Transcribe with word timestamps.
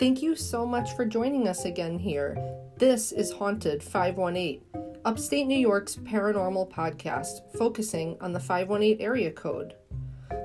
Thank 0.00 0.22
you 0.22 0.34
so 0.34 0.64
much 0.64 0.96
for 0.96 1.04
joining 1.04 1.46
us 1.46 1.66
again 1.66 1.98
here. 1.98 2.34
This 2.78 3.12
is 3.12 3.30
Haunted 3.30 3.82
518, 3.82 4.62
upstate 5.04 5.46
New 5.46 5.58
York's 5.58 5.96
paranormal 5.96 6.70
podcast 6.72 7.42
focusing 7.58 8.16
on 8.22 8.32
the 8.32 8.40
518 8.40 8.98
area 8.98 9.30
code. 9.30 9.74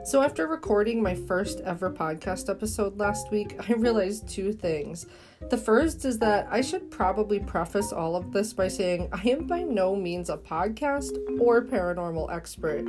So, 0.04 0.22
after 0.22 0.48
recording 0.48 1.02
my 1.02 1.16
first 1.16 1.62
ever 1.62 1.90
podcast 1.90 2.50
episode 2.50 2.98
last 2.98 3.32
week, 3.32 3.56
I 3.70 3.72
realized 3.76 4.28
two 4.28 4.52
things. 4.52 5.06
The 5.50 5.58
first 5.58 6.04
is 6.04 6.20
that 6.20 6.50
I 6.52 6.60
should 6.60 6.92
probably 6.92 7.40
preface 7.40 7.94
all 7.94 8.18
of 8.18 8.34
this 8.34 8.52
by 8.52 8.68
saying 8.68 9.08
I 9.14 9.22
am 9.30 9.48
by 9.48 9.64
no 9.64 9.96
means 9.96 10.30
a 10.30 10.36
podcast 10.36 11.16
or 11.40 11.64
paranormal 11.64 12.30
expert. 12.30 12.86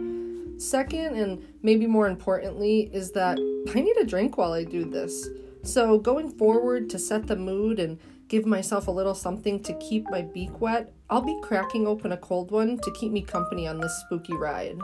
Second, 0.61 1.15
and 1.15 1.47
maybe 1.63 1.87
more 1.87 2.09
importantly, 2.09 2.91
is 2.93 3.13
that 3.13 3.39
I 3.73 3.81
need 3.81 3.97
a 3.99 4.05
drink 4.05 4.37
while 4.37 4.53
I 4.53 4.65
do 4.65 4.85
this. 4.85 5.29
So, 5.67 5.99
going 5.99 6.31
forward 6.31 6.89
to 6.91 6.99
set 6.99 7.27
the 7.27 7.35
mood 7.35 7.81
and 7.81 7.99
give 8.29 8.47
myself 8.47 8.87
a 8.87 8.93
little 8.93 9.17
something 9.17 9.61
to 9.65 9.75
keep 9.79 10.09
my 10.09 10.23
beak 10.23 10.61
wet, 10.61 10.93
I'll 11.11 11.21
be 11.21 11.37
cracking 11.43 11.89
open 11.89 12.13
a 12.13 12.17
cold 12.17 12.53
one 12.53 12.79
to 12.79 12.93
keep 12.93 13.11
me 13.11 13.21
company 13.21 13.67
on 13.67 13.81
this 13.81 13.93
spooky 14.05 14.37
ride. 14.37 14.79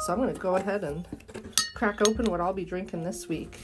So, 0.00 0.12
I'm 0.12 0.20
going 0.20 0.34
to 0.34 0.40
go 0.40 0.56
ahead 0.56 0.82
and 0.82 1.06
crack 1.76 2.06
open 2.08 2.28
what 2.28 2.40
I'll 2.40 2.52
be 2.52 2.64
drinking 2.64 3.04
this 3.04 3.28
week. 3.28 3.56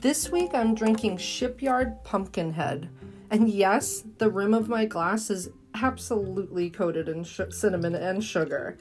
This 0.00 0.30
week 0.30 0.50
I'm 0.54 0.76
drinking 0.76 1.16
Shipyard 1.16 2.04
Pumpkinhead. 2.04 2.88
And 3.32 3.50
yes, 3.50 4.04
the 4.18 4.30
rim 4.30 4.54
of 4.54 4.68
my 4.68 4.84
glass 4.84 5.30
is 5.30 5.50
absolutely 5.74 6.70
coated 6.70 7.08
in 7.08 7.24
sh- 7.24 7.40
cinnamon 7.50 7.96
and 7.96 8.22
sugar. 8.22 8.78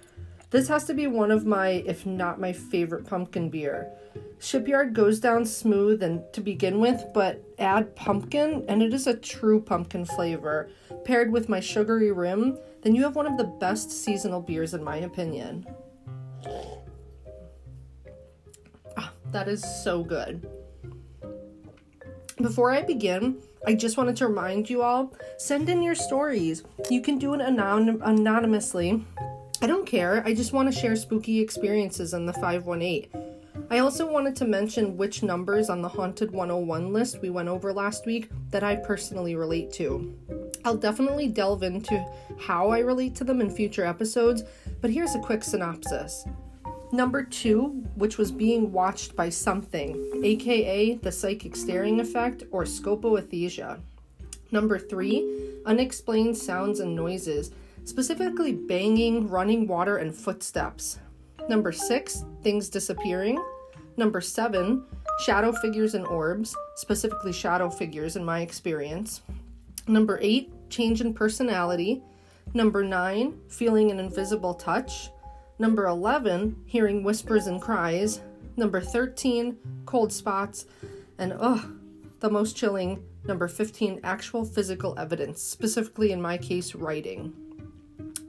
This 0.50 0.70
has 0.70 0.86
to 0.86 0.94
be 0.94 1.08
one 1.08 1.32
of 1.32 1.46
my, 1.46 1.84
if 1.86 2.06
not 2.06 2.40
my 2.40 2.54
favorite 2.54 3.06
pumpkin 3.06 3.50
beer. 3.50 3.92
Shipyard 4.40 4.94
goes 4.94 5.20
down 5.20 5.46
smooth 5.46 6.02
and 6.02 6.22
to 6.32 6.40
begin 6.40 6.80
with, 6.80 7.04
but 7.14 7.44
add 7.60 7.96
pumpkin 7.96 8.64
and 8.70 8.82
it 8.82 8.94
is 8.94 9.08
a 9.08 9.18
true 9.18 9.60
pumpkin 9.60 10.06
flavor. 10.06 10.70
Paired 11.04 11.32
with 11.32 11.50
my 11.50 11.60
sugary 11.60 12.12
rim, 12.12 12.58
then 12.82 12.96
you 12.96 13.04
have 13.04 13.16
one 13.16 13.28
of 13.28 13.38
the 13.38 13.44
best 13.60 13.92
seasonal 13.92 14.40
beers 14.40 14.74
in 14.74 14.84
my 14.84 14.98
opinion. 14.98 15.66
Ah, 18.96 19.12
that 19.32 19.50
is 19.50 19.64
so 19.84 20.02
good. 20.02 20.48
Before 22.38 22.72
I 22.72 22.84
begin, 22.84 23.42
I 23.66 23.74
just 23.74 23.98
wanted 23.98 24.16
to 24.18 24.28
remind 24.28 24.70
you 24.70 24.82
all 24.82 25.14
send 25.38 25.68
in 25.70 25.82
your 25.82 25.96
stories. 25.96 26.64
You 26.90 27.02
can 27.02 27.18
do 27.18 27.34
it 27.34 27.42
anon- 27.42 28.02
anonymously. 28.02 29.04
I 29.60 29.66
don't 29.66 29.88
care. 29.88 30.22
I 30.24 30.36
just 30.36 30.54
want 30.54 30.72
to 30.72 30.80
share 30.80 30.96
spooky 30.96 31.40
experiences 31.40 32.14
in 32.14 32.28
the 32.28 32.34
518. 32.34 33.08
I 33.72 33.80
also 33.80 34.10
wanted 34.10 34.36
to 34.36 34.46
mention 34.46 34.98
which 34.98 35.24
numbers 35.24 35.70
on 35.70 35.82
the 35.82 35.90
Haunted 35.90 36.30
101 36.30 36.94
list 36.94 37.22
we 37.24 37.32
went 37.32 37.50
over 37.50 37.74
last 37.74 38.06
week 38.06 38.30
that 38.52 38.64
I 38.64 38.76
personally 38.76 39.36
relate 39.36 39.74
to. 39.74 40.16
I'll 40.64 40.78
definitely 40.78 41.28
delve 41.28 41.64
into 41.64 42.06
how 42.40 42.70
I 42.70 42.80
relate 42.80 43.16
to 43.16 43.24
them 43.24 43.42
in 43.42 43.50
future 43.50 43.84
episodes, 43.84 44.44
but 44.80 44.92
here's 44.92 45.16
a 45.16 45.20
quick 45.20 45.44
synopsis. 45.44 46.26
Number 46.92 47.24
two, 47.24 47.84
which 47.96 48.20
was 48.20 48.32
being 48.32 48.72
watched 48.72 49.16
by 49.16 49.30
something, 49.30 50.22
aka 50.24 50.96
the 50.96 51.12
psychic 51.12 51.56
staring 51.56 52.00
effect 52.00 52.44
or 52.52 52.64
scopaesthesia. 52.64 53.80
Number 54.52 54.78
three, 54.78 55.52
unexplained 55.66 56.38
sounds 56.38 56.80
and 56.80 56.96
noises, 56.96 57.52
specifically 57.88 58.52
banging, 58.52 59.30
running 59.30 59.66
water, 59.66 59.98
and 59.98 60.14
footsteps. 60.14 61.00
Number 61.48 61.72
six, 61.72 62.26
things 62.44 62.68
disappearing. 62.68 63.42
Number 63.96 64.20
seven, 64.20 64.84
shadow 65.24 65.54
figures 65.54 65.96
and 65.96 66.06
orbs, 66.06 66.54
specifically 66.76 67.32
shadow 67.32 67.70
figures 67.70 68.18
in 68.18 68.26
my 68.26 68.42
experience. 68.42 69.22
Number 69.88 70.20
eight, 70.22 70.52
change 70.70 71.00
in 71.00 71.14
personality. 71.14 72.04
Number 72.54 72.84
nine, 72.84 73.40
feeling 73.48 73.90
an 73.90 74.00
invisible 74.00 74.54
touch. 74.54 75.10
Number 75.58 75.88
11, 75.88 76.58
hearing 76.66 77.04
whispers 77.04 77.48
and 77.48 77.62
cries. 77.62 78.20
Number 78.58 78.82
13, 78.82 79.58
cold 79.86 80.12
spots. 80.12 80.66
And 81.20 81.34
ugh, 81.40 81.66
the 82.20 82.30
most 82.30 82.58
chilling, 82.58 83.02
number 83.26 83.48
15, 83.48 84.02
actual 84.04 84.44
physical 84.44 84.94
evidence, 85.00 85.42
specifically 85.42 86.12
in 86.12 86.22
my 86.22 86.38
case, 86.38 86.76
writing. 86.76 87.47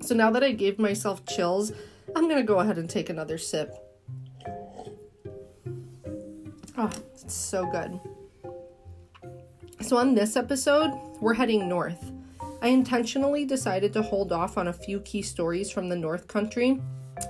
So 0.09 0.15
now 0.15 0.31
that 0.31 0.43
I 0.43 0.53
gave 0.53 0.79
myself 0.79 1.27
chills, 1.27 1.71
I'm 2.17 2.31
gonna 2.31 2.43
go 2.43 2.61
ahead 2.61 2.79
and 2.79 2.89
take 2.89 3.11
another 3.11 3.37
sip. 3.37 3.75
Oh, 6.79 6.91
it's 7.13 7.35
so 7.35 7.67
good. 7.67 8.01
So, 9.83 9.99
on 9.99 10.15
this 10.15 10.35
episode, 10.35 10.99
we're 11.21 11.35
heading 11.35 11.69
north. 11.69 12.11
I 12.63 12.69
intentionally 12.69 13.45
decided 13.45 13.93
to 13.93 14.03
hold 14.03 14.33
off 14.33 14.57
on 14.57 14.69
a 14.69 14.73
few 14.73 15.01
key 15.01 15.21
stories 15.21 15.71
from 15.71 15.91
the 15.91 15.97
North 15.97 16.27
Country 16.27 16.81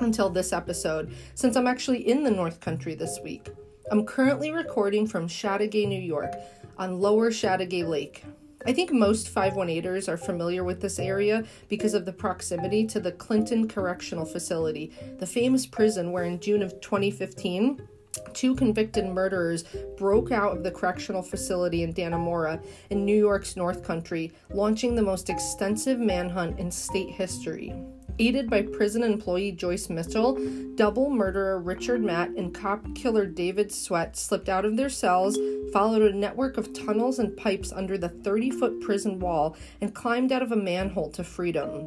until 0.01 0.31
this 0.31 0.53
episode, 0.53 1.13
since 1.35 1.57
I'm 1.57 1.67
actually 1.67 2.09
in 2.09 2.23
the 2.23 2.31
North 2.31 2.61
Country 2.61 2.95
this 2.95 3.19
week. 3.25 3.49
I'm 3.91 4.07
currently 4.07 4.53
recording 4.53 5.05
from 5.09 5.27
Chateaugay, 5.27 5.89
New 5.89 6.01
York, 6.01 6.33
on 6.77 7.01
Lower 7.01 7.33
Chateaugay 7.33 7.89
Lake. 7.89 8.25
I 8.67 8.73
think 8.73 8.93
most 8.93 9.33
518ers 9.33 10.09
are 10.09 10.17
familiar 10.17 10.65
with 10.65 10.81
this 10.81 10.99
area 10.99 11.45
because 11.69 11.95
of 11.95 12.05
the 12.05 12.13
proximity 12.13 12.87
to 12.89 13.01
the 13.01 13.13
Clinton 13.13 13.69
Correctional 13.69 14.25
Facility, 14.25 14.93
the 15.19 15.27
famous 15.27 15.65
prison 15.65 16.11
where 16.11 16.25
in 16.25 16.41
June 16.41 16.63
of 16.63 16.81
2015, 16.81 17.81
two 18.35 18.55
convicted 18.57 19.07
murderers 19.07 19.65
broke 19.97 20.33
out 20.33 20.57
of 20.57 20.65
the 20.65 20.73
correctional 20.73 21.23
facility 21.23 21.85
in 21.85 21.95
Dannemora 21.95 22.63
in 22.91 23.05
New 23.05 23.17
York's 23.17 23.57
North 23.57 23.85
Country, 23.85 24.33
launching 24.51 24.95
the 24.95 25.03
most 25.03 25.31
extensive 25.31 26.01
manhunt 26.01 26.59
in 26.59 26.71
state 26.71 27.11
history. 27.11 27.73
Aided 28.21 28.51
by 28.51 28.63
prison 28.63 29.05
employee 29.05 29.53
Joyce 29.53 29.89
Mitchell, 29.89 30.37
double 30.75 31.09
murderer 31.09 31.61
Richard 31.61 32.03
Matt 32.03 32.31
and 32.31 32.53
cop 32.53 32.85
killer 32.97 33.27
David 33.27 33.71
Sweat 33.71 34.17
slipped 34.17 34.49
out 34.49 34.65
of 34.65 34.77
their 34.77 34.89
cells, 34.89 35.39
followed 35.73 36.03
a 36.03 36.17
network 36.17 36.57
of 36.57 36.73
tunnels 36.73 37.21
and 37.21 37.37
pipes 37.37 37.73
under 37.73 37.97
the 37.97 38.09
30 38.09 38.51
foot 38.51 38.81
prison 38.81 39.21
wall, 39.21 39.57
and 39.81 39.95
climbed 39.95 40.33
out 40.33 40.43
of 40.43 40.51
a 40.51 40.57
manhole 40.57 41.11
to 41.11 41.23
freedom. 41.23 41.87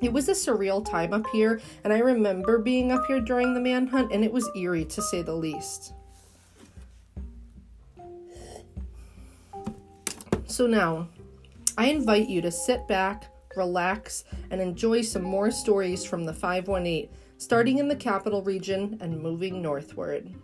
It 0.00 0.12
was 0.12 0.28
a 0.28 0.32
surreal 0.32 0.88
time 0.88 1.12
up 1.12 1.26
here, 1.32 1.60
and 1.82 1.92
I 1.92 1.98
remember 1.98 2.58
being 2.58 2.92
up 2.92 3.04
here 3.06 3.20
during 3.20 3.52
the 3.52 3.60
manhunt, 3.60 4.12
and 4.12 4.24
it 4.24 4.32
was 4.32 4.48
eerie 4.56 4.84
to 4.84 5.02
say 5.02 5.22
the 5.22 5.34
least. 5.34 5.94
So 10.46 10.68
now, 10.68 11.08
I 11.76 11.86
invite 11.86 12.28
you 12.28 12.40
to 12.42 12.52
sit 12.52 12.86
back, 12.86 13.31
relax, 13.56 14.24
and 14.50 14.60
enjoy 14.60 15.02
some 15.02 15.22
more 15.22 15.50
stories 15.50 16.04
from 16.04 16.24
the 16.24 16.32
518, 16.32 17.08
starting 17.38 17.78
in 17.78 17.88
the 17.88 17.96
capital 17.96 18.42
region 18.42 18.98
and 19.00 19.20
moving 19.20 19.60
northward. 19.60 20.34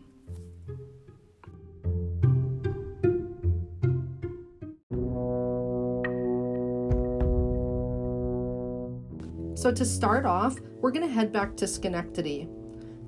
So, 9.59 9.73
to 9.73 9.85
start 9.85 10.25
off, 10.25 10.61
we're 10.81 10.93
going 10.93 11.07
to 11.07 11.13
head 11.13 11.33
back 11.33 11.57
to 11.57 11.67
Schenectady. 11.67 12.49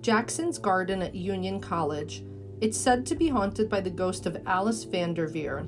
Jackson's 0.00 0.58
Garden 0.58 1.00
at 1.02 1.14
Union 1.14 1.60
College. 1.60 2.24
It's 2.60 2.76
said 2.76 3.06
to 3.06 3.14
be 3.14 3.28
haunted 3.28 3.70
by 3.70 3.80
the 3.80 3.90
ghost 3.90 4.26
of 4.26 4.42
Alice 4.46 4.84
Vanderveer, 4.84 5.66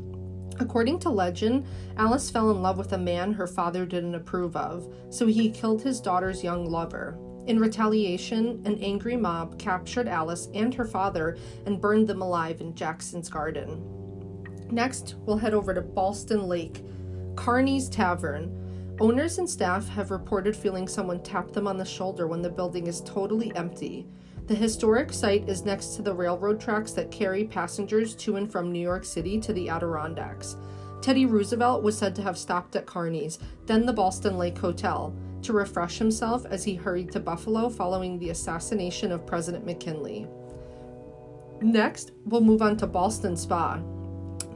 According 0.62 1.00
to 1.00 1.10
legend, 1.10 1.66
Alice 1.96 2.30
fell 2.30 2.52
in 2.52 2.62
love 2.62 2.78
with 2.78 2.92
a 2.92 2.98
man 2.98 3.32
her 3.32 3.48
father 3.48 3.84
didn't 3.84 4.14
approve 4.14 4.54
of, 4.54 4.94
so 5.10 5.26
he 5.26 5.50
killed 5.50 5.82
his 5.82 6.00
daughter's 6.00 6.44
young 6.44 6.70
lover. 6.70 7.18
In 7.48 7.58
retaliation, 7.58 8.62
an 8.64 8.78
angry 8.78 9.16
mob 9.16 9.58
captured 9.58 10.06
Alice 10.06 10.48
and 10.54 10.72
her 10.72 10.84
father 10.84 11.36
and 11.66 11.80
burned 11.80 12.06
them 12.06 12.22
alive 12.22 12.60
in 12.60 12.76
Jackson's 12.76 13.28
garden. 13.28 13.82
Next, 14.70 15.16
we'll 15.26 15.36
head 15.36 15.52
over 15.52 15.74
to 15.74 15.82
Ballston 15.82 16.46
Lake, 16.46 16.84
Carney's 17.34 17.88
Tavern. 17.88 18.96
Owners 19.00 19.38
and 19.38 19.50
staff 19.50 19.88
have 19.88 20.12
reported 20.12 20.54
feeling 20.54 20.86
someone 20.86 21.24
tap 21.24 21.50
them 21.50 21.66
on 21.66 21.76
the 21.76 21.84
shoulder 21.84 22.28
when 22.28 22.40
the 22.40 22.48
building 22.48 22.86
is 22.86 23.00
totally 23.00 23.50
empty. 23.56 24.06
The 24.52 24.58
historic 24.58 25.14
site 25.14 25.48
is 25.48 25.64
next 25.64 25.96
to 25.96 26.02
the 26.02 26.12
railroad 26.12 26.60
tracks 26.60 26.92
that 26.92 27.10
carry 27.10 27.42
passengers 27.42 28.14
to 28.16 28.36
and 28.36 28.52
from 28.52 28.70
New 28.70 28.82
York 28.82 29.02
City 29.02 29.40
to 29.40 29.50
the 29.54 29.70
Adirondacks. 29.70 30.56
Teddy 31.00 31.24
Roosevelt 31.24 31.82
was 31.82 31.96
said 31.96 32.14
to 32.16 32.22
have 32.22 32.36
stopped 32.36 32.76
at 32.76 32.84
Carney's, 32.84 33.38
then 33.64 33.86
the 33.86 33.94
Ballston 33.94 34.36
Lake 34.36 34.58
Hotel, 34.58 35.16
to 35.40 35.54
refresh 35.54 35.96
himself 35.96 36.44
as 36.44 36.64
he 36.64 36.74
hurried 36.74 37.10
to 37.12 37.18
Buffalo 37.18 37.70
following 37.70 38.18
the 38.18 38.28
assassination 38.28 39.10
of 39.10 39.24
President 39.24 39.64
McKinley. 39.64 40.26
Next, 41.62 42.12
we'll 42.26 42.42
move 42.42 42.60
on 42.60 42.76
to 42.76 42.86
Ballston 42.86 43.38
Spa, 43.38 43.80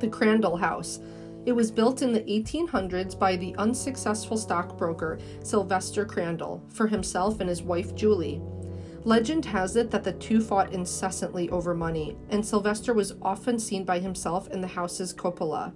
the 0.00 0.08
Crandall 0.08 0.58
House. 0.58 1.00
It 1.46 1.52
was 1.52 1.70
built 1.70 2.02
in 2.02 2.12
the 2.12 2.20
1800s 2.20 3.18
by 3.18 3.36
the 3.36 3.54
unsuccessful 3.56 4.36
stockbroker 4.36 5.18
Sylvester 5.42 6.04
Crandall 6.04 6.62
for 6.68 6.86
himself 6.86 7.40
and 7.40 7.48
his 7.48 7.62
wife 7.62 7.94
Julie. 7.94 8.42
Legend 9.06 9.44
has 9.44 9.76
it 9.76 9.92
that 9.92 10.02
the 10.02 10.14
two 10.14 10.40
fought 10.40 10.72
incessantly 10.72 11.48
over 11.50 11.72
money, 11.76 12.16
and 12.30 12.44
Sylvester 12.44 12.92
was 12.92 13.14
often 13.22 13.56
seen 13.56 13.84
by 13.84 14.00
himself 14.00 14.48
in 14.48 14.60
the 14.60 14.66
house's 14.66 15.12
cupola. 15.12 15.72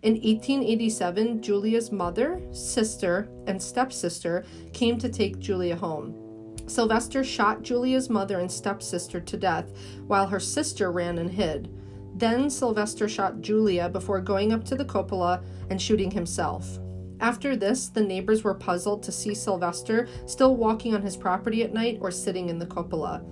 In 0.00 0.14
1887, 0.14 1.42
Julia's 1.42 1.92
mother, 1.92 2.40
sister, 2.52 3.28
and 3.46 3.60
stepsister 3.60 4.46
came 4.72 4.96
to 4.96 5.10
take 5.10 5.38
Julia 5.38 5.76
home. 5.76 6.56
Sylvester 6.66 7.22
shot 7.22 7.60
Julia's 7.60 8.08
mother 8.08 8.38
and 8.38 8.50
stepsister 8.50 9.20
to 9.20 9.36
death 9.36 9.70
while 10.06 10.28
her 10.28 10.40
sister 10.40 10.90
ran 10.90 11.18
and 11.18 11.30
hid. 11.30 11.70
Then 12.14 12.48
Sylvester 12.48 13.10
shot 13.10 13.42
Julia 13.42 13.90
before 13.90 14.22
going 14.22 14.54
up 14.54 14.64
to 14.64 14.74
the 14.74 14.86
cupola 14.86 15.42
and 15.68 15.82
shooting 15.82 16.12
himself. 16.12 16.78
After 17.20 17.54
this, 17.54 17.88
the 17.88 18.00
neighbors 18.00 18.42
were 18.42 18.54
puzzled 18.54 19.02
to 19.02 19.12
see 19.12 19.34
Sylvester 19.34 20.08
still 20.26 20.56
walking 20.56 20.94
on 20.94 21.02
his 21.02 21.16
property 21.16 21.62
at 21.62 21.74
night 21.74 21.98
or 22.00 22.10
sitting 22.10 22.48
in 22.48 22.58
the 22.58 22.66
cupola. 22.66 23.22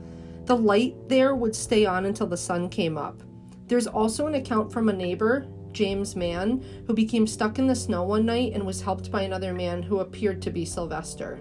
The 0.44 0.56
light 0.56 0.96
there 1.08 1.34
would 1.34 1.56
stay 1.56 1.86
on 1.86 2.04
until 2.04 2.26
the 2.26 2.36
sun 2.36 2.68
came 2.68 2.98
up. 2.98 3.22
There's 3.66 3.86
also 3.86 4.26
an 4.26 4.34
account 4.34 4.70
from 4.72 4.88
a 4.88 4.92
neighbor, 4.92 5.46
James 5.72 6.16
Mann, 6.16 6.64
who 6.86 6.94
became 6.94 7.26
stuck 7.26 7.58
in 7.58 7.66
the 7.66 7.74
snow 7.74 8.04
one 8.04 8.26
night 8.26 8.52
and 8.52 8.64
was 8.64 8.80
helped 8.80 9.10
by 9.10 9.22
another 9.22 9.54
man 9.54 9.82
who 9.82 10.00
appeared 10.00 10.42
to 10.42 10.50
be 10.50 10.64
Sylvester. 10.64 11.40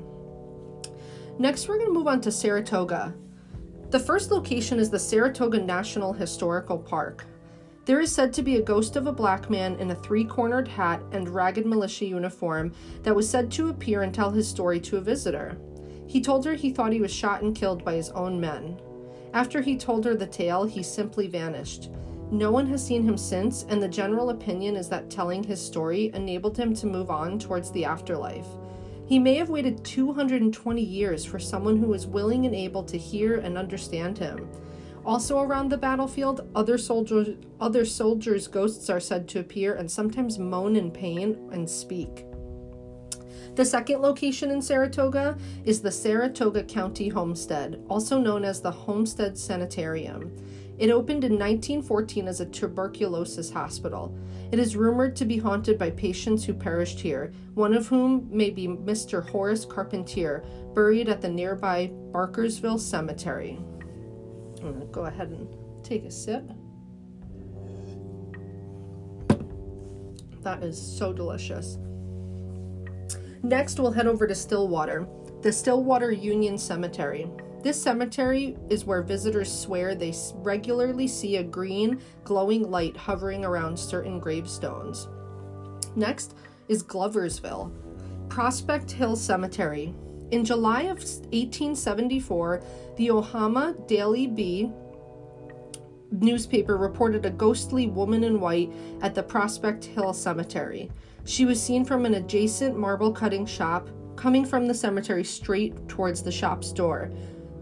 Next, 1.40 1.68
we're 1.68 1.78
going 1.78 1.88
to 1.88 1.94
move 1.94 2.08
on 2.08 2.22
to 2.22 2.32
Saratoga. 2.32 3.14
The 3.90 4.00
first 4.00 4.32
location 4.32 4.80
is 4.80 4.90
the 4.90 5.00
Saratoga 5.00 5.60
National 5.60 6.12
Historical 6.12 6.78
Park. 6.78 7.26
There 7.88 8.02
is 8.02 8.12
said 8.12 8.34
to 8.34 8.44
be 8.44 8.58
a 8.58 8.62
ghost 8.62 8.98
of 8.98 9.08
a 9.08 9.14
black 9.14 9.50
man 9.50 9.78
in 9.80 9.90
a 9.90 9.96
three 9.96 10.26
cornered 10.26 10.68
hat 10.68 11.02
and 11.14 11.30
ragged 11.30 11.66
militia 11.66 12.06
uniform 12.06 12.74
that 13.04 13.16
was 13.16 13.30
said 13.30 13.50
to 13.52 13.70
appear 13.70 14.04
and 14.04 14.14
tell 14.14 14.30
his 14.30 14.46
story 14.46 14.78
to 14.82 14.98
a 14.98 15.02
visitor. 15.02 15.58
He 16.06 16.20
told 16.20 16.44
her 16.44 16.54
he 16.54 16.70
thought 16.70 16.92
he 16.92 17.00
was 17.00 17.14
shot 17.14 17.44
and 17.44 17.56
killed 17.56 17.86
by 17.86 17.94
his 17.94 18.10
own 18.10 18.42
men. 18.42 18.78
After 19.34 19.62
he 19.62 19.78
told 19.78 20.04
her 20.04 20.16
the 20.16 20.28
tale, 20.28 20.66
he 20.66 20.84
simply 20.84 21.28
vanished. 21.28 21.90
No 22.30 22.52
one 22.52 22.68
has 22.68 22.86
seen 22.86 23.04
him 23.04 23.18
since, 23.18 23.64
and 23.70 23.82
the 23.82 23.88
general 23.88 24.32
opinion 24.32 24.76
is 24.76 24.90
that 24.90 25.10
telling 25.10 25.42
his 25.42 25.66
story 25.66 26.12
enabled 26.14 26.58
him 26.58 26.76
to 26.76 26.88
move 26.88 27.10
on 27.10 27.40
towards 27.40 27.72
the 27.72 27.86
afterlife. 27.86 28.48
He 29.06 29.18
may 29.18 29.36
have 29.36 29.48
waited 29.48 29.86
220 29.86 30.82
years 30.82 31.24
for 31.24 31.40
someone 31.40 31.78
who 31.78 31.88
was 31.88 32.06
willing 32.06 32.46
and 32.46 32.54
able 32.54 32.84
to 32.84 32.98
hear 32.98 33.38
and 33.38 33.58
understand 33.58 34.18
him. 34.18 34.50
Also 35.08 35.40
around 35.40 35.70
the 35.70 35.78
battlefield, 35.78 36.50
other 36.54 36.78
soldiers 36.78 37.38
other 37.62 37.86
soldiers' 37.86 38.46
ghosts 38.46 38.90
are 38.90 39.00
said 39.00 39.26
to 39.30 39.40
appear 39.40 39.74
and 39.74 39.90
sometimes 39.90 40.38
moan 40.38 40.76
in 40.76 40.92
pain 40.92 41.50
and 41.54 41.68
speak. 41.70 42.26
The 43.56 43.64
second 43.64 44.02
location 44.02 44.52
in 44.52 44.62
Saratoga 44.62 45.38
is 45.64 45.82
the 45.82 45.94
Saratoga 45.94 46.62
County 46.62 47.08
Homestead, 47.08 47.82
also 47.90 48.20
known 48.20 48.44
as 48.44 48.60
the 48.60 48.70
Homestead 48.70 49.38
Sanitarium. 49.38 50.30
It 50.78 50.92
opened 50.92 51.24
in 51.24 51.40
1914 51.40 52.28
as 52.28 52.42
a 52.42 52.46
tuberculosis 52.46 53.50
hospital. 53.50 54.14
It 54.52 54.60
is 54.60 54.76
rumored 54.76 55.16
to 55.16 55.26
be 55.26 55.38
haunted 55.38 55.80
by 55.80 55.90
patients 55.92 56.44
who 56.44 56.54
perished 56.54 57.00
here, 57.00 57.32
one 57.54 57.74
of 57.74 57.88
whom 57.88 58.28
may 58.30 58.50
be 58.50 58.68
Mr. 58.68 59.28
Horace 59.30 59.64
Carpentier, 59.64 60.44
buried 60.76 61.08
at 61.08 61.22
the 61.22 61.30
nearby 61.30 61.92
Barkersville 62.12 62.80
Cemetery. 62.80 63.58
I'm 64.60 64.74
going 64.74 64.80
to 64.80 64.86
go 64.88 65.06
ahead 65.06 65.30
and 65.30 65.48
take 65.84 66.04
a 66.04 66.12
sip. 66.12 66.50
That 70.42 70.64
is 70.64 70.80
so 70.80 71.12
delicious. 71.14 71.78
Next, 73.44 73.80
we'll 73.80 73.92
head 73.92 74.08
over 74.08 74.28
to 74.28 74.36
Stillwater, 74.36 75.08
the 75.42 75.52
Stillwater 75.52 76.12
Union 76.12 76.58
Cemetery. 76.58 77.28
This 77.64 77.82
cemetery 77.82 78.56
is 78.70 78.86
where 78.86 79.02
visitors 79.02 79.52
swear 79.52 79.96
they 79.96 80.14
regularly 80.36 81.08
see 81.08 81.38
a 81.38 81.44
green, 81.44 82.02
glowing 82.24 82.70
light 82.70 82.96
hovering 82.96 83.44
around 83.44 83.78
certain 83.78 84.20
gravestones. 84.20 85.08
Next 85.96 86.36
is 86.68 86.84
Gloversville, 86.84 87.72
Prospect 88.30 88.92
Hill 88.92 89.16
Cemetery. 89.16 89.94
In 90.30 90.44
July 90.44 90.82
of 90.82 90.98
1874, 90.98 92.62
the 92.98 93.12
Omaha 93.12 93.72
Daily 93.88 94.28
Bee 94.28 94.70
newspaper 96.12 96.76
reported 96.76 97.26
a 97.26 97.30
ghostly 97.30 97.88
woman 97.88 98.26
in 98.26 98.42
white 98.42 98.72
at 99.02 99.16
the 99.16 99.24
Prospect 99.24 99.86
Hill 99.86 100.14
Cemetery. 100.14 100.92
She 101.24 101.46
was 101.46 101.62
seen 101.62 101.86
from 101.86 102.06
an 102.06 102.16
adjacent 102.16 102.78
marble 102.78 103.14
cutting 103.14 103.46
shop, 103.46 103.90
coming 104.18 104.44
from 104.44 104.68
the 104.68 104.74
cemetery 104.74 105.24
straight 105.24 105.88
towards 105.88 106.22
the 106.22 106.32
shop's 106.32 106.74
door. 106.74 107.10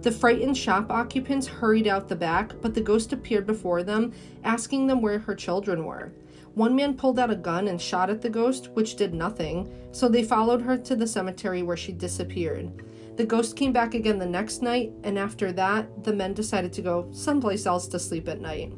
The 0.02 0.12
frightened 0.12 0.58
shop 0.58 0.90
occupants 0.90 1.46
hurried 1.46 1.88
out 1.88 2.08
the 2.08 2.16
back, 2.16 2.54
but 2.62 2.74
the 2.74 2.82
ghost 2.82 3.14
appeared 3.14 3.46
before 3.46 3.84
them, 3.84 4.12
asking 4.44 4.88
them 4.88 5.02
where 5.02 5.20
her 5.20 5.36
children 5.36 5.86
were. 5.86 6.14
One 6.56 6.74
man 6.74 6.96
pulled 6.96 7.20
out 7.20 7.30
a 7.30 7.36
gun 7.36 7.68
and 7.68 7.82
shot 7.82 8.10
at 8.10 8.22
the 8.22 8.30
ghost, 8.30 8.70
which 8.74 8.96
did 8.96 9.14
nothing, 9.14 9.70
so 9.92 10.08
they 10.08 10.24
followed 10.24 10.62
her 10.62 10.78
to 10.78 10.96
the 10.96 11.06
cemetery 11.06 11.64
where 11.64 11.76
she 11.76 11.92
disappeared. 11.92 12.86
The 13.18 13.26
ghost 13.26 13.58
came 13.58 13.74
back 13.74 13.94
again 13.94 14.20
the 14.20 14.26
next 14.26 14.62
night, 14.62 14.94
and 15.04 15.20
after 15.20 15.52
that, 15.52 16.06
the 16.06 16.14
men 16.14 16.34
decided 16.34 16.72
to 16.74 16.82
go 16.82 17.10
someplace 17.12 17.66
else 17.66 17.88
to 17.90 18.00
sleep 18.00 18.30
at 18.30 18.40
night. 18.40 18.74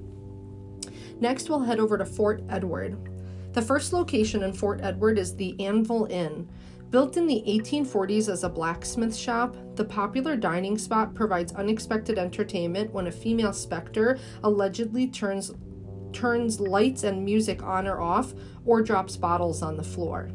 Next, 1.20 1.50
we'll 1.50 1.60
head 1.60 1.80
over 1.80 2.00
to 2.00 2.06
Fort 2.06 2.44
Edward. 2.50 2.98
The 3.54 3.62
first 3.62 3.94
location 3.94 4.42
in 4.42 4.54
Fort 4.54 4.82
Edward 4.82 5.20
is 5.20 5.36
the 5.36 5.60
Anvil 5.60 6.06
Inn. 6.06 6.50
Built 6.90 7.18
in 7.18 7.28
the 7.28 7.44
1840s 7.46 8.30
as 8.30 8.44
a 8.44 8.50
blacksmith 8.50 9.16
shop, 9.16 9.56
the 9.76 9.86
popular 9.86 10.36
dining 10.36 10.78
spot 10.78 11.14
provides 11.14 11.54
unexpected 11.54 12.18
entertainment 12.18 12.94
when 12.94 13.08
a 13.08 13.12
female 13.12 13.54
specter 13.54 14.18
allegedly 14.44 15.08
turns 15.08 15.52
turns 16.18 16.60
lights 16.60 17.04
and 17.04 17.24
music 17.24 17.62
on 17.62 17.88
or 17.88 18.02
off, 18.02 18.34
or 18.66 18.82
drops 18.82 19.16
bottles 19.16 19.62
on 19.62 19.78
the 19.78 19.84
floor. 19.84 20.32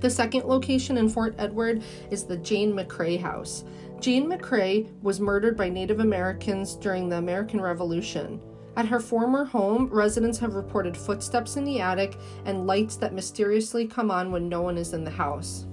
The 0.00 0.08
second 0.08 0.44
location 0.44 0.96
in 0.96 1.08
Fort 1.08 1.34
Edward 1.38 1.82
is 2.10 2.24
the 2.24 2.36
Jane 2.36 2.72
McCrae 2.72 3.20
House. 3.20 3.64
Jane 3.98 4.30
McCrae 4.30 4.88
was 5.02 5.18
murdered 5.18 5.56
by 5.56 5.68
Native 5.68 5.98
Americans 5.98 6.76
during 6.76 7.08
the 7.08 7.18
American 7.18 7.60
Revolution. 7.60 8.40
At 8.76 8.86
her 8.86 9.00
former 9.00 9.44
home, 9.44 9.88
residents 9.88 10.38
have 10.38 10.54
reported 10.54 10.96
footsteps 10.96 11.56
in 11.56 11.64
the 11.64 11.80
attic 11.80 12.16
and 12.44 12.66
lights 12.66 12.94
that 12.96 13.14
mysteriously 13.14 13.88
come 13.88 14.10
on 14.10 14.30
when 14.30 14.48
no 14.48 14.62
one 14.62 14.78
is 14.78 14.92
in 14.92 15.02
the 15.02 15.10
house. 15.10 15.66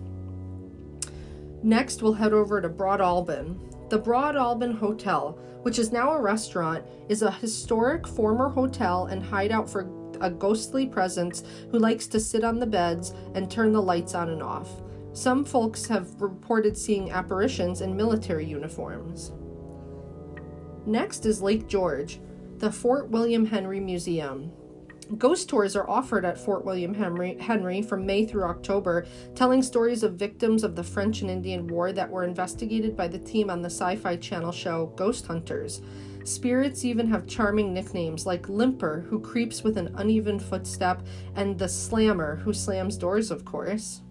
Next, 1.62 2.02
we'll 2.02 2.14
head 2.14 2.34
over 2.34 2.62
to 2.62 2.70
Broad 2.70 3.00
Broadalbin. 3.00 3.73
The 3.94 4.00
Broadalbin 4.00 4.80
Hotel, 4.80 5.38
which 5.62 5.78
is 5.78 5.92
now 5.92 6.14
a 6.14 6.20
restaurant, 6.20 6.84
is 7.10 7.22
a 7.22 7.30
historic 7.30 8.08
former 8.08 8.50
hotel 8.50 9.06
and 9.06 9.22
hideout 9.22 9.70
for 9.70 9.88
a 10.20 10.32
ghostly 10.32 10.88
presence 10.88 11.44
who 11.70 11.78
likes 11.78 12.08
to 12.08 12.20
sit 12.20 12.44
on 12.44 12.58
the 12.58 12.66
beds 12.66 13.14
and 13.36 13.52
turn 13.52 13.72
the 13.72 13.80
lights 13.80 14.16
on 14.16 14.30
and 14.30 14.42
off. 14.42 14.82
Some 15.12 15.46
folks 15.46 15.86
have 15.86 16.20
reported 16.20 16.76
seeing 16.76 17.12
apparitions 17.12 17.82
in 17.82 17.96
military 17.96 18.48
uniforms. 18.48 19.32
Next 20.88 21.28
is 21.28 21.44
Lake 21.44 21.68
George, 21.68 22.20
the 22.58 22.72
Fort 22.72 23.10
William 23.10 23.46
Henry 23.46 23.80
Museum. 23.80 24.52
Ghost 25.18 25.50
tours 25.50 25.76
are 25.76 25.90
offered 25.90 26.26
at 26.26 26.38
Fort 26.38 26.66
William 26.66 26.94
Henry, 26.94 27.38
Henry 27.38 27.82
from 27.82 28.06
May 28.06 28.26
through 28.26 28.46
October, 28.46 29.06
telling 29.36 29.62
stories 29.62 30.04
of 30.04 30.14
victims 30.14 30.64
of 30.64 30.76
the 30.76 30.84
French 30.84 31.22
and 31.22 31.30
Indian 31.30 31.68
War 31.68 31.92
that 31.92 32.10
were 32.10 32.24
investigated 32.24 32.96
by 32.96 33.08
the 33.08 33.20
team 33.20 33.50
on 33.50 33.62
the 33.62 33.70
sci 33.70 33.96
fi 33.98 34.16
channel 34.16 34.52
show 34.52 34.88
Ghost 34.96 35.28
Hunters. 35.28 35.82
Spirits 36.24 36.86
even 36.86 37.08
have 37.08 37.28
charming 37.28 37.74
nicknames 37.74 38.26
like 38.26 38.48
Limper, 38.48 39.06
who 39.10 39.20
creeps 39.20 39.62
with 39.62 39.78
an 39.78 39.94
uneven 39.98 40.40
footstep, 40.40 41.06
and 41.36 41.60
the 41.60 41.68
Slammer, 41.68 42.38
who 42.38 42.54
slams 42.54 42.98
doors, 42.98 43.30
of 43.30 43.44
course. 43.44 44.02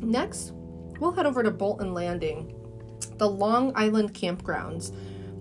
Next, 0.00 0.52
we'll 0.98 1.12
head 1.12 1.26
over 1.26 1.42
to 1.42 1.50
Bolton 1.50 1.94
Landing, 1.94 2.54
the 3.18 3.28
Long 3.28 3.72
Island 3.76 4.14
campgrounds. 4.14 4.92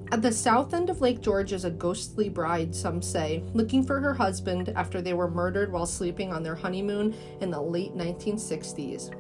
At 0.10 0.22
the 0.22 0.32
south 0.32 0.74
end 0.74 0.90
of 0.90 1.02
Lake 1.02 1.20
George 1.20 1.52
is 1.52 1.66
a 1.66 1.70
ghostly 1.70 2.30
bride, 2.30 2.74
some 2.74 3.02
say, 3.02 3.44
looking 3.54 3.84
for 3.84 4.00
her 4.00 4.14
husband 4.14 4.70
after 4.70 5.02
they 5.02 5.14
were 5.14 5.30
murdered 5.30 5.70
while 5.70 5.86
sleeping 5.86 6.32
on 6.32 6.44
their 6.44 6.56
honeymoon 6.56 7.14
in 7.42 7.52
the 7.52 7.62
late 7.62 7.94
1960s. 7.94 9.14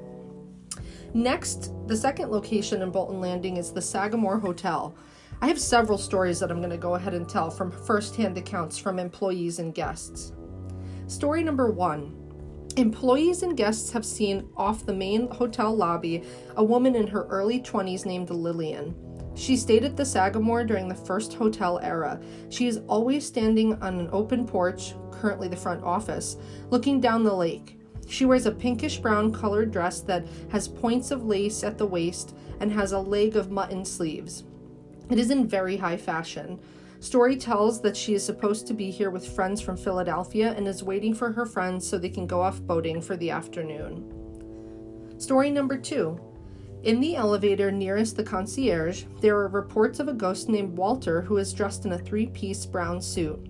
Next, 1.13 1.74
the 1.88 1.98
second 1.98 2.32
location 2.32 2.82
in 2.82 2.91
Bolton 2.91 3.20
Landing 3.20 3.58
is 3.58 3.74
the 3.74 3.82
Sagamore 3.82 4.39
Hotel. 4.39 4.96
I 5.41 5.48
have 5.48 5.60
several 5.60 5.98
stories 5.98 6.39
that 6.39 6.51
I'm 6.51 6.60
going 6.60 6.70
to 6.70 6.77
go 6.77 6.96
ahead 6.96 7.13
and 7.13 7.27
tell 7.27 7.50
from 7.50 7.70
first-hand 7.70 8.38
accounts 8.38 8.77
from 8.77 8.98
employees 8.98 9.60
and 9.60 9.75
guests. 9.75 10.32
Story 11.08 11.44
number 11.44 11.70
one 11.70 12.15
Employees 12.77 13.44
and 13.44 13.58
guests 13.58 13.91
have 13.91 14.06
seen 14.06 14.48
off 14.56 14.86
the 14.86 14.94
main 14.94 15.27
hotel 15.32 15.75
lobby 15.75 16.24
a 16.56 16.63
woman 16.63 16.96
in 16.96 17.08
her 17.08 17.25
early 17.25 17.60
20s 17.60 18.06
named 18.06 18.29
Lillian. 18.29 18.96
She 19.38 19.56
stayed 19.56 19.84
at 19.84 19.96
the 19.96 20.03
Sagamore 20.03 20.63
during 20.63 20.88
the 20.88 20.96
first 20.96 21.36
hotel 21.36 21.79
era. 21.84 22.20
She 22.50 22.67
is 22.67 22.82
always 22.88 23.24
standing 23.24 23.79
on 23.84 24.00
an 24.00 24.10
open 24.12 24.48
porch, 24.48 24.96
currently 25.12 25.48
the 25.48 25.56
front 25.56 25.84
office, 25.84 26.38
looking 26.72 27.00
down 27.00 27.24
the 27.24 27.34
lake. 27.34 27.79
She 28.08 28.25
wears 28.25 28.48
a 28.48 28.51
pinkish 28.51 28.98
brown 28.98 29.32
colored 29.32 29.72
dress 29.72 30.01
that 30.01 30.25
has 30.50 30.67
points 30.67 31.12
of 31.12 31.25
lace 31.25 31.63
at 31.63 31.77
the 31.77 31.86
waist 31.86 32.36
and 32.60 32.72
has 32.72 32.94
a 32.94 33.00
leg 33.00 33.36
of 33.36 33.51
mutton 33.51 33.86
sleeves. 33.86 34.44
It 35.12 35.20
is 35.20 35.29
in 35.29 35.48
very 35.48 35.77
high 35.77 35.98
fashion. 35.98 36.60
Story 37.00 37.38
tells 37.38 37.79
that 37.82 37.96
she 37.96 38.15
is 38.15 38.25
supposed 38.25 38.65
to 38.67 38.74
be 38.74 38.89
here 38.89 39.12
with 39.12 39.36
friends 39.36 39.62
from 39.62 39.77
Philadelphia 39.77 40.56
and 40.58 40.67
is 40.67 40.82
waiting 40.82 41.13
for 41.13 41.32
her 41.32 41.46
friends 41.46 41.88
so 41.88 42.00
they 42.00 42.10
can 42.10 42.25
go 42.25 42.41
off 42.41 42.60
boating 42.60 43.01
for 43.01 43.15
the 43.15 43.29
afternoon. 43.29 44.12
Story 45.20 45.51
number 45.51 45.77
two. 45.77 46.20
In 46.88 47.01
the 47.01 47.17
elevator 47.17 47.70
nearest 47.70 48.15
the 48.15 48.24
concierge, 48.24 49.03
there 49.20 49.36
are 49.36 49.50
reports 49.50 50.00
of 50.00 50.08
a 50.08 50.13
ghost 50.13 50.48
named 50.48 50.77
Walter 50.77 51.22
who 51.22 51.36
is 51.36 51.51
dressed 51.51 51.84
in 51.84 51.91
a 51.91 51.98
three 51.98 52.27
piece 52.27 52.65
brown 52.65 53.01
suit. 53.01 53.46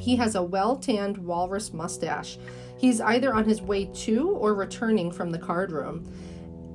He 0.00 0.16
has 0.16 0.34
a 0.34 0.42
well 0.42 0.74
tanned 0.74 1.16
walrus 1.16 1.72
mustache. 1.72 2.38
He's 2.76 3.00
either 3.00 3.32
on 3.32 3.44
his 3.44 3.62
way 3.62 3.84
to 3.84 4.30
or 4.30 4.54
returning 4.54 5.12
from 5.12 5.30
the 5.30 5.38
card 5.38 5.70
room. 5.70 6.12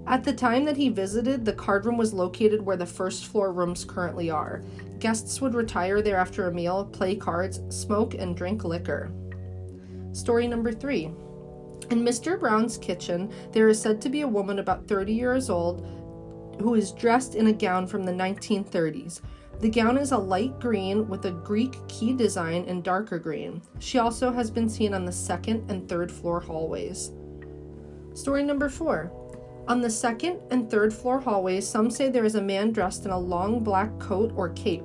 At 0.07 0.23
the 0.23 0.31
time 0.31 0.63
that 0.63 0.77
he 0.77 0.87
visited, 0.87 1.43
the 1.43 1.51
card 1.51 1.85
room 1.85 1.97
was 1.97 2.13
located 2.13 2.61
where 2.61 2.77
the 2.77 2.85
first 2.85 3.25
floor 3.25 3.51
rooms 3.51 3.83
currently 3.83 4.29
are. 4.29 4.63
Guests 4.99 5.41
would 5.41 5.55
retire 5.55 6.01
there 6.01 6.15
after 6.15 6.47
a 6.47 6.53
meal, 6.53 6.85
play 6.85 7.17
cards, 7.17 7.59
smoke, 7.67 8.13
and 8.13 8.33
drink 8.33 8.63
liquor. 8.63 9.11
Story 10.13 10.47
number 10.47 10.71
three. 10.71 11.11
In 11.89 12.03
Mr. 12.03 12.39
Brown's 12.39 12.77
kitchen, 12.77 13.31
there 13.51 13.69
is 13.69 13.81
said 13.81 14.01
to 14.01 14.09
be 14.09 14.21
a 14.21 14.27
woman 14.27 14.59
about 14.59 14.87
30 14.87 15.13
years 15.13 15.49
old 15.49 15.85
who 16.59 16.75
is 16.75 16.91
dressed 16.91 17.35
in 17.35 17.47
a 17.47 17.53
gown 17.53 17.87
from 17.87 18.03
the 18.03 18.11
1930s. 18.11 19.21
The 19.59 19.69
gown 19.69 19.97
is 19.97 20.11
a 20.11 20.17
light 20.17 20.59
green 20.59 21.07
with 21.07 21.25
a 21.25 21.31
Greek 21.31 21.75
key 21.87 22.13
design 22.13 22.65
in 22.65 22.81
darker 22.81 23.17
green. 23.17 23.61
She 23.79 23.97
also 23.97 24.31
has 24.31 24.51
been 24.51 24.69
seen 24.69 24.93
on 24.93 25.05
the 25.05 25.11
second 25.11 25.69
and 25.71 25.87
third 25.87 26.11
floor 26.11 26.39
hallways. 26.39 27.11
Story 28.13 28.43
number 28.43 28.69
four. 28.69 29.11
On 29.67 29.81
the 29.81 29.89
second 29.89 30.39
and 30.51 30.69
third 30.69 30.93
floor 30.93 31.19
hallways, 31.19 31.67
some 31.67 31.89
say 31.89 32.09
there 32.09 32.25
is 32.25 32.35
a 32.35 32.41
man 32.41 32.71
dressed 32.71 33.05
in 33.05 33.11
a 33.11 33.19
long 33.19 33.63
black 33.63 33.97
coat 33.99 34.31
or 34.35 34.49
cape. 34.49 34.83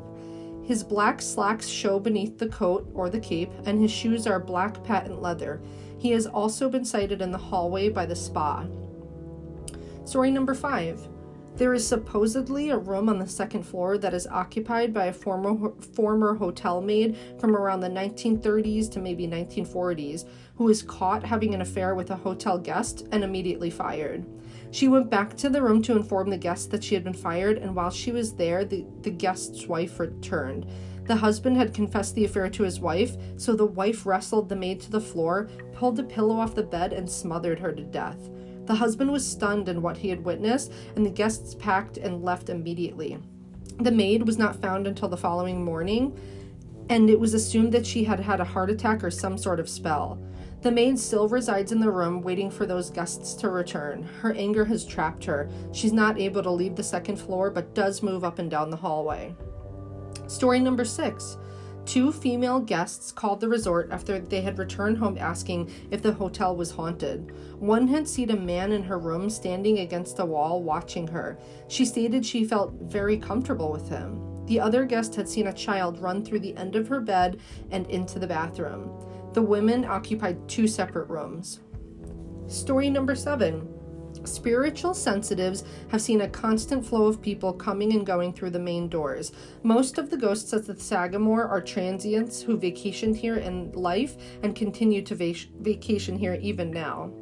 His 0.65 0.83
black 0.83 1.21
slacks 1.21 1.69
show 1.69 1.99
beneath 1.99 2.39
the 2.39 2.49
coat 2.49 2.89
or 2.95 3.11
the 3.11 3.21
cape, 3.21 3.51
and 3.67 3.81
his 3.81 3.91
shoes 3.91 4.27
are 4.27 4.41
black 4.41 4.83
patent 4.85 5.21
leather. 5.21 5.61
He 6.03 6.11
has 6.11 6.27
also 6.27 6.69
been 6.69 6.85
sighted 6.85 7.23
in 7.23 7.31
the 7.31 7.39
hallway 7.39 7.89
by 7.89 8.07
the 8.07 8.17
spa. 8.17 8.67
Story 10.05 10.33
number 10.33 10.53
five. 10.53 11.01
There 11.55 11.75
is 11.75 11.87
supposedly 11.87 12.71
a 12.71 12.77
room 12.77 13.09
on 13.09 13.21
the 13.21 13.29
second 13.29 13.63
floor 13.63 13.97
that 13.99 14.13
is 14.13 14.27
occupied 14.27 14.93
by 14.93 15.07
a 15.07 15.13
former 15.13 15.71
former 15.95 16.35
hotel 16.35 16.81
maid 16.81 17.17
from 17.39 17.55
around 17.55 17.81
the 17.81 17.89
1930s 17.89 18.91
to 18.91 18.99
maybe 18.99 19.29
1940s 19.29 20.25
who 20.57 20.65
was 20.65 20.83
caught 20.83 21.23
having 21.23 21.55
an 21.55 21.61
affair 21.61 21.95
with 21.95 22.11
a 22.11 22.17
hotel 22.17 22.59
guest 22.59 23.07
and 23.13 23.23
immediately 23.23 23.71
fired. 23.71 24.27
She 24.73 24.89
went 24.89 25.09
back 25.09 25.37
to 25.37 25.51
the 25.51 25.63
room 25.63 25.83
to 25.83 25.95
inform 25.95 26.31
the 26.31 26.37
guest 26.37 26.73
that 26.73 26.83
she 26.83 26.97
had 26.97 27.05
been 27.05 27.13
fired, 27.13 27.59
and 27.59 27.77
while 27.77 27.91
she 27.91 28.11
was 28.11 28.35
there, 28.35 28.65
the, 28.65 28.85
the 29.03 29.11
guest's 29.11 29.69
wife 29.69 30.01
returned. 30.01 30.67
The 31.05 31.17
husband 31.17 31.57
had 31.57 31.75
confessed 31.75 32.15
the 32.15 32.25
affair 32.25 32.49
to 32.49 32.63
his 32.63 32.81
wife, 32.81 33.17
so 33.37 33.55
the 33.55 33.67
wife 33.67 34.07
wrestled 34.07 34.49
the 34.49 34.57
maid 34.57 34.81
to 34.83 34.91
the 34.91 35.01
floor, 35.01 35.49
pulled 35.83 35.99
a 35.99 36.05
pillow 36.05 36.37
off 36.37 36.55
the 36.55 36.63
bed, 36.63 36.93
and 36.93 37.11
smothered 37.11 37.59
her 37.59 37.73
to 37.73 37.83
death. 37.83 38.31
The 38.67 38.75
husband 38.77 39.11
was 39.11 39.27
stunned 39.27 39.69
in 39.69 39.83
what 39.83 39.97
he 39.97 40.11
had 40.11 40.25
witnessed, 40.25 40.73
and 40.95 41.05
the 41.05 41.11
guests 41.11 41.57
packed 41.57 41.97
and 41.97 42.23
left 42.23 42.51
immediately. 42.51 43.19
The 43.81 43.91
maid 43.91 44.25
was 44.25 44.39
not 44.39 44.63
found 44.63 44.87
until 44.87 45.09
the 45.09 45.17
following 45.17 45.65
morning, 45.65 46.17
and 46.89 47.11
it 47.11 47.19
was 47.19 47.35
assumed 47.35 47.73
that 47.73 47.85
she 47.85 48.05
had 48.05 48.21
had 48.21 48.39
a 48.39 48.45
heart 48.45 48.71
attack 48.71 49.03
or 49.03 49.11
some 49.11 49.37
sort 49.37 49.59
of 49.59 49.69
spell. 49.69 50.23
The 50.61 50.71
maid 50.71 51.01
still 51.01 51.29
resides 51.29 51.73
in 51.73 51.81
the 51.81 51.91
room, 51.91 52.23
waiting 52.23 52.49
for 52.49 52.65
those 52.65 52.89
guests 52.89 53.35
to 53.35 53.49
return. 53.49 54.05
Her 54.21 54.33
anger 54.35 54.65
has 54.67 54.87
trapped 54.87 55.25
her. 55.25 55.51
She's 55.73 55.93
not 55.93 56.17
able 56.17 56.45
to 56.45 56.51
leave 56.53 56.77
the 56.77 56.85
second 56.85 57.17
floor, 57.17 57.51
but 57.51 57.75
does 57.75 58.05
move 58.05 58.23
up 58.23 58.39
and 58.39 58.49
down 58.49 58.71
the 58.71 58.77
hallway. 58.77 59.35
Story 60.29 60.61
number 60.61 60.85
six. 60.85 61.39
Two 61.85 62.13
female 62.13 62.61
guests 62.61 63.11
called 63.11 63.41
the 63.41 63.49
resort 63.49 63.89
after 63.91 64.21
they 64.21 64.41
had 64.41 64.59
returned 64.59 64.99
home 64.99 65.19
asking 65.19 65.71
if 65.91 66.01
the 66.01 66.13
hotel 66.13 66.55
was 66.55 66.71
haunted. 66.71 67.33
One 67.59 67.89
had 67.89 68.09
seen 68.09 68.31
a 68.31 68.37
man 68.37 68.73
in 68.73 68.85
her 68.85 68.99
room 68.99 69.29
standing 69.29 69.81
against 69.81 70.19
a 70.21 70.25
wall 70.25 70.63
watching 70.63 71.09
her. 71.09 71.39
She 71.69 71.85
stated 71.85 72.25
she 72.25 72.45
felt 72.45 72.73
very 72.83 73.17
comfortable 73.17 73.73
with 73.73 73.89
him. 73.89 74.47
The 74.47 74.61
other 74.61 74.85
guest 74.85 75.15
had 75.17 75.29
seen 75.29 75.49
a 75.49 75.53
child 75.53 75.99
run 75.99 76.25
through 76.25 76.41
the 76.41 76.57
end 76.57 76.77
of 76.77 76.89
her 76.89 77.01
bed 77.01 77.41
and 77.71 77.87
into 77.89 78.19
the 78.19 78.27
bathroom. 78.27 78.91
The 79.33 79.43
women 79.43 79.85
occupied 79.85 80.49
two 80.49 80.69
separate 80.69 81.09
rooms. 81.09 81.61
Story 82.47 82.91
number 82.91 83.15
seven. 83.15 83.69
Spiritual 84.25 84.95
sensitives 84.95 85.65
have 85.89 86.01
seen 86.01 86.23
a 86.23 86.29
constant 86.29 86.85
flow 86.85 87.07
of 87.07 87.21
people 87.21 87.53
coming 87.53 87.93
and 87.93 88.07
going 88.07 88.33
through 88.33 88.51
the 88.51 88.59
main 88.59 88.89
doors. 88.89 89.33
Most 89.63 89.99
of 89.99 90.11
the 90.11 90.17
ghosts 90.17 90.53
at 90.53 90.67
the 90.67 90.79
Sagamore 90.79 91.47
are 91.47 91.61
transients 91.61 92.41
who 92.41 92.59
vacationed 92.59 93.17
here 93.17 93.37
in 93.37 93.73
life 93.73 94.17
and 94.43 94.55
continue 94.55 95.03
to 95.03 95.15
vac- 95.15 95.49
vacation 95.61 96.17
here 96.17 96.39
even 96.41 96.71
now. 96.71 97.13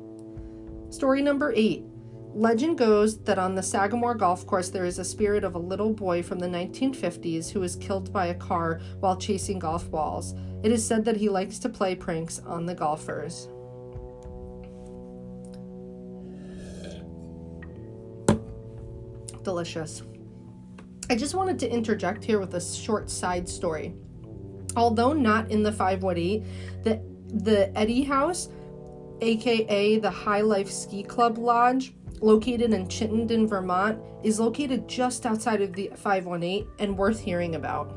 Story 0.90 1.23
number 1.23 1.52
eight. 1.57 1.85
Legend 2.33 2.78
goes 2.78 3.19
that 3.23 3.40
on 3.40 3.57
the 3.57 3.62
Sagamore 3.62 4.14
golf 4.14 4.47
course 4.47 4.69
there 4.69 4.85
is 4.85 5.00
a 5.00 5.04
spirit 5.04 5.42
of 5.42 5.57
a 5.57 5.59
little 5.59 5.92
boy 5.92 6.23
from 6.23 6.38
the 6.38 6.47
1950s 6.47 7.50
who 7.50 7.59
was 7.59 7.75
killed 7.75 8.12
by 8.12 8.26
a 8.26 8.35
car 8.35 8.80
while 9.00 9.16
chasing 9.16 9.59
golf 9.59 9.90
balls. 9.90 10.35
It 10.62 10.71
is 10.71 10.87
said 10.87 11.04
that 11.07 11.16
he 11.16 11.28
likes 11.28 11.59
to 11.61 11.69
play 11.69 11.97
pranks 11.97 12.38
on 12.40 12.66
the 12.66 12.75
golfers. 12.75 13.49
Delicious. 19.43 20.03
I 21.09 21.17
just 21.17 21.35
wanted 21.35 21.59
to 21.61 21.71
interject 21.71 22.23
here 22.23 22.39
with 22.39 22.55
a 22.55 22.61
short 22.61 23.11
side 23.11 23.49
story. 23.49 23.95
Although 24.77 25.13
not 25.13 25.51
in 25.51 25.63
the 25.63 25.73
518, 25.73 26.47
the 26.85 27.03
the 27.33 27.77
Eddy 27.79 28.03
House, 28.03 28.49
aka 29.21 29.99
the 29.99 30.11
High 30.11 30.41
Life 30.41 30.71
Ski 30.71 31.03
Club 31.03 31.39
Lodge, 31.39 31.95
located 32.21 32.73
in 32.73 32.89
Chittenden, 32.89 33.47
Vermont, 33.47 33.99
is 34.23 34.39
located 34.39 34.89
just 34.89 35.27
outside 35.27 35.63
of 35.63 35.73
the 35.73 35.91
518 35.97 36.67
and 36.79 36.97
worth 36.97 37.21
hearing 37.21 37.55
about. 37.55 37.97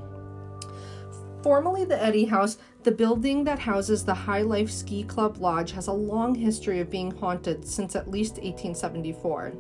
Formerly 1.44 1.84
the 1.84 2.02
Eddy 2.02 2.26
House, 2.26 2.58
the 2.84 2.92
building 2.92 3.44
that 3.44 3.60
houses 3.60 4.06
the 4.06 4.14
High 4.14 4.44
Life 4.44 4.72
Ski 4.72 5.04
Club 5.04 5.38
Lodge 5.38 5.72
has 5.72 5.88
a 5.88 5.94
long 5.94 6.34
history 6.36 6.80
of 6.80 6.90
being 6.90 7.12
haunted 7.12 7.68
since 7.68 7.96
at 7.96 8.10
least 8.10 8.36
1874. 8.36 9.54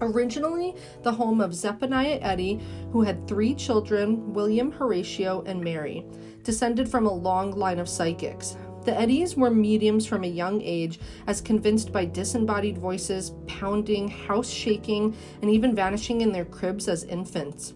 Originally 0.00 0.74
the 1.02 1.12
home 1.12 1.40
of 1.40 1.54
Zephaniah 1.54 2.18
Eddy, 2.22 2.60
who 2.92 3.02
had 3.02 3.26
three 3.26 3.54
children 3.54 4.32
William, 4.32 4.70
Horatio, 4.70 5.42
and 5.46 5.62
Mary, 5.62 6.04
descended 6.44 6.88
from 6.88 7.06
a 7.06 7.12
long 7.12 7.50
line 7.52 7.78
of 7.78 7.88
psychics. 7.88 8.56
The 8.84 8.92
Eddys 8.92 9.36
were 9.36 9.50
mediums 9.50 10.06
from 10.06 10.24
a 10.24 10.28
young 10.28 10.62
age, 10.62 11.00
as 11.26 11.40
convinced 11.40 11.92
by 11.92 12.06
disembodied 12.06 12.78
voices, 12.78 13.32
pounding, 13.46 14.08
house 14.08 14.48
shaking, 14.48 15.14
and 15.42 15.50
even 15.50 15.74
vanishing 15.74 16.20
in 16.20 16.32
their 16.32 16.46
cribs 16.46 16.88
as 16.88 17.04
infants. 17.04 17.74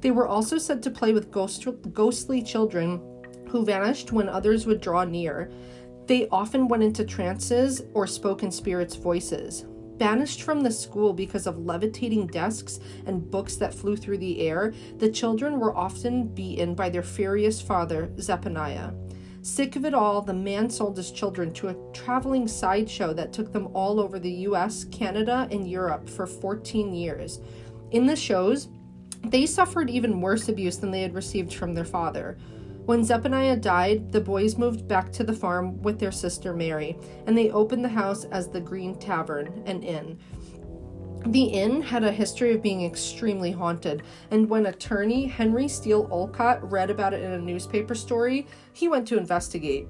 They 0.00 0.10
were 0.10 0.28
also 0.28 0.58
said 0.58 0.82
to 0.84 0.90
play 0.90 1.12
with 1.12 1.30
ghost- 1.30 1.66
ghostly 1.92 2.40
children 2.40 3.00
who 3.48 3.64
vanished 3.64 4.12
when 4.12 4.28
others 4.28 4.64
would 4.64 4.80
draw 4.80 5.04
near. 5.04 5.50
They 6.06 6.28
often 6.28 6.68
went 6.68 6.82
into 6.82 7.04
trances 7.04 7.82
or 7.92 8.06
spoke 8.06 8.42
in 8.42 8.50
spirits' 8.50 8.96
voices. 8.96 9.66
Banished 9.98 10.42
from 10.42 10.62
the 10.62 10.72
school 10.72 11.12
because 11.12 11.46
of 11.46 11.58
levitating 11.58 12.26
desks 12.26 12.80
and 13.06 13.30
books 13.30 13.56
that 13.56 13.74
flew 13.74 13.96
through 13.96 14.18
the 14.18 14.40
air, 14.40 14.74
the 14.98 15.10
children 15.10 15.60
were 15.60 15.76
often 15.76 16.26
beaten 16.26 16.74
by 16.74 16.90
their 16.90 17.02
furious 17.02 17.60
father, 17.60 18.10
Zephaniah. 18.18 18.92
Sick 19.42 19.76
of 19.76 19.84
it 19.84 19.94
all, 19.94 20.22
the 20.22 20.32
man 20.32 20.70
sold 20.70 20.96
his 20.96 21.12
children 21.12 21.52
to 21.52 21.68
a 21.68 21.76
traveling 21.92 22.48
sideshow 22.48 23.12
that 23.12 23.32
took 23.32 23.52
them 23.52 23.68
all 23.74 24.00
over 24.00 24.18
the 24.18 24.30
US, 24.48 24.84
Canada, 24.84 25.46
and 25.50 25.70
Europe 25.70 26.08
for 26.08 26.26
14 26.26 26.94
years. 26.94 27.40
In 27.90 28.06
the 28.06 28.16
shows, 28.16 28.68
they 29.22 29.46
suffered 29.46 29.90
even 29.90 30.20
worse 30.20 30.48
abuse 30.48 30.78
than 30.78 30.90
they 30.90 31.02
had 31.02 31.14
received 31.14 31.52
from 31.52 31.74
their 31.74 31.84
father. 31.84 32.36
When 32.86 33.02
Zephaniah 33.02 33.56
died, 33.56 34.12
the 34.12 34.20
boys 34.20 34.58
moved 34.58 34.86
back 34.86 35.10
to 35.12 35.24
the 35.24 35.32
farm 35.32 35.80
with 35.80 35.98
their 35.98 36.12
sister 36.12 36.52
Mary, 36.52 36.98
and 37.26 37.36
they 37.36 37.50
opened 37.50 37.82
the 37.82 37.88
house 37.88 38.24
as 38.24 38.48
the 38.48 38.60
Green 38.60 38.94
Tavern, 38.96 39.62
an 39.64 39.82
inn. 39.82 40.18
The 41.26 41.44
inn 41.44 41.80
had 41.80 42.04
a 42.04 42.12
history 42.12 42.52
of 42.52 42.62
being 42.62 42.84
extremely 42.84 43.50
haunted, 43.50 44.02
and 44.30 44.50
when 44.50 44.66
attorney 44.66 45.24
Henry 45.24 45.66
Steele 45.66 46.06
Olcott 46.10 46.70
read 46.70 46.90
about 46.90 47.14
it 47.14 47.22
in 47.22 47.32
a 47.32 47.38
newspaper 47.38 47.94
story, 47.94 48.46
he 48.74 48.88
went 48.88 49.08
to 49.08 49.16
investigate. 49.16 49.88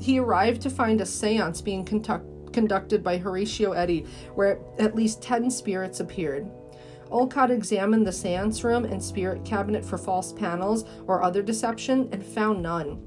He 0.00 0.20
arrived 0.20 0.62
to 0.62 0.70
find 0.70 1.00
a 1.00 1.06
seance 1.06 1.60
being 1.60 1.84
conduct- 1.84 2.52
conducted 2.52 3.02
by 3.02 3.18
Horatio 3.18 3.72
Eddy, 3.72 4.06
where 4.36 4.60
at 4.78 4.94
least 4.94 5.20
10 5.20 5.50
spirits 5.50 5.98
appeared. 5.98 6.48
Olcott 7.10 7.50
examined 7.50 8.06
the 8.06 8.12
seance 8.12 8.64
room 8.64 8.84
and 8.84 9.02
spirit 9.02 9.44
cabinet 9.44 9.84
for 9.84 9.98
false 9.98 10.32
panels 10.32 10.84
or 11.06 11.22
other 11.22 11.42
deception 11.42 12.08
and 12.12 12.24
found 12.24 12.62
none. 12.62 13.02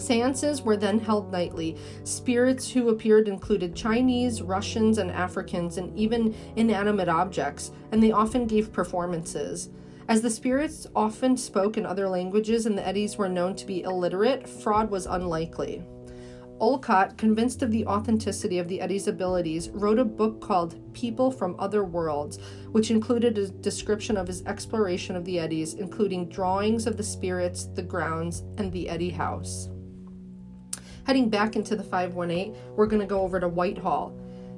Seances 0.00 0.62
were 0.62 0.76
then 0.76 0.98
held 0.98 1.32
nightly. 1.32 1.76
Spirits 2.04 2.70
who 2.70 2.88
appeared 2.88 3.28
included 3.28 3.74
Chinese, 3.74 4.42
Russians, 4.42 4.98
and 4.98 5.10
Africans, 5.10 5.76
and 5.76 5.96
even 5.98 6.34
inanimate 6.56 7.08
objects, 7.08 7.72
and 7.92 8.02
they 8.02 8.12
often 8.12 8.46
gave 8.46 8.72
performances. 8.72 9.70
As 10.08 10.22
the 10.22 10.30
spirits 10.30 10.86
often 10.96 11.36
spoke 11.36 11.76
in 11.76 11.84
other 11.84 12.08
languages 12.08 12.64
and 12.64 12.78
the 12.78 12.82
Eddys 12.82 13.16
were 13.18 13.28
known 13.28 13.54
to 13.56 13.66
be 13.66 13.82
illiterate, 13.82 14.48
fraud 14.48 14.90
was 14.90 15.04
unlikely. 15.06 15.84
Olcott, 16.60 17.16
convinced 17.16 17.62
of 17.62 17.70
the 17.70 17.86
authenticity 17.86 18.58
of 18.58 18.68
the 18.68 18.78
Eddys' 18.78 19.06
abilities, 19.06 19.70
wrote 19.70 19.98
a 19.98 20.04
book 20.04 20.40
called 20.40 20.92
People 20.92 21.30
from 21.30 21.54
Other 21.58 21.84
Worlds, 21.84 22.38
which 22.72 22.90
included 22.90 23.38
a 23.38 23.48
description 23.48 24.16
of 24.16 24.26
his 24.26 24.42
exploration 24.44 25.14
of 25.14 25.24
the 25.24 25.36
Eddys, 25.36 25.76
including 25.78 26.28
drawings 26.28 26.86
of 26.86 26.96
the 26.96 27.02
spirits, 27.02 27.66
the 27.74 27.82
grounds, 27.82 28.42
and 28.56 28.72
the 28.72 28.88
Eddie 28.88 29.10
house. 29.10 29.68
Heading 31.04 31.30
back 31.30 31.56
into 31.56 31.76
the 31.76 31.82
518, 31.82 32.54
we're 32.76 32.86
going 32.86 33.00
to 33.00 33.06
go 33.06 33.22
over 33.22 33.40
to 33.40 33.48
Whitehall. 33.48 34.14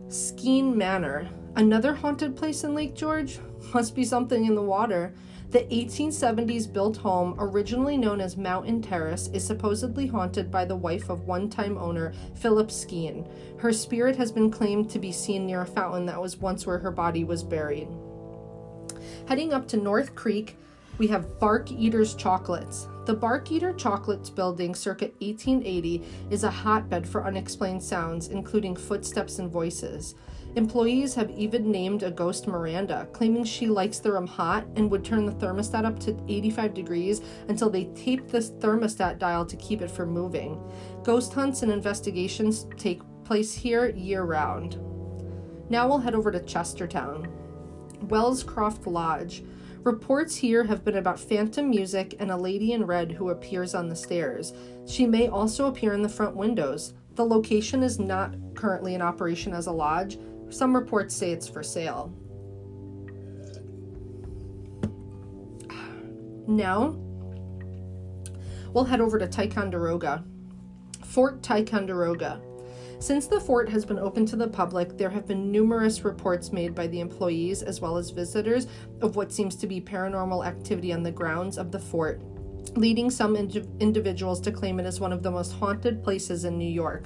Skene 0.08 0.76
Manor, 0.76 1.28
another 1.56 1.94
haunted 1.94 2.36
place 2.36 2.64
in 2.64 2.74
Lake 2.74 2.94
George? 2.94 3.38
Must 3.74 3.94
be 3.94 4.04
something 4.04 4.44
in 4.44 4.54
the 4.54 4.62
water. 4.62 5.14
The 5.50 5.64
1870s 5.64 6.72
built 6.72 6.98
home, 6.98 7.34
originally 7.36 7.96
known 7.96 8.20
as 8.20 8.36
Mountain 8.36 8.82
Terrace, 8.82 9.28
is 9.32 9.44
supposedly 9.44 10.06
haunted 10.06 10.48
by 10.48 10.64
the 10.64 10.76
wife 10.76 11.10
of 11.10 11.26
one 11.26 11.50
time 11.50 11.76
owner 11.76 12.12
Philip 12.36 12.70
Skene. 12.70 13.28
Her 13.58 13.72
spirit 13.72 14.14
has 14.14 14.30
been 14.30 14.52
claimed 14.52 14.90
to 14.90 15.00
be 15.00 15.10
seen 15.10 15.46
near 15.46 15.62
a 15.62 15.66
fountain 15.66 16.06
that 16.06 16.22
was 16.22 16.36
once 16.36 16.68
where 16.68 16.78
her 16.78 16.92
body 16.92 17.24
was 17.24 17.42
buried. 17.42 17.88
Heading 19.26 19.52
up 19.52 19.66
to 19.68 19.76
North 19.76 20.14
Creek, 20.14 20.56
we 20.98 21.08
have 21.08 21.40
Bark 21.40 21.72
Eaters 21.72 22.14
Chocolates. 22.14 22.86
The 23.06 23.14
Bark 23.14 23.50
Eater 23.50 23.72
Chocolates 23.72 24.30
building, 24.30 24.72
circa 24.72 25.06
1880, 25.18 26.04
is 26.30 26.44
a 26.44 26.50
hotbed 26.50 27.08
for 27.08 27.24
unexplained 27.24 27.82
sounds, 27.82 28.28
including 28.28 28.76
footsteps 28.76 29.40
and 29.40 29.50
voices. 29.50 30.14
Employees 30.56 31.14
have 31.14 31.30
even 31.30 31.70
named 31.70 32.02
a 32.02 32.10
ghost 32.10 32.48
Miranda, 32.48 33.06
claiming 33.12 33.44
she 33.44 33.68
likes 33.68 34.00
the 34.00 34.10
room 34.10 34.26
hot 34.26 34.66
and 34.74 34.90
would 34.90 35.04
turn 35.04 35.24
the 35.24 35.32
thermostat 35.32 35.84
up 35.84 35.98
to 36.00 36.20
85 36.28 36.74
degrees 36.74 37.22
until 37.48 37.70
they 37.70 37.84
tape 37.94 38.26
the 38.28 38.40
thermostat 38.40 39.18
dial 39.20 39.46
to 39.46 39.56
keep 39.56 39.80
it 39.80 39.90
from 39.90 40.10
moving. 40.10 40.60
Ghost 41.04 41.32
hunts 41.32 41.62
and 41.62 41.70
investigations 41.70 42.66
take 42.76 43.00
place 43.24 43.54
here 43.54 43.90
year 43.90 44.24
round. 44.24 44.80
Now 45.70 45.86
we'll 45.86 45.98
head 45.98 46.16
over 46.16 46.32
to 46.32 46.40
Chestertown. 46.40 47.30
Wellscroft 48.06 48.86
Lodge. 48.86 49.44
Reports 49.84 50.34
here 50.34 50.64
have 50.64 50.84
been 50.84 50.96
about 50.96 51.20
phantom 51.20 51.70
music 51.70 52.16
and 52.18 52.30
a 52.30 52.36
lady 52.36 52.72
in 52.72 52.84
red 52.84 53.12
who 53.12 53.30
appears 53.30 53.74
on 53.74 53.88
the 53.88 53.94
stairs. 53.94 54.52
She 54.86 55.06
may 55.06 55.28
also 55.28 55.66
appear 55.66 55.92
in 55.92 56.02
the 56.02 56.08
front 56.08 56.34
windows. 56.34 56.92
The 57.14 57.24
location 57.24 57.82
is 57.82 57.98
not 57.98 58.34
currently 58.54 58.94
in 58.94 59.02
operation 59.02 59.52
as 59.54 59.68
a 59.68 59.72
lodge, 59.72 60.18
some 60.50 60.74
reports 60.74 61.14
say 61.14 61.32
it's 61.32 61.48
for 61.48 61.62
sale. 61.62 62.12
Now, 66.46 66.96
we'll 68.72 68.84
head 68.84 69.00
over 69.00 69.18
to 69.18 69.28
Ticonderoga. 69.28 70.24
Fort 71.04 71.42
Ticonderoga. 71.42 72.40
Since 72.98 73.28
the 73.28 73.40
fort 73.40 73.68
has 73.70 73.84
been 73.84 73.98
open 73.98 74.26
to 74.26 74.36
the 74.36 74.46
public, 74.46 74.98
there 74.98 75.08
have 75.08 75.26
been 75.26 75.50
numerous 75.50 76.04
reports 76.04 76.52
made 76.52 76.74
by 76.74 76.86
the 76.86 77.00
employees 77.00 77.62
as 77.62 77.80
well 77.80 77.96
as 77.96 78.10
visitors 78.10 78.66
of 79.00 79.16
what 79.16 79.32
seems 79.32 79.56
to 79.56 79.66
be 79.66 79.80
paranormal 79.80 80.46
activity 80.46 80.92
on 80.92 81.02
the 81.02 81.10
grounds 81.10 81.56
of 81.56 81.72
the 81.72 81.78
fort, 81.78 82.20
leading 82.76 83.10
some 83.10 83.36
individuals 83.36 84.38
to 84.42 84.52
claim 84.52 84.78
it 84.78 84.84
as 84.84 85.00
one 85.00 85.12
of 85.12 85.22
the 85.22 85.30
most 85.30 85.52
haunted 85.52 86.02
places 86.04 86.44
in 86.44 86.58
New 86.58 86.68
York. 86.68 87.04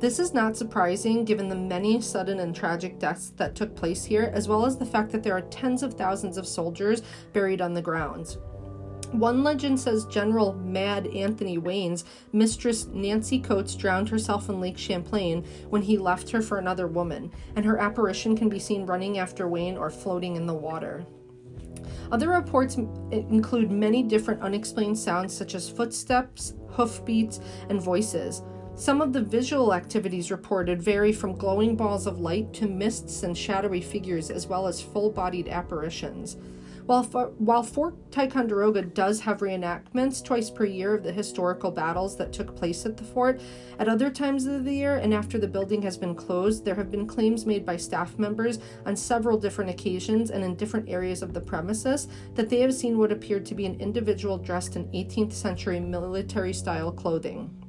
This 0.00 0.18
is 0.18 0.34
not 0.34 0.56
surprising 0.56 1.24
given 1.24 1.48
the 1.48 1.56
many 1.56 2.00
sudden 2.00 2.40
and 2.40 2.54
tragic 2.54 2.98
deaths 2.98 3.32
that 3.36 3.54
took 3.54 3.74
place 3.74 4.04
here, 4.04 4.30
as 4.34 4.48
well 4.48 4.66
as 4.66 4.76
the 4.76 4.84
fact 4.84 5.10
that 5.12 5.22
there 5.22 5.36
are 5.36 5.42
tens 5.42 5.82
of 5.82 5.94
thousands 5.94 6.36
of 6.36 6.46
soldiers 6.46 7.02
buried 7.32 7.60
on 7.60 7.72
the 7.74 7.82
grounds. 7.82 8.38
One 9.12 9.44
legend 9.44 9.78
says 9.78 10.06
General 10.06 10.54
Mad 10.54 11.06
Anthony 11.06 11.56
Wayne's 11.56 12.04
mistress 12.32 12.86
Nancy 12.86 13.38
Coates 13.38 13.76
drowned 13.76 14.08
herself 14.08 14.48
in 14.48 14.60
Lake 14.60 14.76
Champlain 14.76 15.44
when 15.70 15.82
he 15.82 15.96
left 15.96 16.30
her 16.30 16.42
for 16.42 16.58
another 16.58 16.88
woman, 16.88 17.30
and 17.54 17.64
her 17.64 17.78
apparition 17.78 18.36
can 18.36 18.48
be 18.48 18.58
seen 18.58 18.86
running 18.86 19.18
after 19.18 19.46
Wayne 19.46 19.76
or 19.76 19.88
floating 19.88 20.34
in 20.34 20.46
the 20.46 20.54
water. 20.54 21.06
Other 22.10 22.28
reports 22.28 22.74
include 22.74 23.70
many 23.70 24.02
different 24.02 24.42
unexplained 24.42 24.98
sounds 24.98 25.34
such 25.34 25.54
as 25.54 25.70
footsteps, 25.70 26.54
hoofbeats, 26.70 27.38
and 27.68 27.80
voices. 27.80 28.42
Some 28.76 29.00
of 29.00 29.12
the 29.12 29.22
visual 29.22 29.72
activities 29.72 30.32
reported 30.32 30.82
vary 30.82 31.12
from 31.12 31.36
glowing 31.36 31.76
balls 31.76 32.08
of 32.08 32.18
light 32.18 32.52
to 32.54 32.66
mists 32.66 33.22
and 33.22 33.38
shadowy 33.38 33.80
figures, 33.80 34.30
as 34.30 34.48
well 34.48 34.66
as 34.66 34.82
full 34.82 35.10
bodied 35.10 35.48
apparitions. 35.48 36.36
While, 36.86 37.04
while 37.38 37.62
Fort 37.62 38.10
Ticonderoga 38.10 38.82
does 38.82 39.20
have 39.20 39.38
reenactments 39.38 40.22
twice 40.22 40.50
per 40.50 40.64
year 40.64 40.92
of 40.92 41.04
the 41.04 41.12
historical 41.12 41.70
battles 41.70 42.16
that 42.16 42.32
took 42.32 42.56
place 42.56 42.84
at 42.84 42.96
the 42.96 43.04
fort, 43.04 43.40
at 43.78 43.88
other 43.88 44.10
times 44.10 44.44
of 44.44 44.64
the 44.64 44.74
year 44.74 44.96
and 44.96 45.14
after 45.14 45.38
the 45.38 45.48
building 45.48 45.80
has 45.82 45.96
been 45.96 46.16
closed, 46.16 46.64
there 46.64 46.74
have 46.74 46.90
been 46.90 47.06
claims 47.06 47.46
made 47.46 47.64
by 47.64 47.76
staff 47.76 48.18
members 48.18 48.58
on 48.84 48.96
several 48.96 49.38
different 49.38 49.70
occasions 49.70 50.30
and 50.32 50.44
in 50.44 50.56
different 50.56 50.88
areas 50.88 51.22
of 51.22 51.32
the 51.32 51.40
premises 51.40 52.08
that 52.34 52.50
they 52.50 52.60
have 52.60 52.74
seen 52.74 52.98
what 52.98 53.12
appeared 53.12 53.46
to 53.46 53.54
be 53.54 53.66
an 53.66 53.80
individual 53.80 54.36
dressed 54.36 54.74
in 54.74 54.84
18th 54.88 55.32
century 55.32 55.78
military 55.78 56.52
style 56.52 56.90
clothing. 56.90 57.63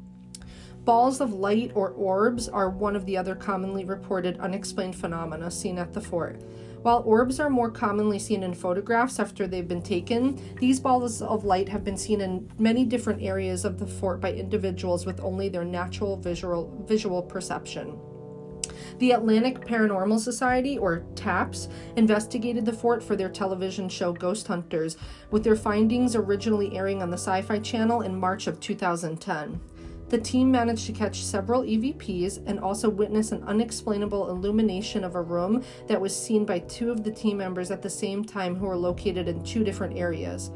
Balls 0.86 1.20
of 1.20 1.34
light 1.34 1.72
or 1.74 1.90
orbs 1.90 2.48
are 2.48 2.70
one 2.70 2.96
of 2.96 3.08
the 3.08 3.18
other 3.18 3.34
commonly 3.34 3.86
reported 3.86 4.38
unexplained 4.38 4.96
phenomena 4.96 5.50
seen 5.50 5.80
at 5.80 5.94
the 5.94 6.00
fort. 6.00 6.40
While 6.84 7.02
orbs 7.08 7.40
are 7.40 7.50
more 7.50 7.72
commonly 7.72 8.20
seen 8.20 8.44
in 8.44 8.54
photographs 8.54 9.20
after 9.20 9.48
they've 9.48 9.68
been 9.68 9.82
taken, 9.82 10.40
these 10.60 10.80
balls 10.80 11.24
of 11.24 11.44
light 11.44 11.70
have 11.70 11.84
been 11.84 11.98
seen 11.98 12.22
in 12.22 12.52
many 12.60 12.86
different 12.86 13.24
areas 13.24 13.66
of 13.66 13.80
the 13.80 13.88
fort 13.88 14.22
by 14.22 14.34
individuals 14.34 15.08
with 15.08 15.20
only 15.22 15.50
their 15.50 15.66
natural 15.66 16.18
visual, 16.18 16.86
visual 16.88 17.24
perception. 17.24 17.98
The 19.00 19.14
Atlantic 19.14 19.62
Paranormal 19.62 20.20
Society, 20.20 20.78
or 20.78 21.04
TAPS, 21.16 21.68
investigated 21.96 22.64
the 22.64 22.74
fort 22.74 23.02
for 23.02 23.16
their 23.16 23.30
television 23.30 23.90
show 23.90 24.14
Ghost 24.14 24.46
Hunters, 24.46 24.98
with 25.32 25.44
their 25.44 25.56
findings 25.56 26.16
originally 26.16 26.78
airing 26.78 27.02
on 27.02 27.10
the 27.10 27.18
Sci 27.18 27.42
Fi 27.42 27.58
Channel 27.58 28.02
in 28.02 28.20
March 28.20 28.46
of 28.46 28.60
2010. 28.60 29.60
The 30.10 30.20
team 30.20 30.52
managed 30.52 30.86
to 30.86 30.94
catch 30.94 31.24
several 31.24 31.64
EVPs 31.64 32.46
and 32.46 32.60
also 32.60 32.90
witness 32.90 33.32
an 33.32 33.44
unexplainable 33.44 34.30
illumination 34.30 35.04
of 35.04 35.16
a 35.16 35.22
room 35.22 35.64
that 35.88 36.00
was 36.00 36.16
seen 36.16 36.46
by 36.46 36.60
two 36.60 36.92
of 36.92 37.04
the 37.04 37.12
team 37.12 37.38
members 37.38 37.72
at 37.72 37.82
the 37.82 37.90
same 37.90 38.24
time 38.24 38.56
who 38.56 38.68
were 38.68 38.78
located 38.78 39.28
in 39.28 39.44
two 39.44 39.64
different 39.64 39.98
areas. 39.98 40.52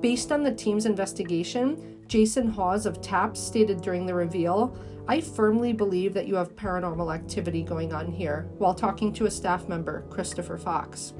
Based 0.00 0.32
on 0.32 0.42
the 0.42 0.54
team's 0.54 0.86
investigation, 0.86 2.02
Jason 2.08 2.48
Hawes 2.48 2.86
of 2.86 3.00
TAPS 3.00 3.40
stated 3.40 3.82
during 3.82 4.06
the 4.06 4.14
reveal, 4.14 4.76
I 5.06 5.20
firmly 5.20 5.74
believe 5.74 6.14
that 6.14 6.26
you 6.26 6.34
have 6.36 6.56
paranormal 6.56 7.14
activity 7.14 7.62
going 7.62 7.92
on 7.92 8.10
here, 8.10 8.48
while 8.56 8.74
talking 8.74 9.12
to 9.14 9.26
a 9.26 9.30
staff 9.30 9.68
member, 9.68 10.02
Christopher 10.08 10.56
Fox. 10.56 11.12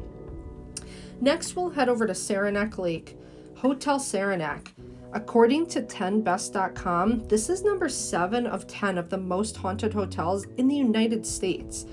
Next, 1.20 1.55
we'll 1.55 1.70
head 1.70 1.88
over 1.90 2.07
to 2.07 2.14
Saranac 2.14 2.79
Lake. 2.79 3.16
Hotel 3.57 3.99
Saranac. 3.99 4.73
According 5.14 5.66
to 5.66 5.81
10best.com, 5.81 7.29
this 7.29 7.48
is 7.48 7.62
number 7.62 7.88
7 7.88 8.48
of 8.48 8.66
10 8.66 8.98
of 8.98 9.09
the 9.09 9.16
most 9.16 9.57
haunted 9.57 9.92
hotels 9.92 10.44
in 10.57 10.66
the 10.66 10.74
United 10.74 11.24
States. 11.24 11.87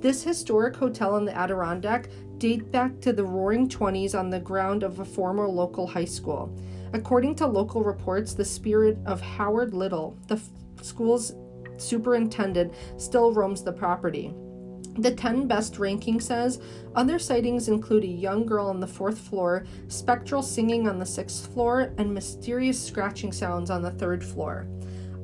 This 0.00 0.22
historic 0.22 0.76
hotel 0.76 1.16
in 1.16 1.24
the 1.24 1.36
Adirondack 1.36 2.08
dates 2.38 2.62
back 2.66 3.00
to 3.00 3.12
the 3.12 3.24
roaring 3.24 3.68
20s 3.68 4.16
on 4.16 4.30
the 4.30 4.38
ground 4.38 4.84
of 4.84 5.00
a 5.00 5.04
former 5.04 5.48
local 5.48 5.88
high 5.88 6.04
school. 6.04 6.56
According 6.92 7.34
to 7.36 7.48
local 7.48 7.82
reports, 7.82 8.32
the 8.32 8.44
spirit 8.44 8.96
of 9.06 9.20
Howard 9.20 9.74
Little, 9.74 10.16
the 10.28 10.36
f- 10.36 10.48
school's 10.80 11.34
superintendent, 11.78 12.72
still 12.96 13.32
roams 13.32 13.64
the 13.64 13.72
property. 13.72 14.32
The 14.98 15.12
10 15.12 15.46
best 15.46 15.78
ranking 15.78 16.20
says 16.20 16.60
other 16.96 17.20
sightings 17.20 17.68
include 17.68 18.02
a 18.02 18.08
young 18.08 18.44
girl 18.44 18.66
on 18.66 18.80
the 18.80 18.86
fourth 18.86 19.18
floor, 19.18 19.64
spectral 19.86 20.42
singing 20.42 20.88
on 20.88 20.98
the 20.98 21.06
sixth 21.06 21.52
floor, 21.54 21.92
and 21.98 22.12
mysterious 22.12 22.84
scratching 22.84 23.30
sounds 23.30 23.70
on 23.70 23.80
the 23.80 23.92
third 23.92 24.24
floor. 24.24 24.66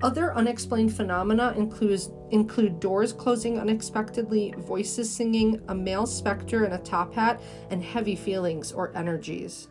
Other 0.00 0.32
unexplained 0.34 0.94
phenomena 0.94 1.54
includes, 1.56 2.10
include 2.30 2.78
doors 2.78 3.12
closing 3.12 3.58
unexpectedly, 3.58 4.54
voices 4.58 5.10
singing, 5.10 5.60
a 5.66 5.74
male 5.74 6.06
specter 6.06 6.64
in 6.64 6.72
a 6.72 6.78
top 6.78 7.12
hat, 7.12 7.40
and 7.70 7.82
heavy 7.82 8.14
feelings 8.14 8.70
or 8.70 8.96
energies. 8.96 9.66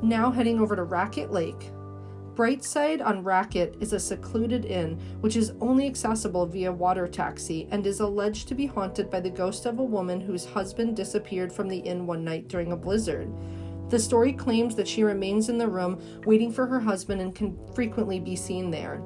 Now 0.00 0.30
heading 0.30 0.58
over 0.58 0.74
to 0.74 0.84
Raquette 0.84 1.32
Lake. 1.32 1.70
Brightside 2.40 3.04
on 3.04 3.22
Raquette 3.22 3.74
is 3.80 3.92
a 3.92 4.00
secluded 4.00 4.64
inn 4.64 4.98
which 5.20 5.36
is 5.36 5.52
only 5.60 5.86
accessible 5.86 6.46
via 6.46 6.72
water 6.72 7.06
taxi 7.06 7.68
and 7.70 7.86
is 7.86 8.00
alleged 8.00 8.48
to 8.48 8.54
be 8.54 8.64
haunted 8.64 9.10
by 9.10 9.20
the 9.20 9.28
ghost 9.28 9.66
of 9.66 9.78
a 9.78 9.84
woman 9.84 10.22
whose 10.22 10.46
husband 10.46 10.96
disappeared 10.96 11.52
from 11.52 11.68
the 11.68 11.80
inn 11.80 12.06
one 12.06 12.24
night 12.24 12.48
during 12.48 12.72
a 12.72 12.76
blizzard. 12.76 13.30
The 13.90 13.98
story 13.98 14.32
claims 14.32 14.74
that 14.76 14.88
she 14.88 15.04
remains 15.04 15.50
in 15.50 15.58
the 15.58 15.68
room 15.68 16.00
waiting 16.24 16.50
for 16.50 16.66
her 16.66 16.80
husband 16.80 17.20
and 17.20 17.34
can 17.34 17.58
frequently 17.74 18.18
be 18.18 18.36
seen 18.36 18.70
there. 18.70 19.02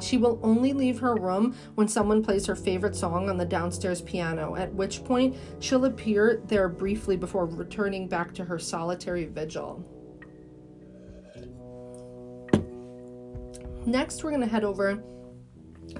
She 0.00 0.16
will 0.16 0.40
only 0.42 0.72
leave 0.72 1.00
her 1.00 1.16
room 1.16 1.54
when 1.74 1.86
someone 1.86 2.24
plays 2.24 2.46
her 2.46 2.56
favorite 2.56 2.96
song 2.96 3.28
on 3.28 3.36
the 3.36 3.44
downstairs 3.44 4.00
piano, 4.00 4.56
at 4.56 4.72
which 4.72 5.04
point 5.04 5.36
she'll 5.58 5.84
appear 5.84 6.40
there 6.46 6.70
briefly 6.70 7.18
before 7.18 7.44
returning 7.44 8.08
back 8.08 8.32
to 8.36 8.44
her 8.46 8.58
solitary 8.58 9.26
vigil. 9.26 9.99
Next, 13.86 14.22
we're 14.22 14.30
going 14.30 14.42
to 14.42 14.46
head 14.46 14.64
over 14.64 15.02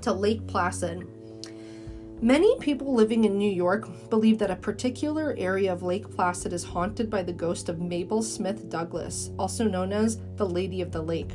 to 0.03 0.13
Lake 0.13 0.47
Placid. 0.47 1.07
Many 2.21 2.59
people 2.59 2.93
living 2.93 3.25
in 3.25 3.39
New 3.39 3.51
York 3.51 3.89
believe 4.11 4.39
that 4.39 4.51
a 4.51 4.57
particular 4.57 5.35
area 5.39 5.73
of 5.73 5.83
Lake 5.83 6.11
Placid 6.15 6.53
is 6.53 6.63
haunted 6.63 7.09
by 7.09 7.23
the 7.23 7.33
ghost 7.33 7.71
of 7.71 7.81
Mabel 7.81 8.23
Smith 8.23 8.69
Douglass, 8.69 9.31
also 9.39 9.65
known 9.65 9.95
as 9.95 10.19
the 10.37 10.47
Lady 10.47 10.83
of 10.83 10.93
the 10.93 11.01
Lake. 11.01 11.31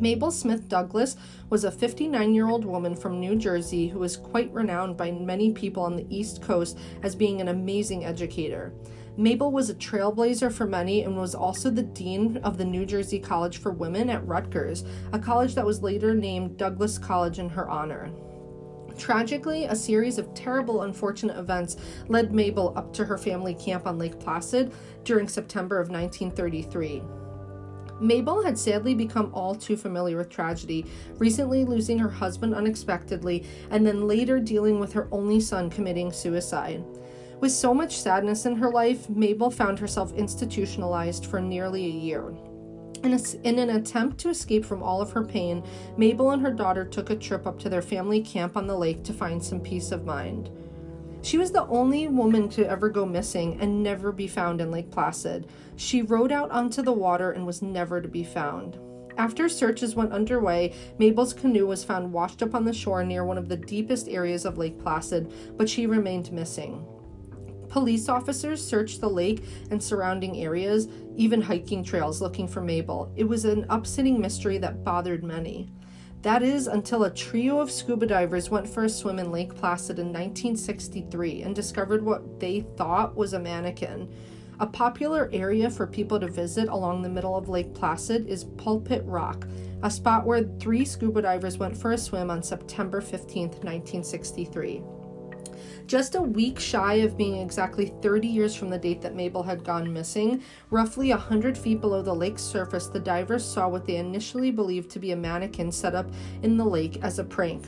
Mabel 0.00 0.32
Smith 0.32 0.68
Douglass 0.68 1.16
was 1.50 1.62
a 1.62 1.70
59 1.70 2.34
year 2.34 2.48
old 2.48 2.64
woman 2.64 2.96
from 2.96 3.20
New 3.20 3.36
Jersey 3.36 3.86
who 3.86 4.00
was 4.00 4.16
quite 4.16 4.52
renowned 4.52 4.96
by 4.96 5.12
many 5.12 5.52
people 5.52 5.84
on 5.84 5.94
the 5.94 6.06
East 6.08 6.42
Coast 6.42 6.78
as 7.04 7.14
being 7.14 7.40
an 7.40 7.48
amazing 7.48 8.04
educator. 8.04 8.72
Mabel 9.20 9.52
was 9.52 9.68
a 9.68 9.74
trailblazer 9.74 10.50
for 10.50 10.66
many 10.66 11.02
and 11.02 11.14
was 11.14 11.34
also 11.34 11.68
the 11.68 11.82
dean 11.82 12.38
of 12.38 12.56
the 12.56 12.64
New 12.64 12.86
Jersey 12.86 13.18
College 13.18 13.58
for 13.58 13.70
Women 13.70 14.08
at 14.08 14.26
Rutgers, 14.26 14.82
a 15.12 15.18
college 15.18 15.54
that 15.56 15.66
was 15.66 15.82
later 15.82 16.14
named 16.14 16.56
Douglass 16.56 16.96
College 16.96 17.38
in 17.38 17.50
her 17.50 17.68
honor. 17.68 18.10
Tragically, 18.96 19.66
a 19.66 19.76
series 19.76 20.16
of 20.16 20.32
terrible, 20.32 20.84
unfortunate 20.84 21.36
events 21.36 21.76
led 22.08 22.32
Mabel 22.32 22.72
up 22.76 22.94
to 22.94 23.04
her 23.04 23.18
family 23.18 23.52
camp 23.52 23.86
on 23.86 23.98
Lake 23.98 24.18
Placid 24.18 24.72
during 25.04 25.28
September 25.28 25.78
of 25.78 25.90
1933. 25.90 27.02
Mabel 28.00 28.42
had 28.42 28.58
sadly 28.58 28.94
become 28.94 29.30
all 29.34 29.54
too 29.54 29.76
familiar 29.76 30.16
with 30.16 30.30
tragedy, 30.30 30.86
recently 31.18 31.66
losing 31.66 31.98
her 31.98 32.08
husband 32.08 32.54
unexpectedly, 32.54 33.44
and 33.68 33.86
then 33.86 34.08
later 34.08 34.40
dealing 34.40 34.80
with 34.80 34.94
her 34.94 35.08
only 35.12 35.40
son 35.40 35.68
committing 35.68 36.10
suicide. 36.10 36.82
With 37.40 37.52
so 37.52 37.72
much 37.72 37.98
sadness 37.98 38.44
in 38.44 38.56
her 38.56 38.70
life, 38.70 39.08
Mabel 39.08 39.50
found 39.50 39.78
herself 39.78 40.12
institutionalized 40.12 41.24
for 41.24 41.40
nearly 41.40 41.86
a 41.86 41.88
year. 41.88 42.34
In, 43.02 43.14
a, 43.14 43.20
in, 43.44 43.58
an 43.58 43.70
attempt 43.70 44.18
to 44.18 44.28
escape 44.28 44.62
from 44.62 44.82
all 44.82 45.00
of 45.00 45.12
her 45.12 45.24
pain, 45.24 45.64
Mabel 45.96 46.32
and 46.32 46.42
her 46.42 46.52
daughter 46.52 46.84
took 46.84 47.08
a 47.08 47.16
trip 47.16 47.46
up 47.46 47.58
to 47.60 47.70
their 47.70 47.80
family 47.80 48.20
camp 48.20 48.58
on 48.58 48.66
the 48.66 48.76
lake 48.76 49.02
to 49.04 49.14
find 49.14 49.42
some 49.42 49.58
peace 49.58 49.90
of 49.90 50.04
mind. 50.04 50.50
She 51.22 51.38
was 51.38 51.50
the 51.50 51.66
only 51.68 52.08
woman 52.08 52.50
to 52.50 52.68
ever 52.68 52.90
go 52.90 53.06
missing 53.06 53.58
and 53.58 53.82
never 53.82 54.12
be 54.12 54.26
found 54.26 54.60
in 54.60 54.70
Lake 54.70 54.90
Placid. 54.90 55.46
She 55.76 56.02
rode 56.02 56.32
out 56.32 56.50
onto 56.50 56.82
the 56.82 56.92
water 56.92 57.32
and 57.32 57.46
was 57.46 57.62
never 57.62 58.02
to 58.02 58.08
be 58.08 58.22
found. 58.22 58.78
After 59.16 59.48
searches 59.48 59.94
went 59.94 60.12
underway, 60.12 60.74
Mabel's 60.98 61.32
canoe 61.32 61.66
was 61.66 61.84
found 61.84 62.12
washed 62.12 62.42
up 62.42 62.54
on 62.54 62.66
the 62.66 62.72
shore 62.74 63.02
near 63.02 63.24
one 63.24 63.38
of 63.38 63.48
the 63.48 63.56
deepest 63.56 64.08
areas 64.08 64.44
of 64.44 64.58
Lake 64.58 64.78
Placid, 64.78 65.32
but 65.56 65.70
she 65.70 65.86
remained 65.86 66.32
missing. 66.32 66.86
Police 67.70 68.08
officers 68.08 68.64
searched 68.64 69.00
the 69.00 69.08
lake 69.08 69.44
and 69.70 69.82
surrounding 69.82 70.42
areas, 70.42 70.88
even 71.16 71.40
hiking 71.40 71.84
trails, 71.84 72.20
looking 72.20 72.48
for 72.48 72.60
Mabel. 72.60 73.12
It 73.16 73.24
was 73.24 73.44
an 73.44 73.64
upsetting 73.70 74.20
mystery 74.20 74.58
that 74.58 74.82
bothered 74.82 75.22
many. 75.22 75.70
That 76.22 76.42
is 76.42 76.66
until 76.66 77.04
a 77.04 77.10
trio 77.10 77.60
of 77.60 77.70
scuba 77.70 78.06
divers 78.06 78.50
went 78.50 78.68
for 78.68 78.84
a 78.84 78.88
swim 78.88 79.18
in 79.18 79.30
Lake 79.30 79.54
Placid 79.54 79.98
in 79.98 80.08
1963 80.08 81.42
and 81.42 81.54
discovered 81.54 82.04
what 82.04 82.40
they 82.40 82.66
thought 82.76 83.16
was 83.16 83.32
a 83.32 83.38
mannequin. 83.38 84.12
A 84.58 84.66
popular 84.66 85.30
area 85.32 85.70
for 85.70 85.86
people 85.86 86.20
to 86.20 86.28
visit 86.28 86.68
along 86.68 87.00
the 87.00 87.08
middle 87.08 87.36
of 87.36 87.48
Lake 87.48 87.72
Placid 87.72 88.26
is 88.26 88.44
Pulpit 88.44 89.02
Rock, 89.06 89.46
a 89.82 89.90
spot 89.90 90.26
where 90.26 90.42
three 90.58 90.84
scuba 90.84 91.22
divers 91.22 91.56
went 91.56 91.74
for 91.74 91.92
a 91.92 91.98
swim 91.98 92.30
on 92.30 92.42
September 92.42 93.00
15, 93.00 93.48
1963. 93.48 94.82
Just 95.90 96.14
a 96.14 96.22
week 96.22 96.60
shy 96.60 96.94
of 97.02 97.16
being 97.16 97.38
exactly 97.38 97.92
30 98.00 98.28
years 98.28 98.54
from 98.54 98.70
the 98.70 98.78
date 98.78 99.00
that 99.00 99.16
Mabel 99.16 99.42
had 99.42 99.64
gone 99.64 99.92
missing, 99.92 100.40
roughly 100.70 101.10
100 101.10 101.58
feet 101.58 101.80
below 101.80 102.00
the 102.00 102.14
lake's 102.14 102.44
surface, 102.44 102.86
the 102.86 103.00
divers 103.00 103.44
saw 103.44 103.66
what 103.66 103.84
they 103.84 103.96
initially 103.96 104.52
believed 104.52 104.88
to 104.90 105.00
be 105.00 105.10
a 105.10 105.16
mannequin 105.16 105.72
set 105.72 105.96
up 105.96 106.08
in 106.44 106.56
the 106.56 106.64
lake 106.64 107.00
as 107.02 107.18
a 107.18 107.24
prank. 107.24 107.64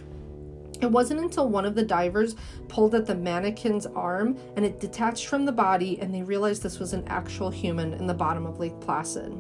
It 0.81 0.89
wasn't 0.89 1.19
until 1.19 1.49
one 1.49 1.65
of 1.65 1.75
the 1.75 1.83
divers 1.83 2.37
pulled 2.69 2.95
at 2.95 3.07
the 3.07 3.15
mannequin's 3.17 3.87
arm 3.87 4.39
and 4.55 4.65
it 4.65 4.79
detached 4.79 5.27
from 5.27 5.45
the 5.45 5.51
body, 5.51 5.99
and 5.99 6.15
they 6.15 6.23
realized 6.23 6.63
this 6.63 6.79
was 6.79 6.93
an 6.93 7.03
actual 7.09 7.51
human 7.51 7.93
in 7.93 8.07
the 8.07 8.15
bottom 8.15 8.47
of 8.47 8.61
Lake 8.61 8.79
Placid. 8.81 9.33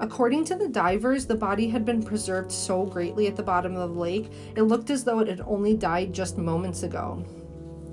According 0.00 0.44
to 0.44 0.54
the 0.54 0.68
divers, 0.68 1.24
the 1.24 1.34
body 1.34 1.66
had 1.66 1.86
been 1.86 2.02
preserved 2.02 2.52
so 2.52 2.84
greatly 2.84 3.26
at 3.26 3.36
the 3.36 3.42
bottom 3.42 3.74
of 3.74 3.94
the 3.94 3.98
lake, 3.98 4.30
it 4.54 4.64
looked 4.64 4.90
as 4.90 5.02
though 5.02 5.20
it 5.20 5.28
had 5.28 5.40
only 5.46 5.74
died 5.74 6.12
just 6.12 6.36
moments 6.36 6.82
ago. 6.82 7.24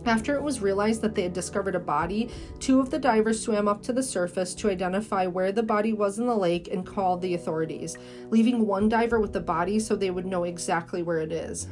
After 0.06 0.36
it 0.36 0.44
was 0.44 0.62
realized 0.62 1.02
that 1.02 1.16
they 1.16 1.24
had 1.24 1.34
discovered 1.34 1.76
a 1.76 1.80
body, 1.80 2.30
two 2.60 2.82
of 2.82 2.90
the 2.90 3.00
divers 3.00 3.42
swam 3.42 3.70
up 3.70 3.82
to 3.84 3.94
the 3.94 4.04
surface 4.04 4.54
to 4.56 4.70
identify 4.70 5.28
where 5.28 5.54
the 5.54 5.64
body 5.64 5.94
was 5.94 6.20
in 6.20 6.28
the 6.28 6.36
lake 6.36 6.68
and 6.68 6.86
called 6.86 7.22
the 7.22 7.36
authorities, 7.36 7.98
leaving 8.30 8.68
one 8.68 8.90
diver 8.90 9.20
with 9.22 9.32
the 9.32 9.40
body 9.40 9.80
so 9.80 9.96
they 9.96 10.12
would 10.12 10.26
know 10.26 10.44
exactly 10.44 11.04
where 11.04 11.20
it 11.20 11.32
is. 11.32 11.68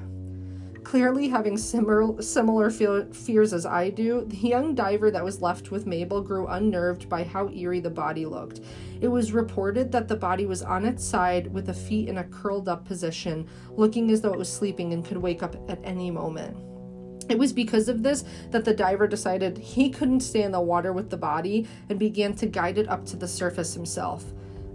Clearly, 0.83 1.27
having 1.27 1.57
similar, 1.57 2.21
similar 2.21 2.69
fears 2.69 3.53
as 3.53 3.65
I 3.65 3.89
do, 3.89 4.25
the 4.25 4.37
young 4.37 4.73
diver 4.73 5.11
that 5.11 5.23
was 5.23 5.41
left 5.41 5.69
with 5.69 5.85
Mabel 5.85 6.21
grew 6.21 6.47
unnerved 6.47 7.07
by 7.07 7.23
how 7.23 7.49
eerie 7.49 7.81
the 7.81 7.89
body 7.89 8.25
looked. 8.25 8.61
It 8.99 9.07
was 9.09 9.31
reported 9.31 9.91
that 9.91 10.07
the 10.07 10.15
body 10.15 10.45
was 10.45 10.63
on 10.63 10.85
its 10.85 11.03
side 11.03 11.53
with 11.53 11.67
the 11.67 11.73
feet 11.73 12.09
in 12.09 12.17
a 12.17 12.23
curled 12.23 12.67
up 12.67 12.85
position, 12.85 13.47
looking 13.71 14.09
as 14.09 14.21
though 14.21 14.33
it 14.33 14.39
was 14.39 14.51
sleeping 14.51 14.93
and 14.93 15.05
could 15.05 15.17
wake 15.17 15.43
up 15.43 15.55
at 15.69 15.79
any 15.83 16.09
moment. 16.09 16.70
It 17.31 17.39
was 17.39 17.53
because 17.53 17.87
of 17.87 18.03
this 18.03 18.25
that 18.49 18.65
the 18.65 18.73
diver 18.73 19.07
decided 19.07 19.57
he 19.57 19.89
couldn't 19.89 20.19
stay 20.19 20.43
in 20.43 20.51
the 20.51 20.59
water 20.59 20.91
with 20.91 21.09
the 21.09 21.15
body 21.15 21.65
and 21.87 21.97
began 21.97 22.35
to 22.35 22.45
guide 22.45 22.77
it 22.77 22.89
up 22.89 23.05
to 23.05 23.15
the 23.15 23.27
surface 23.27 23.73
himself. 23.73 24.25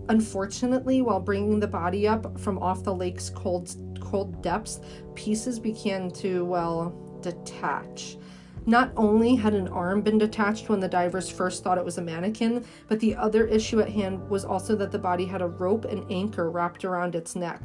Unfortunately, 0.09 1.03
while 1.03 1.21
bringing 1.21 1.61
the 1.61 1.67
body 1.67 2.09
up 2.09 2.41
from 2.41 2.59
off 2.59 2.83
the 2.83 2.95
lake's 2.95 3.29
cold, 3.29 3.77
cold 4.01 4.41
depths, 4.41 4.81
pieces 5.15 5.59
began 5.59 6.11
to, 6.13 6.47
well, 6.47 7.19
detach. 7.21 8.17
Not 8.65 8.91
only 8.97 9.35
had 9.35 9.53
an 9.53 9.69
arm 9.69 10.01
been 10.01 10.17
detached 10.17 10.71
when 10.71 10.81
the 10.81 10.89
divers 10.89 11.29
first 11.29 11.63
thought 11.63 11.77
it 11.77 11.85
was 11.85 11.99
a 11.99 12.03
mannequin, 12.03 12.65
but 12.89 13.01
the 13.01 13.17
other 13.17 13.47
issue 13.47 13.81
at 13.81 13.91
hand 13.91 14.31
was 14.31 14.47
also 14.47 14.75
that 14.77 14.93
the 14.93 14.99
body 14.99 15.27
had 15.27 15.43
a 15.43 15.47
rope 15.47 15.85
and 15.85 16.11
anchor 16.11 16.51
wrapped 16.51 16.87
around 16.87 17.15
its 17.15 17.37
neck. 17.37 17.61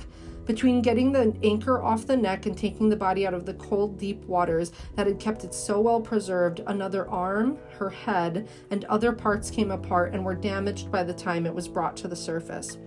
Between 0.46 0.82
getting 0.82 1.12
the 1.12 1.36
anchor 1.44 1.82
off 1.82 2.08
the 2.08 2.18
neck 2.18 2.46
and 2.46 2.58
taking 2.58 2.90
the 2.90 2.96
body 2.96 3.28
out 3.28 3.34
of 3.34 3.46
the 3.46 3.54
cold, 3.54 4.00
deep 4.00 4.24
waters 4.26 4.72
that 4.96 5.08
had 5.08 5.20
kept 5.20 5.44
it 5.44 5.54
so 5.54 5.80
well 5.80 6.02
preserved, 6.02 6.62
another 6.66 7.08
arm, 7.10 7.58
her 7.78 7.90
head, 7.90 8.50
and 8.72 8.84
other 8.86 9.12
parts 9.12 9.52
came 9.52 9.72
apart 9.72 10.14
and 10.14 10.26
were 10.26 10.36
damaged 10.36 10.92
by 10.92 11.04
the 11.04 11.14
time 11.14 11.46
it 11.46 11.54
was 11.54 11.68
brought 11.68 11.96
to 11.98 12.08
the 12.08 12.16
surface. 12.16 12.78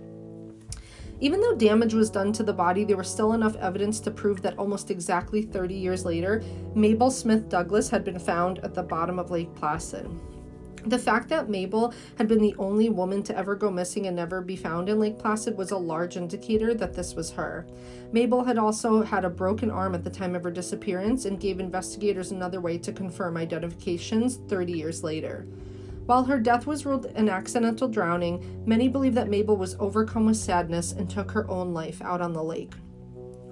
Even 1.21 1.39
though 1.39 1.55
damage 1.55 1.93
was 1.93 2.09
done 2.09 2.33
to 2.33 2.43
the 2.43 2.53
body, 2.53 2.83
there 2.83 2.97
was 2.97 3.09
still 3.09 3.31
enough 3.33 3.55
evidence 3.55 4.01
to 4.01 4.11
prove 4.11 4.41
that 4.41 4.57
almost 4.59 4.91
exactly 4.91 5.41
30 5.41 5.73
years 5.73 6.03
later, 6.03 6.43
Mabel 6.75 7.09
Smith 7.09 7.47
Douglass 7.47 7.89
had 7.89 8.03
been 8.03 8.19
found 8.19 8.59
at 8.59 8.73
the 8.73 8.83
bottom 8.83 9.17
of 9.17 9.31
Lake 9.31 9.53
Placid. 9.55 10.09
The 10.87 10.99
fact 10.99 11.29
that 11.29 11.49
Mabel 11.49 11.95
had 12.19 12.27
been 12.27 12.41
the 12.41 12.55
only 12.59 12.89
woman 12.89 13.23
to 13.23 13.35
ever 13.35 13.55
go 13.55 13.71
missing 13.71 14.05
and 14.05 14.15
never 14.15 14.39
be 14.39 14.55
found 14.55 14.87
in 14.87 14.99
Lake 14.99 15.17
Placid 15.17 15.57
was 15.57 15.71
a 15.71 15.77
large 15.77 16.15
indicator 16.15 16.75
that 16.75 16.93
this 16.93 17.15
was 17.15 17.31
her. 17.31 17.65
Mabel 18.11 18.43
had 18.43 18.59
also 18.59 19.01
had 19.01 19.25
a 19.25 19.29
broken 19.29 19.71
arm 19.71 19.95
at 19.95 20.03
the 20.03 20.11
time 20.11 20.35
of 20.35 20.43
her 20.43 20.51
disappearance 20.51 21.25
and 21.25 21.39
gave 21.39 21.59
investigators 21.59 22.31
another 22.31 22.61
way 22.61 22.77
to 22.77 22.93
confirm 22.93 23.35
identifications 23.35 24.37
30 24.47 24.73
years 24.73 25.03
later. 25.03 25.47
While 26.05 26.25
her 26.25 26.39
death 26.39 26.67
was 26.67 26.85
ruled 26.85 27.07
an 27.07 27.29
accidental 27.29 27.87
drowning, 27.87 28.63
many 28.67 28.87
believe 28.87 29.15
that 29.15 29.27
Mabel 29.27 29.57
was 29.57 29.75
overcome 29.79 30.27
with 30.27 30.37
sadness 30.37 30.91
and 30.91 31.09
took 31.09 31.31
her 31.31 31.49
own 31.49 31.73
life 31.73 31.99
out 32.03 32.21
on 32.21 32.33
the 32.33 32.43
lake. 32.43 32.73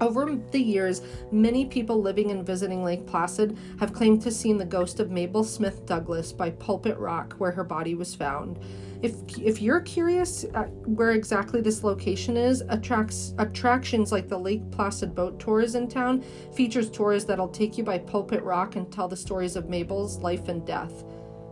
Over 0.01 0.37
the 0.51 0.59
years, 0.59 1.01
many 1.31 1.65
people 1.65 2.01
living 2.01 2.31
and 2.31 2.45
visiting 2.45 2.83
Lake 2.83 3.05
Placid 3.05 3.57
have 3.79 3.93
claimed 3.93 4.21
to 4.23 4.31
seen 4.31 4.57
the 4.57 4.65
ghost 4.65 4.99
of 4.99 5.11
Mabel 5.11 5.43
Smith 5.43 5.85
Douglass 5.85 6.33
by 6.33 6.49
Pulpit 6.51 6.97
Rock, 6.97 7.33
where 7.37 7.51
her 7.51 7.63
body 7.63 7.95
was 7.95 8.15
found. 8.15 8.59
If, 9.01 9.15
if 9.37 9.61
you're 9.61 9.81
curious 9.81 10.45
uh, 10.53 10.63
where 10.85 11.11
exactly 11.11 11.59
this 11.59 11.83
location 11.83 12.37
is, 12.37 12.63
attracts, 12.69 13.33
attractions 13.37 14.11
like 14.11 14.29
the 14.29 14.37
Lake 14.37 14.69
Placid 14.71 15.13
boat 15.13 15.39
tours 15.39 15.75
in 15.75 15.89
town 15.89 16.23
features 16.53 16.89
tours 16.89 17.25
that'll 17.25 17.49
take 17.49 17.77
you 17.77 17.83
by 17.83 17.97
Pulpit 17.97 18.41
Rock 18.43 18.77
and 18.77 18.89
tell 18.91 19.09
the 19.09 19.17
stories 19.17 19.57
of 19.57 19.69
Mabel's 19.69 20.19
life 20.19 20.47
and 20.47 20.65
death. 20.65 21.03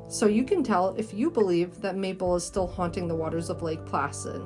So 0.07 0.27
you 0.27 0.45
can 0.45 0.63
tell 0.63 0.95
if 0.95 1.13
you 1.13 1.29
believe 1.29 1.81
that 1.81 1.97
Mabel 1.97 2.35
is 2.35 2.45
still 2.45 2.67
haunting 2.67 3.07
the 3.07 3.15
waters 3.15 3.49
of 3.49 3.61
Lake 3.61 3.85
Placid. 3.85 4.41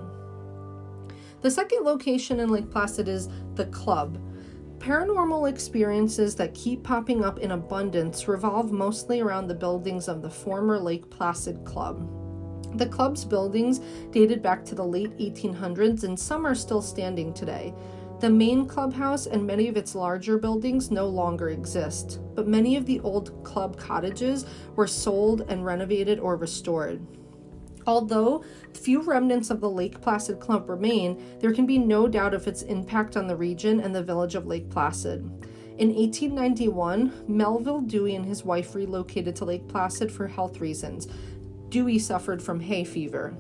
The 1.46 1.52
second 1.52 1.84
location 1.84 2.40
in 2.40 2.50
Lake 2.50 2.72
Placid 2.72 3.08
is 3.08 3.30
the 3.54 3.66
Club. 3.66 4.18
Paranormal 4.80 5.48
experiences 5.48 6.34
that 6.38 6.56
keep 6.56 6.82
popping 6.82 7.24
up 7.24 7.38
in 7.38 7.52
abundance 7.52 8.28
revolve 8.28 8.72
mostly 8.72 9.22
around 9.22 9.46
the 9.46 9.54
buildings 9.54 10.08
of 10.08 10.24
the 10.24 10.30
former 10.32 10.80
Lake 10.80 11.08
Placid 11.12 11.64
Club. 11.64 12.10
The 12.80 12.88
club's 12.88 13.24
buildings 13.26 13.80
dated 14.10 14.42
back 14.42 14.66
to 14.66 14.74
the 14.74 14.84
late 14.84 15.16
1800s 15.20 16.04
and 16.04 16.20
some 16.20 16.48
are 16.48 16.56
still 16.56 16.82
standing 16.82 17.32
today. 17.32 17.76
The 18.22 18.30
main 18.32 18.66
clubhouse 18.66 19.28
and 19.28 19.46
many 19.46 19.68
of 19.68 19.78
its 19.78 19.94
larger 19.94 20.40
buildings 20.40 20.90
no 20.90 21.06
longer 21.06 21.50
exist, 21.50 22.22
but 22.34 22.48
many 22.48 22.76
of 22.76 22.88
the 22.88 23.02
old 23.02 23.44
club 23.44 23.78
cottages 23.78 24.48
were 24.76 24.88
sold 24.88 25.42
and 25.48 25.64
renovated 25.64 26.20
or 26.20 26.38
restored. 26.38 27.06
Although 27.88 28.44
few 28.74 29.02
remnants 29.02 29.50
of 29.50 29.62
the 29.62 29.70
Lake 29.70 30.02
Placid 30.02 30.40
Club 30.40 30.70
remain, 30.70 31.22
there 31.40 31.54
can 31.54 31.66
be 31.66 31.78
no 31.78 32.08
doubt 32.08 32.34
of 32.34 32.48
its 32.48 32.64
impact 32.64 33.16
on 33.16 33.28
the 33.28 33.36
region 33.36 33.80
and 33.80 33.96
the 33.96 34.04
village 34.04 34.36
of 34.36 34.48
Lake 34.48 34.70
Placid. 34.70 35.22
In 35.78 35.94
1891, 35.94 37.26
Melvil 37.28 37.82
Dewey 37.82 38.16
and 38.16 38.26
his 38.26 38.46
wife 38.46 38.76
relocated 38.76 39.36
to 39.36 39.46
Lake 39.46 39.68
Placid 39.68 40.12
for 40.12 40.28
health 40.28 40.62
reasons. 40.62 41.08
Dewey 41.70 42.00
suffered 42.00 42.42
from 42.42 42.62
hay 42.62 42.84
fever. 42.84 43.36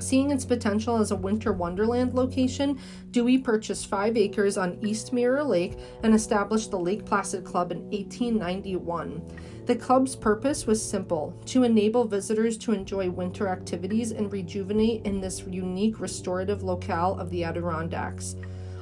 Seeing 0.00 0.30
its 0.30 0.44
potential 0.44 0.98
as 0.98 1.10
a 1.10 1.16
winter 1.16 1.52
wonderland 1.52 2.14
location, 2.14 2.78
Dewey 3.10 3.38
purchased 3.38 3.88
five 3.88 4.16
acres 4.16 4.56
on 4.56 4.78
East 4.80 5.12
Mirror 5.12 5.42
Lake 5.42 5.76
and 6.04 6.14
established 6.14 6.70
the 6.70 6.78
Lake 6.78 7.04
Placid 7.04 7.44
Club 7.44 7.72
in 7.72 7.80
1891. 7.90 9.20
The 9.68 9.76
club's 9.76 10.16
purpose 10.16 10.66
was 10.66 10.82
simple 10.82 11.38
to 11.44 11.62
enable 11.62 12.06
visitors 12.06 12.56
to 12.56 12.72
enjoy 12.72 13.10
winter 13.10 13.48
activities 13.48 14.12
and 14.12 14.32
rejuvenate 14.32 15.04
in 15.04 15.20
this 15.20 15.44
unique 15.46 16.00
restorative 16.00 16.62
locale 16.62 17.18
of 17.20 17.28
the 17.28 17.44
Adirondacks. 17.44 18.34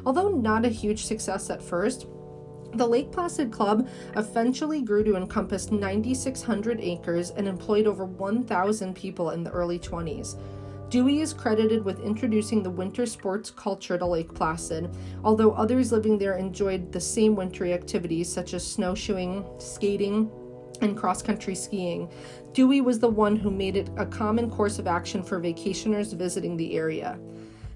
Although 0.05 0.29
not 0.29 0.65
a 0.65 0.69
huge 0.69 1.05
success 1.05 1.51
at 1.51 1.61
first, 1.61 2.07
the 2.75 2.87
Lake 2.87 3.11
Placid 3.11 3.51
Club 3.51 3.89
eventually 4.15 4.81
grew 4.81 5.03
to 5.03 5.17
encompass 5.17 5.73
9,600 5.73 6.79
acres 6.81 7.31
and 7.31 7.49
employed 7.49 7.89
over 7.89 8.05
1,000 8.05 8.95
people 8.95 9.31
in 9.31 9.43
the 9.43 9.51
early 9.51 9.81
20s. 9.81 10.41
Dewey 10.89 11.19
is 11.19 11.35
credited 11.35 11.85
with 11.85 11.99
introducing 11.99 12.63
the 12.63 12.71
winter 12.71 13.07
sports 13.07 13.51
culture 13.51 13.99
to 13.99 14.07
Lake 14.07 14.33
Placid, 14.33 14.89
although 15.25 15.51
others 15.51 15.91
living 15.91 16.17
there 16.17 16.37
enjoyed 16.37 16.93
the 16.93 17.01
same 17.01 17.35
wintry 17.35 17.73
activities 17.73 18.33
such 18.33 18.55
as 18.55 18.65
snowshoeing, 18.65 19.45
skating, 19.59 20.31
and 20.83 20.97
cross 20.97 21.23
country 21.23 21.55
skiing. 21.55 22.09
Dewey 22.53 22.81
was 22.81 22.99
the 22.99 23.09
one 23.09 23.37
who 23.37 23.51
made 23.51 23.77
it 23.77 23.91
a 23.97 24.07
common 24.07 24.51
course 24.51 24.79
of 24.79 24.87
action 24.87 25.23
for 25.23 25.41
vacationers 25.41 26.15
visiting 26.15 26.57
the 26.57 26.77
area. 26.77 27.19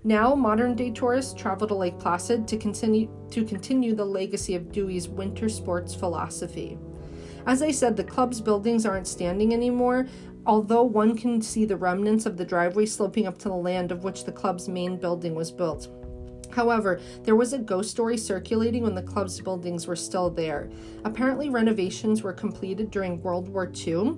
Now, 0.02 0.34
modern 0.34 0.74
day 0.74 0.90
tourists 0.90 1.34
travel 1.34 1.66
to 1.68 1.74
Lake 1.74 1.98
Placid 1.98 2.48
to 2.48 2.56
continue, 2.56 3.10
to 3.30 3.44
continue 3.44 3.94
the 3.94 4.04
legacy 4.04 4.54
of 4.54 4.72
Dewey's 4.72 5.08
winter 5.08 5.48
sports 5.48 5.94
philosophy. 5.94 6.78
As 7.46 7.62
I 7.62 7.70
said, 7.70 7.96
the 7.96 8.04
club's 8.04 8.40
buildings 8.40 8.86
aren't 8.86 9.06
standing 9.06 9.52
anymore, 9.52 10.06
although 10.46 10.82
one 10.82 11.16
can 11.16 11.42
see 11.42 11.64
the 11.64 11.76
remnants 11.76 12.24
of 12.24 12.36
the 12.36 12.44
driveway 12.44 12.86
sloping 12.86 13.26
up 13.26 13.38
to 13.38 13.48
the 13.48 13.54
land 13.54 13.92
of 13.92 14.04
which 14.04 14.24
the 14.24 14.32
club's 14.32 14.68
main 14.68 14.96
building 14.96 15.34
was 15.34 15.50
built. 15.50 15.88
However, 16.52 17.00
there 17.22 17.36
was 17.36 17.52
a 17.52 17.58
ghost 17.58 17.90
story 17.90 18.16
circulating 18.16 18.82
when 18.82 18.94
the 18.94 19.02
club's 19.02 19.40
buildings 19.40 19.86
were 19.86 19.96
still 19.96 20.30
there. 20.30 20.70
Apparently, 21.04 21.48
renovations 21.48 22.22
were 22.22 22.32
completed 22.32 22.90
during 22.90 23.22
World 23.22 23.48
War 23.48 23.70
II 23.86 24.16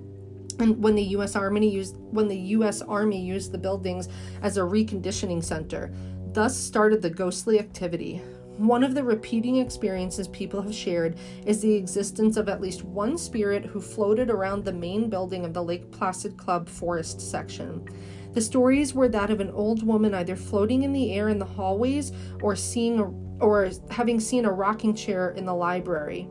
and 0.59 0.81
when 0.83 0.95
the 0.95 1.03
US 1.03 1.35
Army 1.35 1.69
used 1.69 1.97
when 2.11 2.27
the 2.27 2.37
US 2.37 2.81
Army 2.81 3.19
used 3.19 3.51
the 3.51 3.57
buildings 3.57 4.07
as 4.41 4.57
a 4.57 4.61
reconditioning 4.61 5.43
center. 5.43 5.91
Thus 6.31 6.57
started 6.57 7.01
the 7.01 7.09
ghostly 7.09 7.59
activity. 7.59 8.21
One 8.57 8.83
of 8.83 8.93
the 8.93 9.03
repeating 9.03 9.57
experiences 9.57 10.27
people 10.27 10.61
have 10.61 10.75
shared 10.75 11.17
is 11.45 11.59
the 11.59 11.73
existence 11.73 12.37
of 12.37 12.49
at 12.49 12.61
least 12.61 12.83
one 12.83 13.17
spirit 13.17 13.65
who 13.65 13.81
floated 13.81 14.29
around 14.29 14.63
the 14.63 14.73
main 14.73 15.09
building 15.09 15.43
of 15.43 15.53
the 15.53 15.63
Lake 15.63 15.91
Placid 15.91 16.37
Club 16.37 16.69
forest 16.69 17.19
section. 17.19 17.87
The 18.33 18.41
stories 18.41 18.93
were 18.93 19.07
that 19.09 19.29
of 19.29 19.39
an 19.39 19.51
old 19.51 19.83
woman 19.83 20.13
either 20.13 20.35
floating 20.35 20.83
in 20.83 20.93
the 20.93 21.13
air 21.13 21.29
in 21.29 21.39
the 21.39 21.45
hallways 21.45 22.11
or 22.41 22.55
seeing 22.55 22.99
a, 22.99 23.05
or 23.43 23.69
having 23.89 24.19
seen 24.19 24.45
a 24.45 24.51
rocking 24.51 24.93
chair 24.95 25.31
in 25.31 25.45
the 25.45 25.53
library 25.53 26.27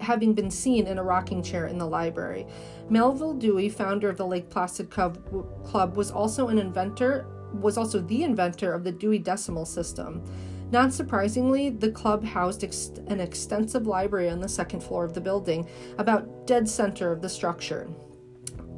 having 0.00 0.32
been 0.32 0.50
seen 0.50 0.86
in 0.86 0.98
a 0.98 1.02
rocking 1.02 1.42
chair 1.42 1.66
in 1.66 1.76
the 1.76 1.86
library. 1.86 2.46
Melvil 2.88 3.34
Dewey, 3.34 3.68
founder 3.68 4.08
of 4.08 4.16
the 4.16 4.26
Lake 4.26 4.48
Placid 4.48 4.90
Club, 4.90 5.94
was 5.94 6.10
also 6.10 6.48
an 6.48 6.58
inventor 6.58 7.26
was 7.52 7.78
also 7.78 8.00
the 8.00 8.24
inventor 8.24 8.74
of 8.74 8.84
the 8.84 8.92
Dewey 8.92 9.18
Decimal 9.18 9.64
System. 9.64 10.22
Not 10.70 10.92
surprisingly, 10.92 11.70
the 11.70 11.90
club 11.90 12.22
housed 12.22 12.62
ex- 12.62 12.92
an 13.06 13.20
extensive 13.20 13.86
library 13.86 14.28
on 14.28 14.40
the 14.40 14.48
second 14.48 14.82
floor 14.82 15.04
of 15.04 15.14
the 15.14 15.20
building, 15.20 15.66
about 15.96 16.46
dead 16.46 16.68
center 16.68 17.10
of 17.10 17.22
the 17.22 17.28
structure. 17.28 17.88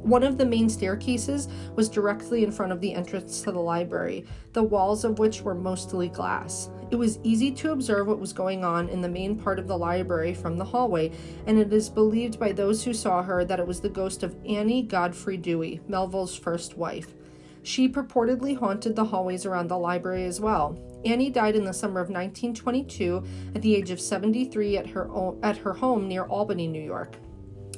One 0.03 0.23
of 0.23 0.39
the 0.39 0.45
main 0.45 0.67
staircases 0.67 1.47
was 1.75 1.87
directly 1.87 2.43
in 2.43 2.51
front 2.51 2.71
of 2.71 2.81
the 2.81 2.93
entrance 2.93 3.41
to 3.41 3.51
the 3.51 3.59
library, 3.59 4.25
the 4.53 4.63
walls 4.63 5.03
of 5.03 5.19
which 5.19 5.43
were 5.43 5.53
mostly 5.53 6.09
glass. 6.09 6.69
It 6.89 6.95
was 6.95 7.19
easy 7.23 7.51
to 7.51 7.71
observe 7.71 8.07
what 8.07 8.19
was 8.19 8.33
going 8.33 8.65
on 8.65 8.89
in 8.89 9.01
the 9.01 9.07
main 9.07 9.35
part 9.35 9.59
of 9.59 9.67
the 9.67 9.77
library 9.77 10.33
from 10.33 10.57
the 10.57 10.65
hallway, 10.65 11.11
and 11.45 11.59
it 11.59 11.71
is 11.71 11.87
believed 11.87 12.39
by 12.39 12.51
those 12.51 12.83
who 12.83 12.93
saw 12.93 13.21
her 13.21 13.45
that 13.45 13.59
it 13.59 13.67
was 13.67 13.79
the 13.79 13.89
ghost 13.89 14.23
of 14.23 14.35
Annie 14.43 14.81
Godfrey 14.81 15.37
Dewey, 15.37 15.79
Melvil's 15.87 16.35
first 16.35 16.77
wife. 16.77 17.13
She 17.61 17.87
purportedly 17.87 18.57
haunted 18.57 18.95
the 18.95 19.05
hallways 19.05 19.45
around 19.45 19.67
the 19.67 19.77
library 19.77 20.25
as 20.25 20.41
well. 20.41 20.79
Annie 21.05 21.29
died 21.29 21.55
in 21.55 21.63
the 21.63 21.73
summer 21.73 21.99
of 21.99 22.09
1922 22.09 23.23
at 23.53 23.61
the 23.61 23.75
age 23.75 23.91
of 23.91 24.01
73 24.01 24.77
at 24.77 24.87
her, 24.87 25.07
at 25.43 25.57
her 25.57 25.73
home 25.73 26.07
near 26.07 26.23
Albany, 26.23 26.67
New 26.67 26.81
York. 26.81 27.17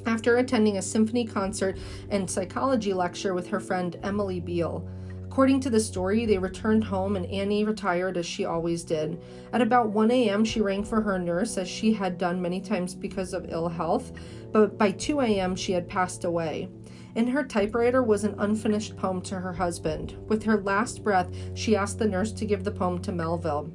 After 0.06 0.36
attending 0.36 0.76
a 0.76 0.82
symphony 0.82 1.24
concert 1.24 1.78
and 2.10 2.28
psychology 2.28 2.92
lecture 2.92 3.34
with 3.34 3.48
her 3.48 3.60
friend 3.60 3.96
Emily 4.02 4.40
Beale. 4.40 4.86
According 5.24 5.60
to 5.60 5.70
the 5.70 5.80
story, 5.80 6.26
they 6.26 6.38
returned 6.38 6.84
home 6.84 7.16
and 7.16 7.26
Annie 7.26 7.64
retired 7.64 8.16
as 8.16 8.24
she 8.24 8.44
always 8.44 8.84
did. 8.84 9.20
At 9.52 9.62
about 9.62 9.90
1 9.90 10.10
a.m., 10.12 10.44
she 10.44 10.60
rang 10.60 10.84
for 10.84 11.00
her 11.00 11.18
nurse, 11.18 11.58
as 11.58 11.66
she 11.66 11.92
had 11.92 12.18
done 12.18 12.40
many 12.40 12.60
times 12.60 12.94
because 12.94 13.34
of 13.34 13.50
ill 13.50 13.68
health, 13.68 14.12
but 14.52 14.78
by 14.78 14.92
2 14.92 15.20
a.m., 15.22 15.56
she 15.56 15.72
had 15.72 15.88
passed 15.88 16.24
away. 16.24 16.68
In 17.16 17.26
her 17.26 17.42
typewriter 17.42 18.02
was 18.02 18.22
an 18.22 18.36
unfinished 18.38 18.96
poem 18.96 19.20
to 19.22 19.40
her 19.40 19.52
husband. 19.52 20.16
With 20.28 20.44
her 20.44 20.60
last 20.62 21.02
breath, 21.02 21.30
she 21.54 21.74
asked 21.74 21.98
the 21.98 22.06
nurse 22.06 22.30
to 22.30 22.46
give 22.46 22.62
the 22.62 22.70
poem 22.70 23.00
to 23.02 23.10
Melvil. 23.10 23.72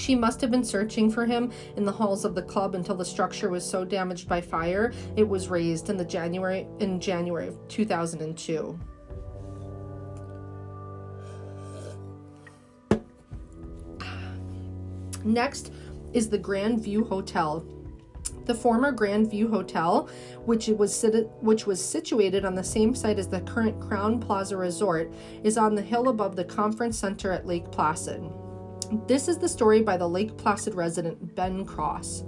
She 0.00 0.14
must 0.14 0.40
have 0.40 0.50
been 0.50 0.64
searching 0.64 1.10
for 1.10 1.26
him 1.26 1.52
in 1.76 1.84
the 1.84 1.92
halls 1.92 2.24
of 2.24 2.34
the 2.34 2.40
club 2.40 2.74
until 2.74 2.94
the 2.94 3.04
structure 3.04 3.50
was 3.50 3.62
so 3.62 3.84
damaged 3.84 4.30
by 4.30 4.40
fire 4.40 4.94
it 5.14 5.28
was 5.28 5.50
razed 5.50 5.90
in 5.90 5.98
the 5.98 6.06
January 6.06 6.66
in 6.78 6.98
January 7.00 7.48
of 7.48 7.68
2002. 7.68 8.80
Next 15.22 15.70
is 16.14 16.30
the 16.30 16.38
Grand 16.38 16.82
View 16.82 17.04
Hotel, 17.04 17.62
the 18.46 18.54
former 18.54 18.92
Grand 18.92 19.30
View 19.30 19.48
Hotel, 19.48 20.08
which 20.46 20.68
was 20.68 21.04
which 21.42 21.66
was 21.66 21.84
situated 21.84 22.46
on 22.46 22.54
the 22.54 22.64
same 22.64 22.94
site 22.94 23.18
as 23.18 23.28
the 23.28 23.42
current 23.42 23.78
Crowne 23.78 24.18
Plaza 24.18 24.56
Resort, 24.56 25.12
is 25.44 25.58
on 25.58 25.74
the 25.74 25.82
hill 25.82 26.08
above 26.08 26.36
the 26.36 26.44
conference 26.44 26.98
center 26.98 27.30
at 27.32 27.46
Lake 27.46 27.70
Placid. 27.70 28.22
This 29.06 29.28
is 29.28 29.38
the 29.38 29.48
story 29.48 29.82
by 29.82 29.96
the 29.96 30.08
Lake 30.08 30.36
Placid 30.36 30.74
resident 30.74 31.36
Ben 31.36 31.64
Cross. 31.64 32.24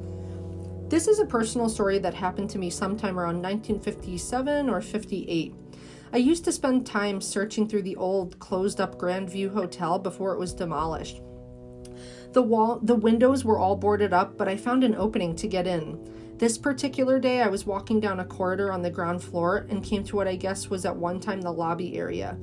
This 0.89 1.09
is 1.09 1.19
a 1.19 1.27
personal 1.27 1.69
story 1.69 1.99
that 1.99 2.15
happened 2.15 2.51
to 2.51 2.59
me 2.59 2.71
sometime 2.71 3.19
around 3.19 3.43
1957 3.43 4.71
or 4.71 4.81
58. 4.81 5.55
I 6.13 6.17
used 6.19 6.45
to 6.45 6.53
spend 6.53 6.87
time 6.87 7.21
searching 7.21 7.69
through 7.69 7.83
the 7.83 7.97
old 7.97 8.39
closed 8.39 8.81
up 8.81 8.97
Grand 8.97 9.29
View 9.29 9.51
Hotel 9.51 9.99
before 9.99 10.35
it 10.35 10.39
was 10.39 10.55
demolished. 10.55 11.21
The 12.31 12.43
wall 12.43 12.79
the 12.81 12.95
windows 12.95 13.45
were 13.45 13.59
all 13.59 13.75
boarded 13.75 14.13
up, 14.13 14.39
but 14.39 14.47
I 14.47 14.57
found 14.57 14.85
an 14.85 14.95
opening 14.95 15.35
to 15.37 15.49
get 15.49 15.67
in. 15.67 15.99
This 16.39 16.59
particular 16.59 17.19
day 17.19 17.43
I 17.43 17.49
was 17.49 17.67
walking 17.67 17.99
down 17.99 18.21
a 18.21 18.25
corridor 18.25 18.71
on 18.71 18.83
the 18.83 18.91
ground 18.91 19.21
floor 19.21 19.67
and 19.69 19.83
came 19.83 20.05
to 20.05 20.15
what 20.15 20.29
I 20.29 20.37
guess 20.37 20.71
was 20.71 20.85
at 20.85 20.95
one 20.95 21.19
time 21.19 21.41
the 21.41 21.53
lobby 21.53 21.99
area. 21.99 22.39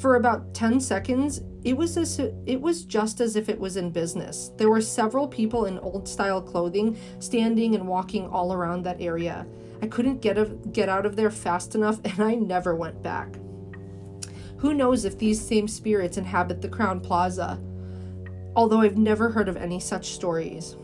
For 0.00 0.16
about 0.16 0.54
10 0.54 0.80
seconds, 0.80 1.40
it 1.64 1.76
was 1.76 1.96
as, 1.96 2.18
it 2.18 2.60
was 2.60 2.84
just 2.84 3.20
as 3.20 3.34
if 3.34 3.48
it 3.48 3.58
was 3.58 3.76
in 3.76 3.90
business. 3.90 4.52
There 4.56 4.70
were 4.70 4.80
several 4.80 5.26
people 5.26 5.66
in 5.66 5.78
old 5.78 6.08
style 6.08 6.40
clothing 6.40 6.96
standing 7.18 7.74
and 7.74 7.88
walking 7.88 8.26
all 8.28 8.52
around 8.52 8.82
that 8.84 9.00
area. 9.00 9.46
I 9.82 9.86
couldn't 9.86 10.20
get 10.20 10.38
of, 10.38 10.72
get 10.72 10.88
out 10.88 11.06
of 11.06 11.16
there 11.16 11.30
fast 11.30 11.74
enough 11.74 12.00
and 12.04 12.20
I 12.20 12.34
never 12.34 12.74
went 12.74 13.02
back. 13.02 13.36
Who 14.58 14.74
knows 14.74 15.04
if 15.04 15.18
these 15.18 15.40
same 15.40 15.68
spirits 15.68 16.16
inhabit 16.16 16.62
the 16.62 16.68
Crowne 16.68 17.02
Plaza? 17.02 17.60
although 18.56 18.80
I've 18.80 18.96
never 18.96 19.28
heard 19.28 19.48
of 19.48 19.56
any 19.58 19.78
such 19.78 20.12
stories. 20.12 20.76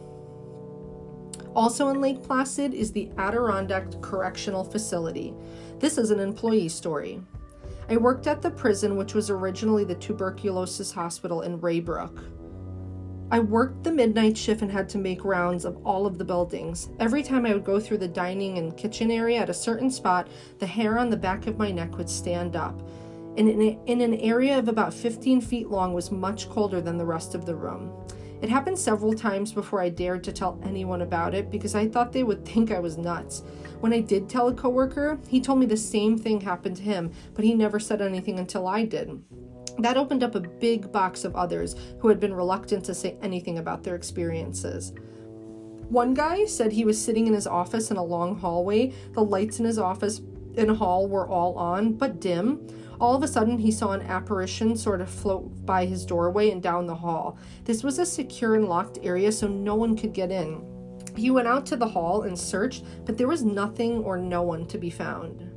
Also 1.57 1.89
in 1.89 2.01
Lake 2.01 2.23
Placid 2.23 2.75
is 2.75 2.93
the 2.93 3.11
Adirondack 3.19 4.01
Correctional 4.03 4.63
Facility. 4.63 5.35
This 5.81 5.99
is 5.99 6.11
an 6.11 6.21
employee 6.21 6.69
story. 6.69 7.21
I 7.89 7.97
worked 7.97 8.27
at 8.27 8.43
the 8.43 8.51
prison, 8.51 8.97
which 8.97 9.15
was 9.15 9.31
originally 9.31 9.85
the 9.85 9.95
tuberculosis 9.95 10.93
hospital 10.93 11.43
in 11.43 11.61
Ray 11.61 11.81
Brook. 11.81 12.25
I 13.31 13.41
worked 13.41 13.83
the 13.83 13.93
midnight 13.93 14.37
shift 14.37 14.63
and 14.63 14.71
had 14.71 14.89
to 14.91 14.99
make 14.99 15.25
rounds 15.25 15.65
of 15.65 15.79
all 15.87 16.07
of 16.07 16.19
the 16.19 16.25
buildings. 16.25 16.91
Every 17.01 17.23
time 17.23 17.47
I 17.47 17.55
would 17.55 17.65
go 17.65 17.81
through 17.81 17.99
the 17.99 18.09
dining 18.09 18.59
and 18.59 18.77
kitchen 18.77 19.11
area 19.11 19.41
at 19.41 19.49
a 19.49 19.55
certain 19.55 19.91
spot, 19.91 20.29
the 20.59 20.67
hair 20.67 20.99
on 20.99 21.11
the 21.11 21.17
back 21.17 21.47
of 21.47 21.59
my 21.59 21.71
neck 21.71 21.97
would 21.97 22.11
stand 22.11 22.57
up 22.57 22.81
and 23.37 23.49
in, 23.49 23.63
a, 23.63 23.79
in 23.87 24.01
an 24.01 24.15
area 24.15 24.59
of 24.59 24.69
about 24.69 24.93
15 24.93 25.41
feet 25.41 25.69
long 25.69 25.95
was 25.95 26.11
much 26.11 26.51
colder 26.51 26.81
than 26.81 26.99
the 26.99 27.05
rest 27.05 27.35
of 27.35 27.47
the 27.47 27.55
room. 27.55 27.91
It 28.43 28.51
happened 28.51 28.79
several 28.79 29.15
times 29.15 29.53
before 29.53 29.81
I 29.81 29.89
dared 29.89 30.25
to 30.25 30.33
tell 30.33 30.61
anyone 30.65 31.03
about 31.03 31.35
it 31.35 31.51
because 31.51 31.75
I 31.75 31.89
thought 31.89 32.13
they 32.13 32.25
would 32.25 32.45
think 32.47 32.71
I 32.71 32.79
was 32.79 32.99
nuts. 32.99 33.43
When 33.83 33.93
I 33.93 33.99
did 33.99 34.29
tell 34.29 34.47
a 34.47 34.55
coworker, 34.55 35.19
he 35.27 35.41
told 35.41 35.59
me 35.59 35.67
the 35.67 35.77
same 35.77 36.17
thing 36.17 36.41
happened 36.41 36.77
to 36.77 36.85
him, 36.85 37.11
but 37.35 37.45
he 37.45 37.53
never 37.53 37.81
said 37.81 38.01
anything 38.01 38.39
until 38.39 38.69
I 38.69 38.85
did. 38.85 39.21
That 39.77 39.97
opened 39.97 40.23
up 40.23 40.37
a 40.37 40.41
big 40.41 40.93
box 40.93 41.25
of 41.25 41.35
others 41.35 41.75
who 41.99 42.07
had 42.07 42.21
been 42.21 42.33
reluctant 42.33 42.85
to 42.85 42.95
say 42.95 43.17
anything 43.21 43.59
about 43.59 43.83
their 43.83 43.97
experiences. 43.97 44.93
One 45.89 46.15
guy 46.15 46.45
said 46.45 46.71
he 46.71 46.85
was 46.85 47.05
sitting 47.05 47.27
in 47.27 47.35
his 47.35 47.49
office 47.49 47.91
in 47.91 47.97
a 47.97 48.05
long 48.05 48.39
hallway. 48.39 48.93
The 49.15 49.25
lights 49.25 49.59
in 49.59 49.65
his 49.65 49.81
office 49.81 50.21
and 50.57 50.71
hall 50.71 51.09
were 51.09 51.27
all 51.27 51.55
on, 51.57 51.95
but 51.95 52.21
dim. 52.21 52.65
All 53.01 53.17
of 53.17 53.25
a 53.25 53.29
sudden, 53.29 53.59
he 53.59 53.73
saw 53.73 53.91
an 53.91 54.03
apparition 54.03 54.77
sort 54.77 55.01
of 55.01 55.11
float 55.11 55.67
by 55.67 55.87
his 55.87 56.07
doorway 56.07 56.51
and 56.51 56.63
down 56.63 56.87
the 56.87 56.95
hall. 56.95 57.37
This 57.65 57.83
was 57.83 57.99
a 57.99 58.07
secure 58.07 58.55
and 58.55 58.69
locked 58.69 59.01
area, 59.03 59.33
so 59.33 59.49
no 59.49 59.75
one 59.75 59.97
could 59.97 60.13
get 60.13 60.31
in. 60.31 60.72
He 61.17 61.31
went 61.31 61.49
out 61.49 61.67
to 61.67 61.77
the 61.77 61.89
hall 61.89 62.23
and 62.23 62.39
searched, 62.39 62.85
but 63.05 63.19
there 63.19 63.29
was 63.29 63.43
nothing 63.43 63.99
or 64.05 64.17
no 64.19 64.43
one 64.43 64.67
to 64.67 64.79
be 64.79 64.91
found. 64.91 65.49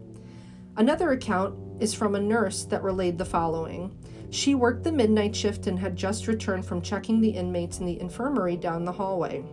Another 0.77 1.11
account 1.11 1.55
is 1.81 1.93
from 1.93 2.15
a 2.15 2.19
nurse 2.19 2.65
that 2.65 2.83
relayed 2.83 3.17
the 3.17 3.25
following. 3.25 3.97
She 4.29 4.55
worked 4.55 4.83
the 4.83 4.91
midnight 4.91 5.35
shift 5.35 5.67
and 5.67 5.79
had 5.79 5.95
just 5.95 6.27
returned 6.27 6.65
from 6.65 6.81
checking 6.81 7.21
the 7.21 7.29
inmates 7.29 7.79
in 7.79 7.85
the 7.85 7.99
infirmary 7.99 8.57
down 8.57 8.83
the 8.83 8.91
hallway. 8.91 9.45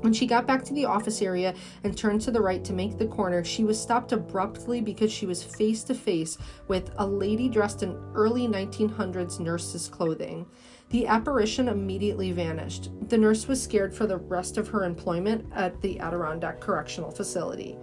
When 0.00 0.12
she 0.12 0.26
got 0.26 0.46
back 0.46 0.64
to 0.64 0.74
the 0.74 0.84
office 0.84 1.22
area 1.22 1.54
and 1.84 1.96
turned 1.96 2.20
to 2.22 2.30
the 2.30 2.40
right 2.40 2.62
to 2.64 2.72
make 2.72 2.98
the 2.98 3.06
corner, 3.06 3.42
she 3.44 3.64
was 3.64 3.80
stopped 3.80 4.12
abruptly 4.12 4.80
because 4.80 5.10
she 5.10 5.26
was 5.26 5.42
face 5.42 5.82
to 5.84 5.94
face 5.94 6.38
with 6.68 6.90
a 6.98 7.06
lady 7.06 7.48
dressed 7.48 7.82
in 7.82 7.98
early 8.14 8.46
1900s 8.46 9.40
nurse's 9.40 9.88
clothing. 9.88 10.46
The 10.90 11.06
apparition 11.06 11.68
immediately 11.68 12.30
vanished. 12.30 12.90
The 13.08 13.18
nurse 13.18 13.48
was 13.48 13.60
scared 13.60 13.92
for 13.92 14.06
the 14.06 14.18
rest 14.18 14.56
of 14.56 14.68
her 14.68 14.84
employment 14.84 15.44
at 15.52 15.80
the 15.80 15.98
Adirondack 15.98 16.60
Correctional 16.60 17.10
Facility. 17.10 17.76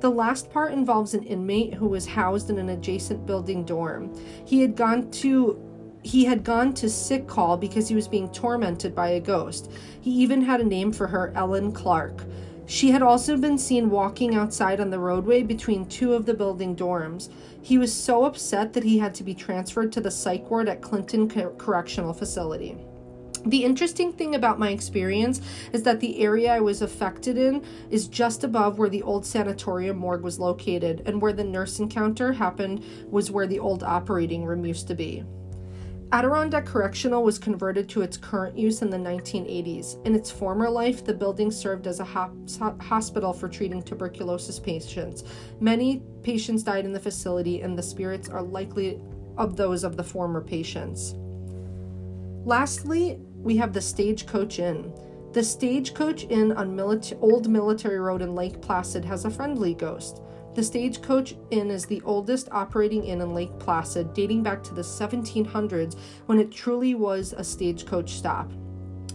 The 0.00 0.10
last 0.10 0.50
part 0.50 0.72
involves 0.72 1.14
an 1.14 1.22
inmate 1.22 1.72
who 1.72 1.86
was 1.86 2.04
housed 2.06 2.50
in 2.50 2.58
an 2.58 2.68
adjacent 2.68 3.24
building 3.24 3.64
dorm. 3.64 4.14
He 4.44 4.60
had 4.60 4.76
gone 4.76 5.10
to 5.12 5.58
he 6.02 6.26
had 6.26 6.44
gone 6.44 6.74
to 6.74 6.90
sick 6.90 7.26
call 7.26 7.56
because 7.56 7.88
he 7.88 7.94
was 7.94 8.06
being 8.06 8.28
tormented 8.28 8.94
by 8.94 9.08
a 9.08 9.20
ghost. 9.20 9.72
He 10.02 10.10
even 10.10 10.42
had 10.42 10.60
a 10.60 10.64
name 10.64 10.92
for 10.92 11.06
her, 11.06 11.32
Ellen 11.34 11.72
Clark. 11.72 12.22
She 12.66 12.90
had 12.90 13.02
also 13.02 13.36
been 13.36 13.58
seen 13.58 13.90
walking 13.90 14.34
outside 14.34 14.80
on 14.80 14.90
the 14.90 14.98
roadway 14.98 15.42
between 15.42 15.86
two 15.86 16.14
of 16.14 16.24
the 16.24 16.34
building 16.34 16.74
dorms. 16.74 17.28
He 17.60 17.76
was 17.76 17.92
so 17.92 18.24
upset 18.24 18.72
that 18.72 18.84
he 18.84 18.98
had 18.98 19.14
to 19.16 19.22
be 19.22 19.34
transferred 19.34 19.92
to 19.92 20.00
the 20.00 20.10
psych 20.10 20.50
ward 20.50 20.68
at 20.68 20.80
Clinton 20.80 21.28
Correctional 21.28 22.14
Facility. 22.14 22.78
The 23.46 23.64
interesting 23.64 24.10
thing 24.10 24.34
about 24.34 24.58
my 24.58 24.70
experience 24.70 25.42
is 25.74 25.82
that 25.82 26.00
the 26.00 26.18
area 26.20 26.50
I 26.54 26.60
was 26.60 26.80
affected 26.80 27.36
in 27.36 27.62
is 27.90 28.08
just 28.08 28.42
above 28.42 28.78
where 28.78 28.88
the 28.88 29.02
old 29.02 29.26
sanatorium 29.26 29.98
morgue 29.98 30.22
was 30.22 30.38
located, 30.38 31.02
and 31.04 31.20
where 31.20 31.34
the 31.34 31.44
nurse 31.44 31.78
encounter 31.78 32.32
happened 32.32 32.82
was 33.10 33.30
where 33.30 33.46
the 33.46 33.58
old 33.58 33.82
operating 33.82 34.46
room 34.46 34.64
used 34.64 34.88
to 34.88 34.94
be. 34.94 35.24
Adirondack 36.14 36.64
Correctional 36.64 37.24
was 37.24 37.40
converted 37.40 37.88
to 37.88 38.02
its 38.02 38.16
current 38.16 38.56
use 38.56 38.82
in 38.82 38.90
the 38.90 38.96
1980s. 38.96 40.00
In 40.06 40.14
its 40.14 40.30
former 40.30 40.70
life, 40.70 41.04
the 41.04 41.12
building 41.12 41.50
served 41.50 41.88
as 41.88 41.98
a 41.98 42.04
hospital 42.04 43.32
for 43.32 43.48
treating 43.48 43.82
tuberculosis 43.82 44.60
patients. 44.60 45.24
Many 45.58 46.04
patients 46.22 46.62
died 46.62 46.84
in 46.84 46.92
the 46.92 47.00
facility, 47.00 47.62
and 47.62 47.76
the 47.76 47.82
spirits 47.82 48.28
are 48.28 48.42
likely 48.42 49.00
of 49.36 49.56
those 49.56 49.82
of 49.82 49.96
the 49.96 50.04
former 50.04 50.40
patients. 50.40 51.16
Lastly, 52.46 53.18
we 53.34 53.56
have 53.56 53.72
the 53.72 53.80
Stagecoach 53.80 54.60
Inn. 54.60 54.94
The 55.32 55.42
Stagecoach 55.42 56.26
Inn 56.30 56.52
on 56.52 56.76
Milita- 56.76 57.18
Old 57.22 57.50
Military 57.50 57.98
Road 57.98 58.22
in 58.22 58.36
Lake 58.36 58.62
Placid 58.62 59.04
has 59.04 59.24
a 59.24 59.30
friendly 59.30 59.74
ghost. 59.74 60.22
The 60.54 60.62
Stagecoach 60.62 61.34
Inn 61.50 61.68
is 61.68 61.84
the 61.84 62.00
oldest 62.02 62.48
operating 62.52 63.04
inn 63.04 63.20
in 63.20 63.34
Lake 63.34 63.58
Placid, 63.58 64.14
dating 64.14 64.44
back 64.44 64.62
to 64.62 64.74
the 64.74 64.82
1700s 64.82 65.96
when 66.26 66.38
it 66.38 66.52
truly 66.52 66.94
was 66.94 67.34
a 67.36 67.42
stagecoach 67.42 68.12
stop. 68.12 68.52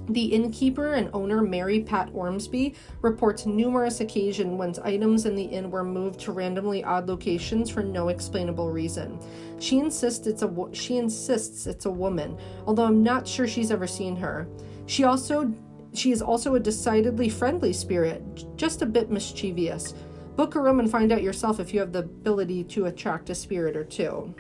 The 0.09 0.25
innkeeper 0.25 0.95
and 0.95 1.09
owner, 1.13 1.41
Mary 1.41 1.81
Pat 1.81 2.09
Ormsby, 2.13 2.75
reports 3.01 3.45
numerous 3.45 4.01
occasions 4.01 4.57
when 4.57 4.73
items 4.83 5.25
in 5.25 5.35
the 5.35 5.43
inn 5.43 5.71
were 5.71 5.83
moved 5.83 6.19
to 6.21 6.33
randomly 6.33 6.83
odd 6.83 7.07
locations 7.07 7.69
for 7.69 7.83
no 7.83 8.09
explainable 8.09 8.71
reason. 8.71 9.17
She 9.59 9.79
insists 9.79 10.27
it's 10.27 10.41
a 10.41 10.51
she 10.73 10.97
insists 10.97 11.67
it's 11.67 11.85
a 11.85 11.91
woman, 11.91 12.37
although 12.65 12.85
I'm 12.85 13.03
not 13.03 13.27
sure 13.27 13.47
she's 13.47 13.71
ever 13.71 13.87
seen 13.87 14.15
her. 14.17 14.47
She 14.87 15.05
also 15.05 15.53
she 15.93 16.11
is 16.11 16.21
also 16.21 16.55
a 16.55 16.59
decidedly 16.59 17.29
friendly 17.29 17.71
spirit, 17.71 18.21
just 18.57 18.81
a 18.81 18.85
bit 18.85 19.09
mischievous. 19.09 19.93
Book 20.39 20.55
a 20.55 20.61
room 20.61 20.79
and 20.79 20.89
find 20.89 21.11
out 21.11 21.21
yourself 21.21 21.59
if 21.59 21.73
you 21.73 21.81
have 21.81 21.91
the 21.91 21.99
ability 21.99 22.63
to 22.63 22.85
attract 22.85 23.29
a 23.29 23.35
spirit 23.35 23.75
or 23.75 23.83
two. 23.83 24.33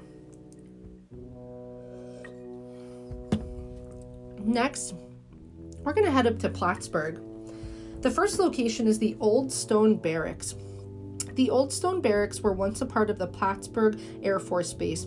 Next, 4.41 4.93
we're 5.79 5.91
going 5.91 6.05
to 6.05 6.11
head 6.11 6.25
up 6.25 6.39
to 6.39 6.47
Plattsburgh. 6.47 7.21
The 7.99 8.09
first 8.09 8.39
location 8.39 8.87
is 8.87 8.97
the 8.97 9.17
Old 9.19 9.51
Stone 9.51 9.97
Barracks. 9.97 10.55
The 11.33 11.49
Old 11.49 11.73
Stone 11.73 11.99
Barracks 11.99 12.39
were 12.39 12.53
once 12.53 12.79
a 12.79 12.85
part 12.85 13.09
of 13.09 13.17
the 13.17 13.27
Plattsburgh 13.27 13.99
Air 14.23 14.39
Force 14.39 14.71
Base, 14.71 15.05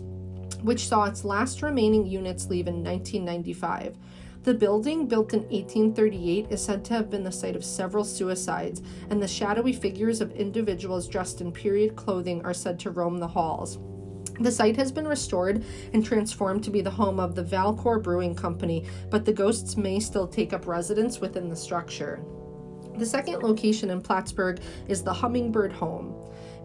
which 0.61 0.87
saw 0.87 1.05
its 1.05 1.25
last 1.25 1.63
remaining 1.63 2.05
units 2.05 2.49
leave 2.49 2.67
in 2.67 2.83
1995. 2.83 3.97
The 4.43 4.53
building, 4.53 5.07
built 5.07 5.33
in 5.33 5.39
1838, 5.43 6.47
is 6.49 6.61
said 6.61 6.83
to 6.85 6.93
have 6.95 7.09
been 7.09 7.23
the 7.23 7.31
site 7.31 7.55
of 7.55 7.63
several 7.63 8.03
suicides, 8.03 8.81
and 9.09 9.23
the 9.23 9.27
shadowy 9.27 9.71
figures 9.71 10.19
of 10.19 10.33
individuals 10.33 11.07
dressed 11.07 11.39
in 11.39 11.53
period 11.53 11.95
clothing 11.95 12.43
are 12.43 12.53
said 12.53 12.77
to 12.79 12.91
roam 12.91 13.19
the 13.19 13.27
halls. 13.27 13.79
The 14.41 14.51
site 14.51 14.75
has 14.75 14.91
been 14.91 15.07
restored 15.07 15.63
and 15.93 16.03
transformed 16.03 16.63
to 16.65 16.71
be 16.71 16.81
the 16.81 16.89
home 16.89 17.21
of 17.21 17.35
the 17.35 17.43
Valcour 17.43 18.03
Brewing 18.03 18.35
Company, 18.35 18.85
but 19.09 19.23
the 19.23 19.31
ghosts 19.31 19.77
may 19.77 20.01
still 20.01 20.27
take 20.27 20.51
up 20.51 20.67
residence 20.67 21.21
within 21.21 21.47
the 21.47 21.55
structure. 21.55 22.21
The 22.97 23.05
second 23.05 23.43
location 23.43 23.91
in 23.91 24.01
Plattsburgh 24.01 24.59
is 24.89 25.03
the 25.03 25.13
Hummingbird 25.13 25.71
Home. 25.71 26.22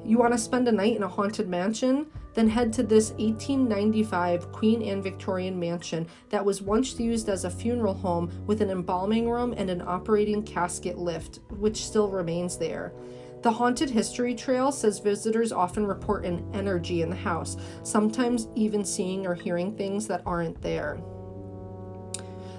You 0.09 0.17
want 0.17 0.33
to 0.33 0.39
spend 0.39 0.67
a 0.67 0.73
night 0.73 0.97
in 0.97 1.03
a 1.03 1.09
haunted 1.09 1.51
mansion? 1.51 2.07
Then 2.33 2.49
head 2.49 2.73
to 2.73 2.83
this 2.83 3.11
1895 3.19 4.51
Queen 4.53 4.81
Anne 4.81 5.03
Victorian 5.03 5.61
mansion 5.61 6.07
that 6.31 6.43
was 6.43 6.63
once 6.63 6.99
used 6.99 7.29
as 7.29 7.45
a 7.45 7.51
funeral 7.51 7.93
home 7.93 8.33
with 8.47 8.63
an 8.63 8.71
embalming 8.71 9.29
room 9.29 9.53
and 9.55 9.69
an 9.69 9.83
operating 9.83 10.43
casket 10.43 10.97
lift, 10.97 11.41
which 11.59 11.85
still 11.85 12.09
remains 12.09 12.57
there. 12.57 12.95
The 13.43 13.53
Haunted 13.53 13.91
History 13.91 14.35
Trail 14.35 14.73
says 14.73 14.99
visitors 14.99 15.53
often 15.53 15.87
report 15.87 16.25
an 16.25 16.43
energy 16.55 17.03
in 17.03 17.11
the 17.11 17.17
house, 17.17 17.59
sometimes 17.83 18.49
even 18.55 18.87
seeing 18.87 19.27
or 19.27 19.35
hearing 19.35 19.77
things 19.77 20.07
that 20.07 20.23
aren't 20.25 20.63
there. 20.63 20.99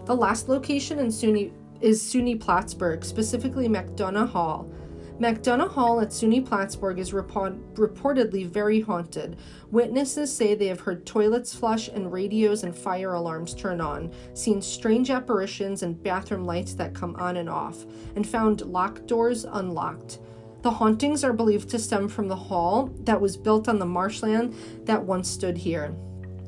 The 0.05 0.15
last 0.15 0.49
location 0.49 0.99
in 0.99 1.07
SUNY 1.07 1.51
is 1.82 1.99
SUNY 2.03 2.39
Plattsburgh, 2.39 3.03
specifically 3.03 3.67
Macdonough 3.67 4.30
Hall. 4.30 4.71
Macdonough 5.20 5.72
Hall 5.72 5.99
at 5.99 6.13
SUNY 6.13 6.45
Plattsburgh 6.45 6.97
is 6.97 7.11
report- 7.11 7.74
reportedly 7.74 8.47
very 8.47 8.80
haunted. 8.80 9.36
Witnesses 9.70 10.34
say 10.34 10.55
they 10.55 10.67
have 10.67 10.80
heard 10.80 11.05
toilets 11.05 11.53
flush 11.53 11.89
and 11.89 12.09
radios 12.09 12.63
and 12.63 12.74
fire 12.74 13.15
alarms 13.15 13.53
turn 13.53 13.82
on, 13.82 14.11
seen 14.34 14.61
strange 14.61 15.09
apparitions 15.09 15.84
and 15.84 16.01
bathroom 16.01 16.45
lights 16.45 16.74
that 16.76 16.93
come 16.93 17.17
on 17.17 17.36
and 17.36 17.49
off, 17.49 17.86
and 18.15 18.26
found 18.26 18.61
locked 18.61 19.07
doors 19.07 19.43
unlocked. 19.43 20.20
The 20.61 20.72
hauntings 20.72 21.26
are 21.26 21.34
believed 21.34 21.67
to 21.72 21.80
stem 21.80 22.07
from 22.07 22.30
the 22.30 22.36
hall 22.38 22.89
that 23.01 23.20
was 23.20 23.36
built 23.36 23.67
on 23.67 23.78
the 23.78 23.86
marshland 23.86 24.55
that 24.86 25.03
once 25.03 25.30
stood 25.30 25.57
here. 25.57 25.93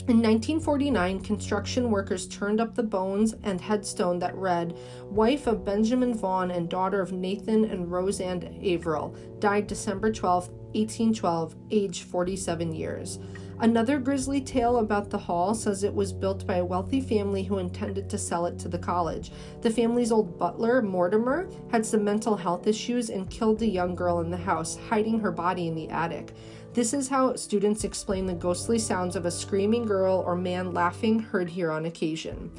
In 0.08 0.18
1949, 0.18 1.20
construction 1.20 1.92
workers 1.92 2.28
turned 2.28 2.60
up 2.60 2.74
the 2.74 2.82
bones 2.82 3.36
and 3.44 3.62
headstone 3.62 4.18
that 4.18 4.36
read, 4.36 4.76
Wife 5.04 5.46
of 5.46 5.64
Benjamin 5.64 6.16
Vaughn 6.16 6.50
and 6.50 6.68
daughter 6.68 7.02
of 7.02 7.12
Nathan 7.12 7.66
and 7.66 7.92
Roseanne 7.92 8.60
Averill, 8.64 9.16
died 9.38 9.68
December 9.68 10.12
12, 10.12 10.50
1812, 10.50 11.56
age 11.70 12.02
47 12.02 12.74
years. 12.74 13.20
Another 13.60 14.00
grisly 14.00 14.42
tale 14.42 14.78
about 14.78 15.12
the 15.12 15.20
hall 15.20 15.54
says 15.54 15.84
it 15.84 15.94
was 15.94 16.12
built 16.12 16.48
by 16.48 16.56
a 16.56 16.66
wealthy 16.66 17.00
family 17.00 17.44
who 17.44 17.60
intended 17.60 18.10
to 18.10 18.18
sell 18.18 18.48
it 18.48 18.58
to 18.58 18.68
the 18.68 18.80
college. 18.80 19.32
The 19.62 19.70
family's 19.70 20.12
old 20.12 20.40
butler, 20.40 20.82
Mortimer, 20.82 21.48
had 21.70 21.86
some 21.86 22.04
mental 22.04 22.36
health 22.36 22.66
issues 22.66 23.12
and 23.12 23.30
killed 23.30 23.62
a 23.62 23.68
young 23.68 23.94
girl 23.94 24.22
in 24.22 24.32
the 24.32 24.38
house, 24.38 24.80
hiding 24.90 25.20
her 25.20 25.32
body 25.32 25.68
in 25.68 25.76
the 25.76 25.90
attic. 25.90 26.34
This 26.74 26.94
is 26.94 27.10
how 27.10 27.36
students 27.36 27.84
explain 27.84 28.26
the 28.26 28.34
ghostly 28.34 28.80
sounds 28.80 29.18
of 29.18 29.26
a 29.26 29.32
screaming 29.32 29.86
girl 29.86 30.24
or 30.26 30.38
man 30.38 30.74
laughing 30.74 31.20
heard 31.20 31.50
here 31.50 31.70
on 31.70 31.86
occasion. 31.86 32.50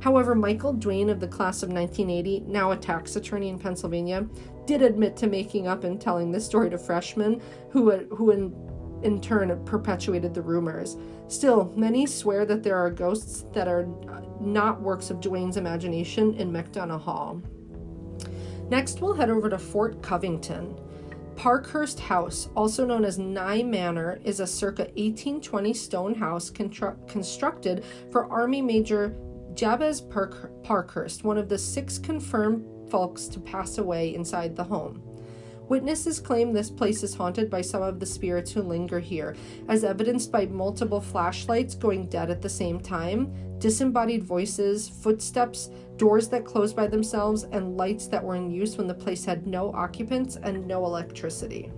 However, 0.00 0.34
Michael 0.34 0.74
Duane 0.74 1.08
of 1.08 1.20
the 1.20 1.28
class 1.28 1.62
of 1.62 1.70
1980, 1.70 2.40
now 2.40 2.72
a 2.72 2.76
tax 2.76 3.16
attorney 3.16 3.48
in 3.48 3.58
Pennsylvania, 3.58 4.26
did 4.66 4.82
admit 4.82 5.16
to 5.16 5.26
making 5.26 5.68
up 5.68 5.84
and 5.84 5.98
telling 5.98 6.30
this 6.30 6.44
story 6.44 6.68
to 6.68 6.76
freshmen 6.76 7.40
who, 7.70 7.90
who, 8.14 8.30
in, 8.30 8.54
in 9.04 9.22
turn 9.22 9.64
perpetuated 9.64 10.34
the 10.34 10.42
rumors. 10.42 10.98
Still, 11.28 11.72
many 11.74 12.04
swear 12.04 12.44
that 12.44 12.62
there 12.62 12.76
are 12.76 12.90
ghosts 12.90 13.46
that 13.54 13.68
are 13.68 13.88
not 14.38 14.82
works 14.82 15.08
of 15.08 15.20
Duane's 15.20 15.56
imagination 15.56 16.34
in 16.34 16.52
Macdonough 16.52 17.00
Hall. 17.00 17.40
Next, 18.68 19.00
we'll 19.00 19.14
head 19.14 19.30
over 19.30 19.48
to 19.48 19.58
Fort 19.58 20.02
Covington. 20.02 20.76
Parkhurst 21.36 21.98
House, 22.00 22.48
also 22.54 22.86
known 22.86 23.04
as 23.04 23.18
Nye 23.18 23.62
Manor, 23.62 24.20
is 24.24 24.40
a 24.40 24.46
circa 24.46 24.82
1820 24.82 25.74
stone 25.74 26.14
house 26.14 26.50
constru- 26.50 26.96
constructed 27.08 27.84
for 28.10 28.30
Army 28.30 28.62
Major 28.62 29.16
Jabez 29.54 30.00
Park- 30.00 30.50
Parkhurst, 30.62 31.24
one 31.24 31.38
of 31.38 31.48
the 31.48 31.58
six 31.58 31.98
confirmed 31.98 32.66
folks 32.90 33.26
to 33.26 33.40
pass 33.40 33.78
away 33.78 34.14
inside 34.14 34.56
the 34.56 34.64
home. 34.64 35.02
Witnesses 35.68 36.20
claim 36.20 36.52
this 36.52 36.70
place 36.70 37.02
is 37.02 37.14
haunted 37.14 37.48
by 37.48 37.60
some 37.60 37.82
of 37.82 37.98
the 37.98 38.06
spirits 38.06 38.52
who 38.52 38.62
linger 38.62 38.98
here, 38.98 39.36
as 39.68 39.84
evidenced 39.84 40.30
by 40.30 40.46
multiple 40.46 41.00
flashlights 41.00 41.74
going 41.74 42.06
dead 42.06 42.30
at 42.30 42.42
the 42.42 42.48
same 42.48 42.80
time, 42.80 43.32
disembodied 43.58 44.22
voices, 44.22 44.88
footsteps, 44.88 45.70
doors 45.96 46.28
that 46.28 46.44
close 46.44 46.72
by 46.72 46.86
themselves, 46.86 47.44
and 47.44 47.76
lights 47.76 48.06
that 48.08 48.22
were 48.22 48.34
in 48.34 48.50
use 48.50 48.76
when 48.76 48.86
the 48.86 48.94
place 48.94 49.24
had 49.24 49.46
no 49.46 49.72
occupants 49.72 50.36
and 50.36 50.66
no 50.66 50.84
electricity. 50.84 51.70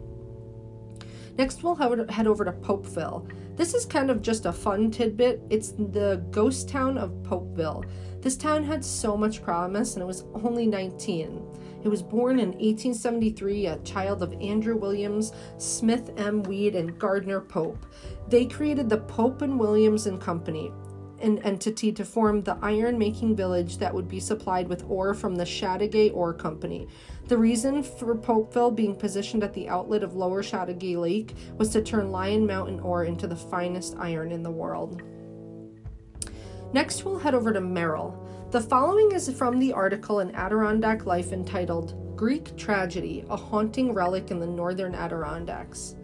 Next, 1.36 1.62
we'll 1.62 1.74
head 1.74 2.26
over 2.26 2.44
to 2.44 2.52
Popeville. 2.52 3.28
This 3.56 3.74
is 3.74 3.84
kind 3.84 4.10
of 4.10 4.22
just 4.22 4.46
a 4.46 4.52
fun 4.52 4.90
tidbit. 4.90 5.42
It's 5.50 5.72
the 5.72 6.24
ghost 6.30 6.68
town 6.68 6.96
of 6.96 7.10
Popeville. 7.22 7.84
This 8.20 8.36
town 8.36 8.64
had 8.64 8.84
so 8.84 9.16
much 9.16 9.42
promise 9.42 9.94
and 9.94 10.02
it 10.02 10.06
was 10.06 10.24
only 10.34 10.66
19. 10.66 11.44
It 11.84 11.88
was 11.88 12.02
born 12.02 12.38
in 12.38 12.52
1873, 12.52 13.66
a 13.66 13.78
child 13.80 14.22
of 14.22 14.32
Andrew 14.40 14.74
Williams, 14.74 15.32
Smith 15.58 16.10
M. 16.16 16.42
Weed, 16.42 16.74
and 16.74 16.98
Gardner 16.98 17.40
Pope. 17.40 17.84
They 18.26 18.46
created 18.46 18.88
the 18.88 18.98
Pope 18.98 19.42
and 19.42 19.60
Williams 19.60 20.06
and 20.06 20.18
Company, 20.18 20.72
an 21.20 21.38
entity 21.40 21.92
to 21.92 22.04
form 22.04 22.42
the 22.42 22.56
iron 22.62 22.98
making 22.98 23.36
village 23.36 23.76
that 23.78 23.92
would 23.92 24.08
be 24.08 24.18
supplied 24.18 24.66
with 24.66 24.84
ore 24.88 25.12
from 25.12 25.34
the 25.34 25.44
Chateaugay 25.44 26.14
Ore 26.14 26.32
Company. 26.32 26.88
The 27.28 27.36
reason 27.36 27.82
for 27.82 28.14
Popeville 28.14 28.74
being 28.74 28.96
positioned 28.96 29.44
at 29.44 29.52
the 29.52 29.68
outlet 29.68 30.02
of 30.02 30.16
Lower 30.16 30.42
Chateaugay 30.42 30.96
Lake 30.96 31.34
was 31.58 31.68
to 31.70 31.82
turn 31.82 32.10
Lyon 32.10 32.46
Mountain 32.46 32.80
ore 32.80 33.04
into 33.04 33.26
the 33.26 33.36
finest 33.36 33.94
iron 33.98 34.32
in 34.32 34.42
the 34.42 34.50
world. 34.50 35.02
Next, 36.72 37.04
we'll 37.04 37.18
head 37.18 37.34
over 37.34 37.52
to 37.52 37.60
Merrill. 37.60 38.23
The 38.54 38.60
following 38.60 39.10
is 39.10 39.28
from 39.32 39.58
the 39.58 39.72
article 39.72 40.20
in 40.20 40.32
Adirondack 40.32 41.06
Life 41.06 41.32
entitled 41.32 42.16
Greek 42.16 42.56
Tragedy 42.56 43.24
A 43.28 43.36
Haunting 43.36 43.92
Relic 43.92 44.30
in 44.30 44.38
the 44.38 44.46
Northern 44.46 44.94
Adirondacks. 44.94 45.96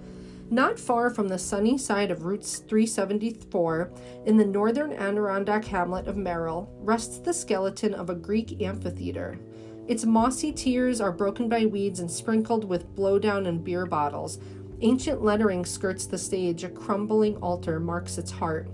Not 0.51 0.76
far 0.76 1.11
from 1.11 1.28
the 1.28 1.38
sunny 1.38 1.78
side 1.78 2.11
of 2.11 2.24
Route 2.24 2.42
374, 2.42 3.92
in 4.26 4.36
the 4.36 4.44
northern 4.44 4.92
Adirondack 4.94 5.64
hamlet 5.66 6.09
of 6.09 6.16
Merrill, 6.16 6.68
rests 6.80 7.18
the 7.18 7.32
skeleton 7.32 7.94
of 7.94 8.11
a 8.11 8.16
Greek 8.16 8.61
amphitheater. 8.61 9.38
Its 9.86 10.05
mossy 10.05 10.51
tiers 10.51 11.01
are 11.01 11.12
broken 11.12 11.48
by 11.48 11.66
weeds 11.66 12.01
and 12.01 12.11
sprinkled 12.11 12.64
with 12.64 12.96
blowdown 12.96 13.46
and 13.46 13.62
beer 13.62 13.86
bottles. 13.86 14.40
Ancient 14.80 15.22
lettering 15.22 15.64
skirts 15.64 16.05
the 16.05 16.18
stage, 16.18 16.64
a 16.64 16.68
crumbling 16.68 17.36
altar 17.36 17.78
marks 17.78 18.18
its 18.18 18.32
heart. 18.32 18.68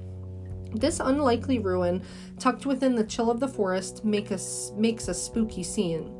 This 0.76 1.00
unlikely 1.00 1.58
ruin, 1.58 2.02
tucked 2.38 2.66
within 2.66 2.96
the 2.96 3.04
chill 3.04 3.30
of 3.30 3.40
the 3.40 3.48
forest, 3.48 4.04
make 4.04 4.30
a, 4.30 4.38
makes 4.76 5.08
a 5.08 5.14
spooky 5.14 5.62
scene. 5.62 6.12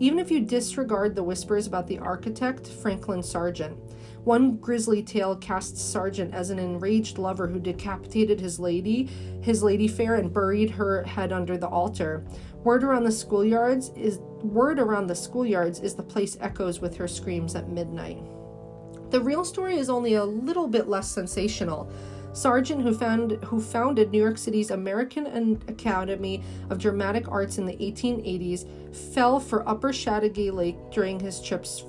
Even 0.00 0.18
if 0.18 0.32
you 0.32 0.40
disregard 0.40 1.14
the 1.14 1.22
whispers 1.22 1.68
about 1.68 1.86
the 1.86 1.98
architect, 1.98 2.66
Franklin 2.66 3.22
Sargent. 3.22 3.76
One 4.24 4.56
grisly 4.56 5.02
tale 5.02 5.36
casts 5.36 5.80
Sargent 5.80 6.34
as 6.34 6.50
an 6.50 6.58
enraged 6.58 7.18
lover 7.18 7.46
who 7.46 7.60
decapitated 7.60 8.40
his 8.40 8.58
lady, 8.58 9.08
his 9.42 9.62
lady 9.62 9.86
fair, 9.86 10.16
and 10.16 10.32
buried 10.32 10.70
her 10.70 11.04
head 11.04 11.32
under 11.32 11.56
the 11.56 11.68
altar. 11.68 12.24
Word 12.64 12.82
around 12.82 13.04
the 13.04 13.10
schoolyards 13.10 13.96
is 13.96 14.18
word 14.42 14.80
around 14.80 15.06
the 15.06 15.14
schoolyards 15.14 15.82
is 15.82 15.94
the 15.94 16.02
place 16.02 16.36
echoes 16.40 16.80
with 16.80 16.96
her 16.96 17.06
screams 17.06 17.54
at 17.54 17.68
midnight. 17.68 18.18
The 19.10 19.20
real 19.20 19.44
story 19.44 19.76
is 19.76 19.88
only 19.88 20.14
a 20.14 20.24
little 20.24 20.66
bit 20.66 20.88
less 20.88 21.10
sensational. 21.10 21.90
Sargent, 22.32 22.82
who, 22.82 22.94
found, 22.94 23.32
who 23.44 23.60
founded 23.60 24.10
New 24.10 24.20
York 24.20 24.38
City's 24.38 24.70
American 24.70 25.60
Academy 25.68 26.42
of 26.70 26.78
Dramatic 26.78 27.28
Arts 27.28 27.58
in 27.58 27.66
the 27.66 27.76
1880s, 27.76 28.66
fell 29.14 29.40
for 29.40 29.68
Upper 29.68 29.90
Chateaugay 29.90 30.52
Lake 30.52 30.76
during 30.90 31.18
his 31.18 31.40
trips 31.40 31.84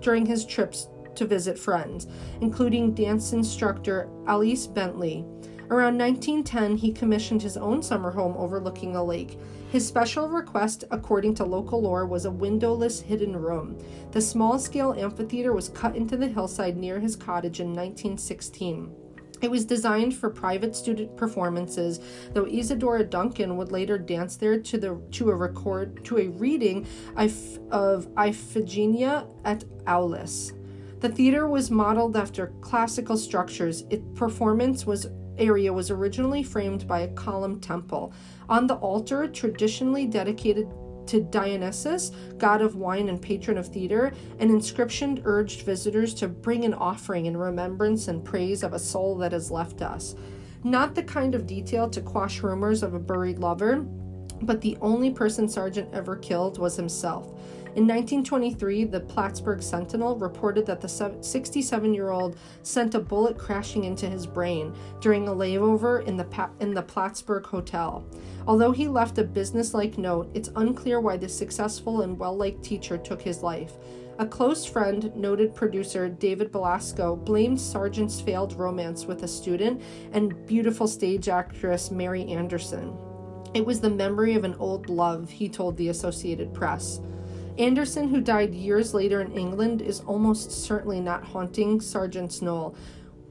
during 0.00 0.26
his 0.26 0.44
trips 0.44 0.88
to 1.14 1.26
visit 1.26 1.58
friends, 1.58 2.06
including 2.40 2.94
dance 2.94 3.32
instructor 3.32 4.08
Alice 4.26 4.66
Bentley. 4.66 5.24
Around 5.70 5.96
1910, 5.98 6.76
he 6.76 6.92
commissioned 6.92 7.40
his 7.40 7.56
own 7.56 7.82
summer 7.82 8.10
home 8.10 8.36
overlooking 8.36 8.94
a 8.94 9.02
lake. 9.02 9.38
His 9.70 9.86
special 9.86 10.28
request, 10.28 10.84
according 10.90 11.34
to 11.36 11.44
local 11.44 11.80
lore, 11.80 12.06
was 12.06 12.26
a 12.26 12.30
windowless 12.30 13.00
hidden 13.00 13.34
room. 13.34 13.78
The 14.10 14.20
small 14.20 14.58
scale 14.58 14.92
amphitheater 14.92 15.52
was 15.52 15.70
cut 15.70 15.96
into 15.96 16.16
the 16.16 16.28
hillside 16.28 16.76
near 16.76 17.00
his 17.00 17.16
cottage 17.16 17.60
in 17.60 17.68
1916. 17.68 18.94
It 19.42 19.50
was 19.50 19.64
designed 19.64 20.14
for 20.14 20.30
private 20.30 20.76
student 20.76 21.16
performances, 21.16 22.00
though 22.32 22.46
Isadora 22.46 23.02
Duncan 23.02 23.56
would 23.56 23.72
later 23.72 23.98
dance 23.98 24.36
there 24.36 24.60
to 24.60 24.78
the 24.78 25.02
to 25.10 25.30
a 25.30 25.34
record 25.34 26.04
to 26.04 26.18
a 26.18 26.28
reading 26.28 26.86
of 27.16 28.06
Iphigenia 28.14 29.26
at 29.44 29.64
Aulis. 29.86 30.52
The 31.00 31.08
theater 31.08 31.48
was 31.48 31.72
modeled 31.72 32.16
after 32.16 32.52
classical 32.60 33.16
structures. 33.16 33.84
Its 33.90 34.04
performance 34.14 34.86
was 34.86 35.08
area 35.38 35.72
was 35.72 35.90
originally 35.90 36.42
framed 36.42 36.86
by 36.86 37.00
a 37.00 37.08
column 37.14 37.58
temple. 37.58 38.12
On 38.48 38.66
the 38.66 38.76
altar, 38.76 39.26
traditionally 39.26 40.06
dedicated 40.06 40.68
to 41.06 41.20
Dionysus, 41.20 42.12
god 42.38 42.62
of 42.62 42.76
wine 42.76 43.08
and 43.08 43.20
patron 43.20 43.58
of 43.58 43.68
theater, 43.68 44.12
an 44.38 44.50
inscription 44.50 45.20
urged 45.24 45.62
visitors 45.62 46.14
to 46.14 46.28
bring 46.28 46.64
an 46.64 46.74
offering 46.74 47.26
in 47.26 47.36
remembrance 47.36 48.08
and 48.08 48.24
praise 48.24 48.62
of 48.62 48.72
a 48.72 48.78
soul 48.78 49.16
that 49.16 49.32
has 49.32 49.50
left 49.50 49.82
us. 49.82 50.14
Not 50.64 50.94
the 50.94 51.02
kind 51.02 51.34
of 51.34 51.46
detail 51.46 51.88
to 51.90 52.00
quash 52.00 52.42
rumors 52.42 52.82
of 52.82 52.94
a 52.94 52.98
buried 52.98 53.38
lover, 53.38 53.84
but 54.42 54.60
the 54.60 54.76
only 54.80 55.10
person 55.10 55.48
Sargent 55.48 55.88
ever 55.92 56.16
killed 56.16 56.58
was 56.58 56.76
himself. 56.76 57.38
In 57.74 57.86
1923, 57.86 58.84
the 58.84 59.00
Plattsburgh 59.00 59.62
Sentinel 59.62 60.18
reported 60.18 60.66
that 60.66 60.82
the 60.82 61.16
67 61.22 61.94
year 61.94 62.10
old 62.10 62.36
sent 62.62 62.94
a 62.94 63.00
bullet 63.00 63.38
crashing 63.38 63.84
into 63.84 64.06
his 64.10 64.26
brain 64.26 64.74
during 65.00 65.26
a 65.26 65.32
layover 65.32 66.04
in 66.06 66.18
the, 66.18 66.50
in 66.60 66.74
the 66.74 66.82
Plattsburgh 66.82 67.46
Hotel. 67.46 68.04
Although 68.46 68.72
he 68.72 68.88
left 68.88 69.16
a 69.16 69.24
businesslike 69.24 69.96
note, 69.96 70.30
it's 70.34 70.50
unclear 70.54 71.00
why 71.00 71.16
the 71.16 71.30
successful 71.30 72.02
and 72.02 72.18
well 72.18 72.36
liked 72.36 72.62
teacher 72.62 72.98
took 72.98 73.22
his 73.22 73.42
life. 73.42 73.72
A 74.18 74.26
close 74.26 74.66
friend, 74.66 75.10
noted 75.16 75.54
producer 75.54 76.10
David 76.10 76.52
Belasco, 76.52 77.16
blamed 77.16 77.58
Sargent's 77.58 78.20
failed 78.20 78.52
romance 78.52 79.06
with 79.06 79.22
a 79.22 79.28
student 79.28 79.80
and 80.12 80.44
beautiful 80.46 80.86
stage 80.86 81.30
actress 81.30 81.90
Mary 81.90 82.26
Anderson. 82.26 82.94
It 83.54 83.64
was 83.64 83.80
the 83.80 83.88
memory 83.88 84.34
of 84.34 84.44
an 84.44 84.56
old 84.56 84.90
love, 84.90 85.30
he 85.30 85.48
told 85.48 85.78
the 85.78 85.88
Associated 85.88 86.52
Press. 86.52 87.00
Anderson, 87.58 88.08
who 88.08 88.20
died 88.20 88.54
years 88.54 88.94
later 88.94 89.20
in 89.20 89.32
England, 89.32 89.82
is 89.82 90.00
almost 90.00 90.50
certainly 90.50 91.00
not 91.00 91.24
haunting 91.24 91.80
Sargent's 91.80 92.40
Knoll, 92.40 92.74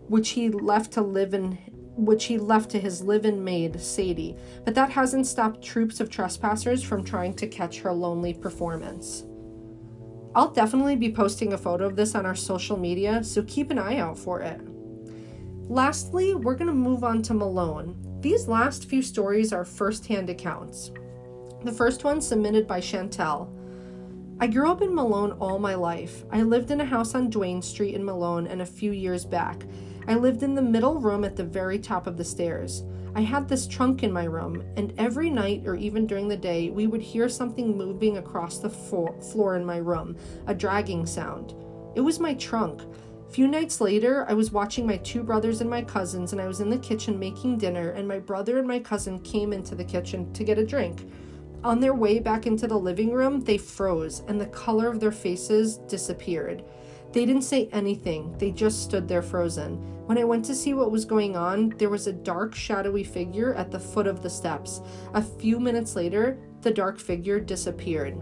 which 0.07 0.29
he 0.29 0.49
left 0.49 0.91
to 0.93 1.01
live 1.01 1.33
in 1.33 1.57
which 1.95 2.25
he 2.25 2.37
left 2.37 2.71
to 2.71 2.79
his 2.79 3.01
live-in 3.01 3.43
maid, 3.43 3.79
Sadie, 3.79 4.37
but 4.63 4.73
that 4.75 4.89
hasn't 4.89 5.27
stopped 5.27 5.61
troops 5.61 5.99
of 5.99 6.09
trespassers 6.09 6.81
from 6.81 7.03
trying 7.03 7.33
to 7.35 7.47
catch 7.47 7.79
her 7.79 7.91
lonely 7.91 8.33
performance. 8.33 9.25
I'll 10.33 10.51
definitely 10.51 10.95
be 10.95 11.11
posting 11.11 11.51
a 11.51 11.57
photo 11.57 11.85
of 11.85 11.97
this 11.97 12.15
on 12.15 12.25
our 12.25 12.35
social 12.35 12.77
media, 12.77 13.23
so 13.23 13.43
keep 13.43 13.71
an 13.71 13.77
eye 13.77 13.97
out 13.97 14.17
for 14.17 14.39
it. 14.39 14.61
Lastly, 15.69 16.33
we're 16.33 16.55
going 16.55 16.67
to 16.67 16.73
move 16.73 17.03
on 17.03 17.21
to 17.23 17.33
Malone. 17.33 17.97
These 18.21 18.47
last 18.47 18.85
few 18.85 19.01
stories 19.01 19.51
are 19.51 19.65
first 19.65 20.05
hand 20.07 20.29
accounts. 20.29 20.91
The 21.63 21.73
first 21.73 22.03
one 22.03 22.21
submitted 22.21 22.67
by 22.67 22.79
Chantel. 22.79 23.49
I 24.41 24.47
grew 24.47 24.71
up 24.71 24.81
in 24.81 24.95
Malone 24.95 25.33
all 25.33 25.59
my 25.59 25.75
life. 25.75 26.23
I 26.31 26.41
lived 26.41 26.71
in 26.71 26.81
a 26.81 26.85
house 26.85 27.13
on 27.13 27.29
Duane 27.29 27.61
Street 27.61 27.93
in 27.93 28.03
Malone, 28.03 28.47
and 28.47 28.63
a 28.63 28.65
few 28.65 28.91
years 28.91 29.23
back, 29.23 29.67
I 30.07 30.15
lived 30.15 30.41
in 30.41 30.55
the 30.55 30.63
middle 30.63 30.99
room 30.99 31.23
at 31.23 31.35
the 31.35 31.43
very 31.43 31.77
top 31.77 32.07
of 32.07 32.17
the 32.17 32.23
stairs. 32.23 32.81
I 33.13 33.21
had 33.21 33.47
this 33.47 33.67
trunk 33.67 34.01
in 34.01 34.11
my 34.11 34.23
room, 34.23 34.63
and 34.77 34.95
every 34.97 35.29
night 35.29 35.67
or 35.67 35.75
even 35.75 36.07
during 36.07 36.27
the 36.27 36.35
day, 36.35 36.71
we 36.71 36.87
would 36.87 37.03
hear 37.03 37.29
something 37.29 37.77
moving 37.77 38.17
across 38.17 38.57
the 38.57 38.71
floor 38.71 39.55
in 39.57 39.63
my 39.63 39.77
room, 39.77 40.17
a 40.47 40.55
dragging 40.55 41.05
sound. 41.05 41.53
It 41.93 42.01
was 42.01 42.19
my 42.19 42.33
trunk. 42.33 42.81
Few 43.29 43.47
nights 43.47 43.79
later, 43.79 44.25
I 44.27 44.33
was 44.33 44.51
watching 44.51 44.87
my 44.87 44.97
two 44.97 45.21
brothers 45.21 45.61
and 45.61 45.69
my 45.69 45.83
cousins, 45.83 46.31
and 46.31 46.41
I 46.41 46.47
was 46.47 46.61
in 46.61 46.71
the 46.71 46.79
kitchen 46.79 47.19
making 47.19 47.59
dinner, 47.59 47.91
and 47.91 48.07
my 48.07 48.17
brother 48.17 48.57
and 48.57 48.67
my 48.67 48.79
cousin 48.79 49.19
came 49.19 49.53
into 49.53 49.75
the 49.75 49.83
kitchen 49.83 50.33
to 50.33 50.43
get 50.43 50.57
a 50.57 50.65
drink. 50.65 51.07
On 51.63 51.79
their 51.79 51.93
way 51.93 52.19
back 52.19 52.47
into 52.47 52.65
the 52.65 52.77
living 52.77 53.11
room, 53.11 53.39
they 53.41 53.57
froze 53.57 54.23
and 54.27 54.41
the 54.41 54.47
color 54.47 54.87
of 54.87 54.99
their 54.99 55.11
faces 55.11 55.77
disappeared. 55.77 56.63
They 57.11 57.25
didn't 57.25 57.43
say 57.43 57.69
anything, 57.71 58.35
they 58.39 58.51
just 58.51 58.81
stood 58.81 59.07
there 59.07 59.21
frozen. 59.21 59.75
When 60.07 60.17
I 60.17 60.23
went 60.23 60.43
to 60.45 60.55
see 60.55 60.73
what 60.73 60.91
was 60.91 61.05
going 61.05 61.37
on, 61.37 61.69
there 61.77 61.89
was 61.89 62.07
a 62.07 62.13
dark, 62.13 62.55
shadowy 62.55 63.03
figure 63.03 63.53
at 63.53 63.69
the 63.69 63.79
foot 63.79 64.07
of 64.07 64.23
the 64.23 64.29
steps. 64.29 64.81
A 65.13 65.21
few 65.21 65.59
minutes 65.59 65.95
later, 65.95 66.39
the 66.61 66.71
dark 66.71 66.99
figure 66.99 67.39
disappeared. 67.39 68.17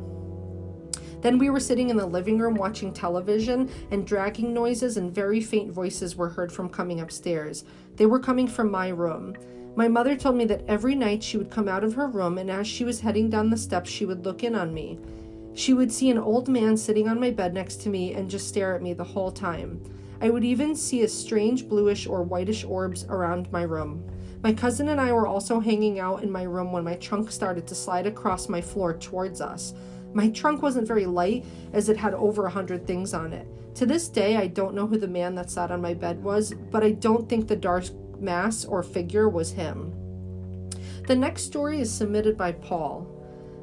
Then 1.21 1.37
we 1.37 1.49
were 1.49 1.59
sitting 1.59 1.89
in 1.89 1.97
the 1.97 2.05
living 2.05 2.39
room 2.39 2.55
watching 2.55 2.93
television, 2.93 3.69
and 3.91 4.05
dragging 4.07 4.53
noises 4.53 4.97
and 4.97 5.13
very 5.13 5.41
faint 5.41 5.71
voices 5.71 6.15
were 6.15 6.29
heard 6.29 6.51
from 6.51 6.69
coming 6.69 6.99
upstairs. 6.99 7.63
They 7.95 8.05
were 8.05 8.19
coming 8.19 8.47
from 8.47 8.71
my 8.71 8.89
room. 8.89 9.35
My 9.76 9.88
mother 9.88 10.15
told 10.15 10.36
me 10.36 10.45
that 10.45 10.65
every 10.67 10.95
night 10.95 11.24
she 11.24 11.38
would 11.38 11.49
come 11.49 11.67
out 11.67 11.84
of 11.84 11.93
her 11.93 12.07
room, 12.07 12.38
and 12.38 12.49
as 12.49 12.67
she 12.67 12.84
was 12.84 12.99
heading 12.99 13.30
down 13.30 13.49
the 13.49 13.57
steps, 13.57 13.89
she 13.89 14.05
would 14.05 14.26
look 14.26 14.43
in 14.43 14.55
on 14.55 14.74
me. 14.74 14.99
She 15.53 15.74
would 15.74 15.91
see 15.91 16.09
an 16.09 16.17
old 16.17 16.47
man 16.47 16.78
sitting 16.78 17.07
on 17.07 17.20
my 17.20 17.32
bed 17.32 17.53
next 17.53 17.78
to 17.82 17.89
me 17.89 18.13
and 18.13 18.30
just 18.30 18.47
stare 18.47 18.76
at 18.76 18.82
me 18.82 18.93
the 18.93 19.03
whole 19.03 19.32
time. 19.32 19.82
I 20.22 20.30
would 20.30 20.43
even 20.43 20.76
see 20.76 21.03
a 21.03 21.07
strange 21.07 21.67
bluish 21.67 22.07
or 22.07 22.24
whitish 22.24 22.65
orbs 22.65 23.05
around 23.09 23.51
my 23.51 23.63
room. 23.63 24.03
My 24.41 24.53
cousin 24.53 24.89
and 24.89 24.99
I 24.99 25.11
were 25.11 25.28
also 25.28 25.59
hanging 25.59 25.99
out 25.99 26.24
in 26.24 26.32
my 26.32 26.43
room 26.43 26.72
when 26.72 26.84
my 26.84 26.95
trunk 26.95 27.32
started 27.32 27.67
to 27.67 27.76
slide 27.76 28.07
across 28.07 28.49
my 28.49 28.61
floor 28.61 28.93
towards 28.93 29.41
us. 29.41 29.74
My 30.13 30.30
trunk 30.30 30.61
wasn't 30.61 30.88
very 30.88 31.05
light 31.05 31.45
as 31.74 31.89
it 31.89 31.97
had 31.97 32.13
over 32.13 32.45
a 32.45 32.49
hundred 32.49 32.88
things 32.88 33.13
on 33.13 33.34
it. 33.34 33.47
To 33.76 33.86
this 33.86 34.09
day, 34.09 34.38
I 34.38 34.47
don't 34.47 34.76
know 34.76 34.88
who 34.88 34.97
the 34.97 35.07
man 35.07 35.36
that 35.36 35.51
sat 35.51 35.72
on 35.72 35.82
my 35.82 35.93
bed 35.93 36.24
was, 36.24 36.53
but 36.72 36.84
I 36.84 36.91
don't 36.91 37.30
think 37.30 37.47
the 37.47 37.55
dark 37.55 37.86
mass 38.22 38.65
or 38.65 38.84
figure 38.84 39.30
was 39.30 39.51
him. 39.51 39.93
The 41.07 41.15
next 41.15 41.43
story 41.43 41.82
is 41.82 41.91
submitted 41.91 42.38
by 42.38 42.51
Paul. 42.51 43.07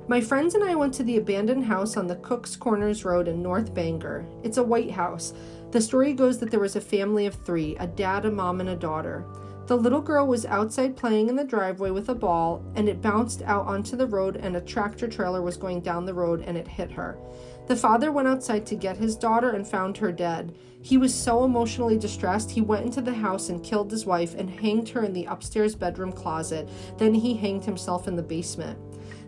My 0.08 0.20
friends 0.20 0.54
and 0.54 0.62
I 0.62 0.74
went 0.74 0.94
to 0.94 1.02
the 1.02 1.16
abandoned 1.16 1.64
house 1.64 1.96
on 1.96 2.06
the 2.06 2.16
Cook's 2.16 2.54
Corners 2.54 3.04
Road 3.04 3.26
in 3.26 3.42
North 3.42 3.74
Bangor. 3.74 4.24
It's 4.44 4.56
a 4.56 4.62
white 4.62 4.90
house. 4.92 5.34
The 5.72 5.80
story 5.80 6.12
goes 6.12 6.38
that 6.38 6.50
there 6.50 6.60
was 6.60 6.76
a 6.76 6.80
family 6.80 7.26
of 7.26 7.34
three 7.34 7.76
a 7.76 7.86
dad, 7.86 8.24
a 8.24 8.30
mom, 8.30 8.60
and 8.60 8.68
a 8.68 8.76
daughter. 8.76 9.24
The 9.66 9.76
little 9.76 10.00
girl 10.00 10.28
was 10.28 10.46
outside 10.46 10.96
playing 10.96 11.28
in 11.28 11.34
the 11.34 11.42
driveway 11.42 11.90
with 11.90 12.08
a 12.08 12.14
ball, 12.14 12.64
and 12.76 12.88
it 12.88 13.02
bounced 13.02 13.42
out 13.42 13.66
onto 13.66 13.96
the 13.96 14.06
road, 14.06 14.36
and 14.36 14.56
a 14.56 14.60
tractor 14.60 15.08
trailer 15.08 15.42
was 15.42 15.56
going 15.56 15.80
down 15.80 16.06
the 16.06 16.14
road, 16.14 16.44
and 16.46 16.56
it 16.56 16.68
hit 16.68 16.92
her. 16.92 17.18
The 17.66 17.74
father 17.74 18.12
went 18.12 18.28
outside 18.28 18.64
to 18.66 18.76
get 18.76 18.96
his 18.96 19.16
daughter 19.16 19.50
and 19.50 19.66
found 19.66 19.96
her 19.96 20.12
dead. 20.12 20.54
He 20.86 20.98
was 20.98 21.12
so 21.12 21.44
emotionally 21.44 21.98
distressed, 21.98 22.48
he 22.48 22.60
went 22.60 22.84
into 22.86 23.02
the 23.02 23.12
house 23.12 23.48
and 23.48 23.60
killed 23.60 23.90
his 23.90 24.06
wife 24.06 24.36
and 24.36 24.48
hanged 24.48 24.88
her 24.90 25.02
in 25.02 25.12
the 25.12 25.24
upstairs 25.24 25.74
bedroom 25.74 26.12
closet. 26.12 26.68
Then 26.96 27.12
he 27.12 27.34
hanged 27.34 27.64
himself 27.64 28.06
in 28.06 28.14
the 28.14 28.22
basement. 28.22 28.78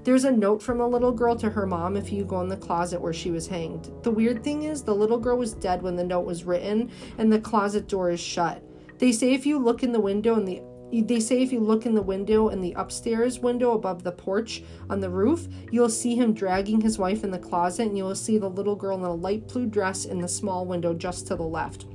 There's 0.04 0.22
a 0.22 0.30
note 0.30 0.62
from 0.62 0.80
a 0.80 0.86
little 0.86 1.10
girl 1.10 1.34
to 1.34 1.50
her 1.50 1.66
mom 1.66 1.96
if 1.96 2.12
you 2.12 2.24
go 2.24 2.40
in 2.42 2.48
the 2.48 2.56
closet 2.56 3.00
where 3.00 3.12
she 3.12 3.32
was 3.32 3.48
hanged. 3.48 3.90
The 4.04 4.10
weird 4.12 4.44
thing 4.44 4.62
is, 4.62 4.84
the 4.84 4.94
little 4.94 5.18
girl 5.18 5.36
was 5.36 5.52
dead 5.52 5.82
when 5.82 5.96
the 5.96 6.04
note 6.04 6.26
was 6.26 6.44
written, 6.44 6.92
and 7.18 7.32
the 7.32 7.40
closet 7.40 7.88
door 7.88 8.10
is 8.10 8.20
shut. 8.20 8.62
They 8.98 9.10
say 9.10 9.34
if 9.34 9.44
you 9.44 9.58
look 9.58 9.82
in 9.82 9.90
the 9.90 9.98
window 9.98 10.36
and 10.36 10.46
the 10.46 10.62
they 10.92 11.20
say 11.20 11.42
if 11.42 11.52
you 11.52 11.60
look 11.60 11.86
in 11.86 11.94
the 11.94 12.02
window 12.02 12.48
in 12.48 12.60
the 12.60 12.72
upstairs 12.72 13.40
window 13.40 13.72
above 13.72 14.02
the 14.02 14.12
porch 14.12 14.62
on 14.88 15.00
the 15.00 15.10
roof, 15.10 15.48
you'll 15.70 15.88
see 15.88 16.14
him 16.14 16.32
dragging 16.32 16.80
his 16.80 16.98
wife 16.98 17.24
in 17.24 17.30
the 17.30 17.38
closet, 17.38 17.88
and 17.88 17.96
you'll 17.96 18.14
see 18.14 18.38
the 18.38 18.48
little 18.48 18.76
girl 18.76 18.96
in 18.96 19.04
a 19.04 19.12
light 19.12 19.48
blue 19.48 19.66
dress 19.66 20.04
in 20.04 20.20
the 20.20 20.28
small 20.28 20.64
window 20.64 20.94
just 20.94 21.26
to 21.26 21.36
the 21.36 21.42
left. 21.42 21.86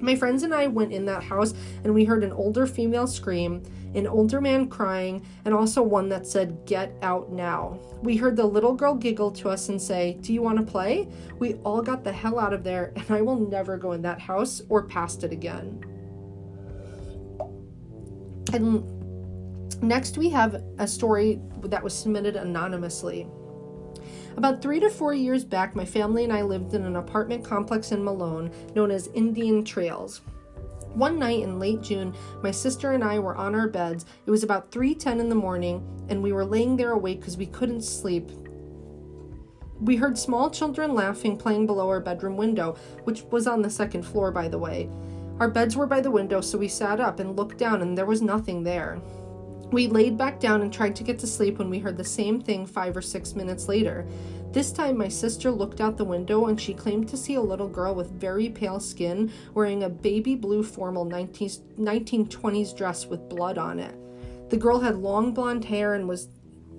My 0.00 0.14
friends 0.14 0.44
and 0.44 0.54
I 0.54 0.68
went 0.68 0.92
in 0.92 1.04
that 1.06 1.24
house 1.24 1.54
and 1.82 1.92
we 1.92 2.04
heard 2.04 2.22
an 2.22 2.30
older 2.30 2.66
female 2.66 3.08
scream, 3.08 3.62
an 3.94 4.06
older 4.06 4.40
man 4.40 4.68
crying, 4.68 5.26
and 5.44 5.52
also 5.52 5.82
one 5.82 6.08
that 6.10 6.26
said, 6.26 6.64
Get 6.66 6.94
out 7.02 7.32
now. 7.32 7.80
We 8.02 8.16
heard 8.16 8.36
the 8.36 8.46
little 8.46 8.74
girl 8.74 8.94
giggle 8.94 9.32
to 9.32 9.48
us 9.48 9.68
and 9.70 9.82
say, 9.82 10.16
Do 10.20 10.32
you 10.32 10.40
want 10.40 10.58
to 10.58 10.64
play? 10.64 11.08
We 11.40 11.54
all 11.64 11.82
got 11.82 12.04
the 12.04 12.12
hell 12.12 12.38
out 12.38 12.52
of 12.52 12.62
there, 12.62 12.92
and 12.94 13.10
I 13.10 13.22
will 13.22 13.40
never 13.40 13.76
go 13.76 13.92
in 13.92 14.02
that 14.02 14.20
house 14.20 14.62
or 14.68 14.84
past 14.84 15.24
it 15.24 15.32
again. 15.32 15.84
And 18.52 19.82
next, 19.82 20.18
we 20.18 20.28
have 20.30 20.62
a 20.78 20.86
story 20.86 21.40
that 21.62 21.82
was 21.82 21.94
submitted 21.94 22.36
anonymously. 22.36 23.26
About 24.36 24.62
three 24.62 24.78
to 24.80 24.88
four 24.88 25.14
years 25.14 25.44
back, 25.44 25.74
my 25.74 25.84
family 25.84 26.22
and 26.22 26.32
I 26.32 26.42
lived 26.42 26.72
in 26.74 26.84
an 26.84 26.96
apartment 26.96 27.44
complex 27.44 27.90
in 27.90 28.04
Malone 28.04 28.52
known 28.74 28.90
as 28.90 29.08
Indian 29.08 29.64
Trails. 29.64 30.20
One 30.94 31.18
night 31.18 31.42
in 31.42 31.58
late 31.58 31.82
June, 31.82 32.14
my 32.42 32.50
sister 32.50 32.92
and 32.92 33.04
I 33.04 33.18
were 33.18 33.36
on 33.36 33.54
our 33.54 33.68
beds. 33.68 34.06
It 34.26 34.30
was 34.30 34.42
about 34.42 34.70
3:10 34.70 35.20
in 35.20 35.28
the 35.28 35.34
morning, 35.34 35.82
and 36.08 36.22
we 36.22 36.32
were 36.32 36.44
laying 36.44 36.76
there 36.76 36.92
awake 36.92 37.20
because 37.20 37.36
we 37.36 37.46
couldn't 37.46 37.82
sleep. 37.82 38.30
We 39.80 39.96
heard 39.96 40.18
small 40.18 40.50
children 40.50 40.94
laughing 40.94 41.36
playing 41.36 41.66
below 41.66 41.88
our 41.88 42.00
bedroom 42.00 42.36
window, 42.36 42.76
which 43.04 43.22
was 43.30 43.46
on 43.46 43.62
the 43.62 43.70
second 43.70 44.02
floor 44.02 44.32
by 44.32 44.48
the 44.48 44.58
way. 44.58 44.88
Our 45.40 45.48
beds 45.48 45.76
were 45.76 45.86
by 45.86 46.00
the 46.00 46.10
window, 46.10 46.40
so 46.40 46.58
we 46.58 46.66
sat 46.66 46.98
up 46.98 47.20
and 47.20 47.36
looked 47.36 47.58
down 47.58 47.80
and 47.80 47.96
there 47.96 48.06
was 48.06 48.20
nothing 48.20 48.64
there. 48.64 49.00
We 49.70 49.86
laid 49.86 50.18
back 50.18 50.40
down 50.40 50.62
and 50.62 50.72
tried 50.72 50.96
to 50.96 51.04
get 51.04 51.18
to 51.20 51.26
sleep 51.28 51.58
when 51.58 51.70
we 51.70 51.78
heard 51.78 51.96
the 51.96 52.04
same 52.04 52.40
thing 52.40 52.66
five 52.66 52.96
or 52.96 53.02
six 53.02 53.34
minutes 53.34 53.68
later. 53.68 54.04
This 54.50 54.72
time, 54.72 54.98
my 54.98 55.08
sister 55.08 55.50
looked 55.50 55.80
out 55.80 55.96
the 55.96 56.04
window 56.04 56.46
and 56.46 56.60
she 56.60 56.74
claimed 56.74 57.08
to 57.10 57.16
see 57.16 57.34
a 57.34 57.40
little 57.40 57.68
girl 57.68 57.94
with 57.94 58.10
very 58.10 58.48
pale 58.48 58.80
skin 58.80 59.30
wearing 59.54 59.84
a 59.84 59.88
baby 59.88 60.34
blue 60.34 60.64
formal 60.64 61.04
19, 61.04 61.48
1920s 61.78 62.76
dress 62.76 63.06
with 63.06 63.28
blood 63.28 63.58
on 63.58 63.78
it. 63.78 63.94
The 64.50 64.56
girl 64.56 64.80
had 64.80 64.96
long 64.96 65.34
blonde 65.34 65.66
hair 65.66 65.94
and 65.94 66.08
was 66.08 66.28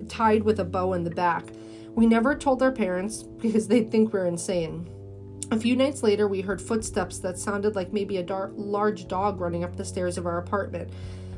tied 0.08 0.42
with 0.42 0.60
a 0.60 0.64
bow 0.64 0.92
in 0.92 1.04
the 1.04 1.10
back. 1.10 1.46
We 1.94 2.06
never 2.06 2.34
told 2.34 2.62
our 2.62 2.72
parents 2.72 3.22
because 3.22 3.68
they'd 3.68 3.90
think 3.90 4.12
we 4.12 4.18
we're 4.18 4.26
insane. 4.26 4.90
A 5.52 5.58
few 5.58 5.74
nights 5.74 6.04
later, 6.04 6.28
we 6.28 6.42
heard 6.42 6.62
footsteps 6.62 7.18
that 7.18 7.36
sounded 7.36 7.74
like 7.74 7.92
maybe 7.92 8.18
a 8.18 8.22
dar- 8.22 8.52
large 8.54 9.08
dog 9.08 9.40
running 9.40 9.64
up 9.64 9.76
the 9.76 9.84
stairs 9.84 10.16
of 10.16 10.24
our 10.24 10.38
apartment. 10.38 10.92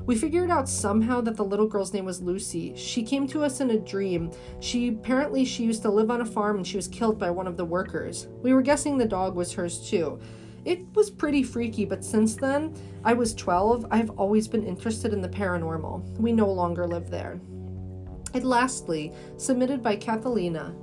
We 0.05 0.17
figured 0.17 0.51
out 0.51 0.69
somehow 0.69 1.23
that 1.23 1.37
the 1.37 1.45
little 1.45 1.67
girl's 1.67 1.95
name 1.95 2.05
was 2.05 2.21
Lucy. 2.21 2.77
She 2.77 3.05
came 3.05 3.27
to 3.29 3.43
us 3.43 3.61
in 3.61 3.71
a 3.71 3.79
dream. 3.79 4.31
She 4.61 4.89
apparently 4.89 5.47
she 5.47 5.65
used 5.65 5.81
to 5.83 5.91
live 5.91 6.11
on 6.11 6.21
a 6.21 6.27
farm 6.27 6.57
and 6.57 6.67
she 6.67 6.77
was 6.77 6.89
killed 6.89 7.19
by 7.19 7.31
one 7.31 7.47
of 7.47 7.57
the 7.57 7.65
workers. 7.65 8.29
We 8.43 8.53
were 8.53 8.61
guessing 8.61 8.99
the 8.99 9.07
dog 9.07 9.35
was 9.35 9.55
hers 9.55 9.89
too. 9.89 10.21
It 10.67 10.85
was 10.95 11.09
pretty 11.09 11.43
freaky, 11.43 11.87
but 11.87 12.05
since 12.05 12.35
then, 12.35 12.75
I 13.05 13.15
was 13.15 13.35
12, 13.35 13.87
I've 13.91 14.11
always 14.11 14.47
been 14.47 14.67
interested 14.67 15.15
in 15.15 15.23
the 15.23 15.29
paranormal. 15.29 16.19
We 16.19 16.33
no 16.33 16.51
longer 16.51 16.87
live 16.87 17.09
there. 17.09 17.41
And 18.35 18.45
lastly, 18.45 19.13
submitted 19.39 19.83
by 19.83 19.97
Catalina. 19.97 20.75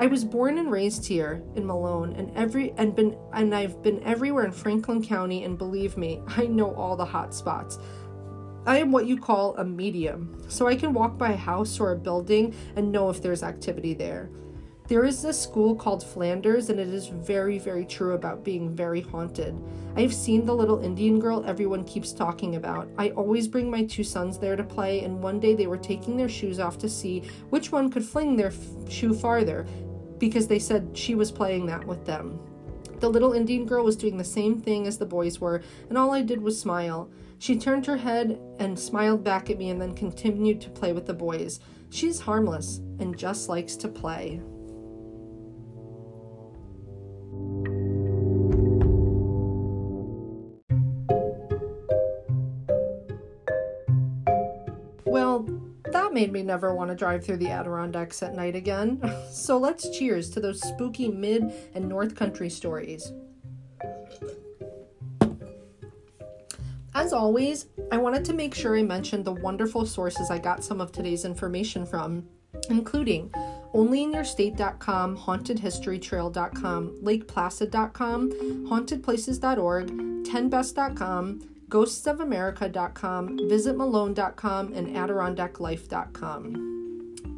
I 0.00 0.06
was 0.06 0.24
born 0.24 0.56
and 0.56 0.72
raised 0.72 1.04
here 1.04 1.42
in 1.56 1.66
Malone 1.66 2.14
and 2.14 2.34
every 2.34 2.72
and 2.78 2.96
been 2.96 3.18
and 3.34 3.54
I've 3.54 3.82
been 3.82 4.02
everywhere 4.02 4.46
in 4.46 4.50
Franklin 4.50 5.04
County 5.04 5.44
and 5.44 5.58
believe 5.58 5.98
me, 5.98 6.22
I 6.26 6.46
know 6.46 6.74
all 6.74 6.96
the 6.96 7.04
hot 7.04 7.34
spots. 7.34 7.78
I 8.64 8.78
am 8.78 8.92
what 8.92 9.04
you 9.04 9.18
call 9.18 9.54
a 9.58 9.64
medium, 9.64 10.42
so 10.48 10.66
I 10.66 10.74
can 10.74 10.94
walk 10.94 11.18
by 11.18 11.32
a 11.32 11.36
house 11.36 11.78
or 11.78 11.92
a 11.92 11.96
building 11.96 12.54
and 12.76 12.90
know 12.90 13.10
if 13.10 13.20
there's 13.20 13.42
activity 13.42 13.92
there. 13.92 14.30
There 14.88 15.04
is 15.04 15.22
a 15.24 15.32
school 15.32 15.76
called 15.76 16.02
Flanders, 16.02 16.68
and 16.68 16.80
it 16.80 16.88
is 16.88 17.06
very, 17.06 17.58
very 17.58 17.84
true 17.84 18.14
about 18.14 18.42
being 18.42 18.74
very 18.74 19.02
haunted. 19.02 19.54
I've 19.96 20.12
seen 20.12 20.44
the 20.44 20.54
little 20.54 20.80
Indian 20.80 21.20
girl 21.20 21.44
everyone 21.46 21.84
keeps 21.84 22.12
talking 22.12 22.56
about. 22.56 22.88
I 22.98 23.10
always 23.10 23.46
bring 23.46 23.70
my 23.70 23.84
two 23.84 24.02
sons 24.02 24.36
there 24.36 24.56
to 24.56 24.64
play, 24.64 25.04
and 25.04 25.22
one 25.22 25.38
day 25.38 25.54
they 25.54 25.68
were 25.68 25.78
taking 25.78 26.16
their 26.16 26.28
shoes 26.28 26.58
off 26.58 26.76
to 26.78 26.88
see 26.88 27.22
which 27.50 27.70
one 27.70 27.88
could 27.88 28.04
fling 28.04 28.34
their 28.36 28.48
f- 28.48 28.90
shoe 28.90 29.14
farther 29.14 29.64
because 30.20 30.46
they 30.46 30.60
said 30.60 30.90
she 30.94 31.16
was 31.16 31.32
playing 31.32 31.66
that 31.66 31.84
with 31.84 32.06
them. 32.06 32.38
The 33.00 33.08
little 33.10 33.32
Indian 33.32 33.64
girl 33.64 33.82
was 33.82 33.96
doing 33.96 34.18
the 34.18 34.24
same 34.24 34.60
thing 34.60 34.86
as 34.86 34.98
the 34.98 35.06
boys 35.06 35.40
were, 35.40 35.62
and 35.88 35.98
all 35.98 36.12
I 36.12 36.22
did 36.22 36.40
was 36.40 36.60
smile. 36.60 37.10
She 37.38 37.58
turned 37.58 37.86
her 37.86 37.96
head 37.96 38.38
and 38.58 38.78
smiled 38.78 39.24
back 39.24 39.48
at 39.48 39.58
me 39.58 39.70
and 39.70 39.80
then 39.80 39.94
continued 39.94 40.60
to 40.60 40.70
play 40.70 40.92
with 40.92 41.06
the 41.06 41.14
boys. 41.14 41.58
She's 41.88 42.20
harmless 42.20 42.82
and 42.98 43.16
just 43.16 43.48
likes 43.48 43.74
to 43.76 43.88
play. 43.88 44.42
That 56.00 56.14
made 56.14 56.32
me 56.32 56.42
never 56.42 56.74
want 56.74 56.88
to 56.88 56.96
drive 56.96 57.24
through 57.24 57.36
the 57.36 57.50
Adirondacks 57.50 58.22
at 58.22 58.34
night 58.34 58.56
again. 58.56 59.00
So 59.30 59.58
let's 59.58 59.96
cheers 59.96 60.28
to 60.30 60.40
those 60.40 60.60
spooky 60.60 61.08
mid 61.08 61.52
and 61.74 61.88
north 61.88 62.14
country 62.14 62.50
stories. 62.50 63.12
As 66.94 67.12
always, 67.12 67.66
I 67.92 67.96
wanted 67.96 68.24
to 68.26 68.34
make 68.34 68.54
sure 68.54 68.76
I 68.76 68.82
mentioned 68.82 69.24
the 69.24 69.32
wonderful 69.32 69.86
sources 69.86 70.30
I 70.30 70.38
got 70.38 70.64
some 70.64 70.80
of 70.80 70.92
today's 70.92 71.24
information 71.24 71.86
from, 71.86 72.26
including 72.68 73.30
onlyinyourstate.com, 73.74 75.16
hauntedhistorytrail.com, 75.16 76.98
lakeplacid.com, 77.02 78.30
hauntedplaces.org, 78.68 79.86
10best.com, 80.26 81.40
ghostsofamerica.com, 81.70 83.38
visitmalone.com, 83.38 84.72
and 84.74 84.88
adirondacklife.com. 84.88 86.66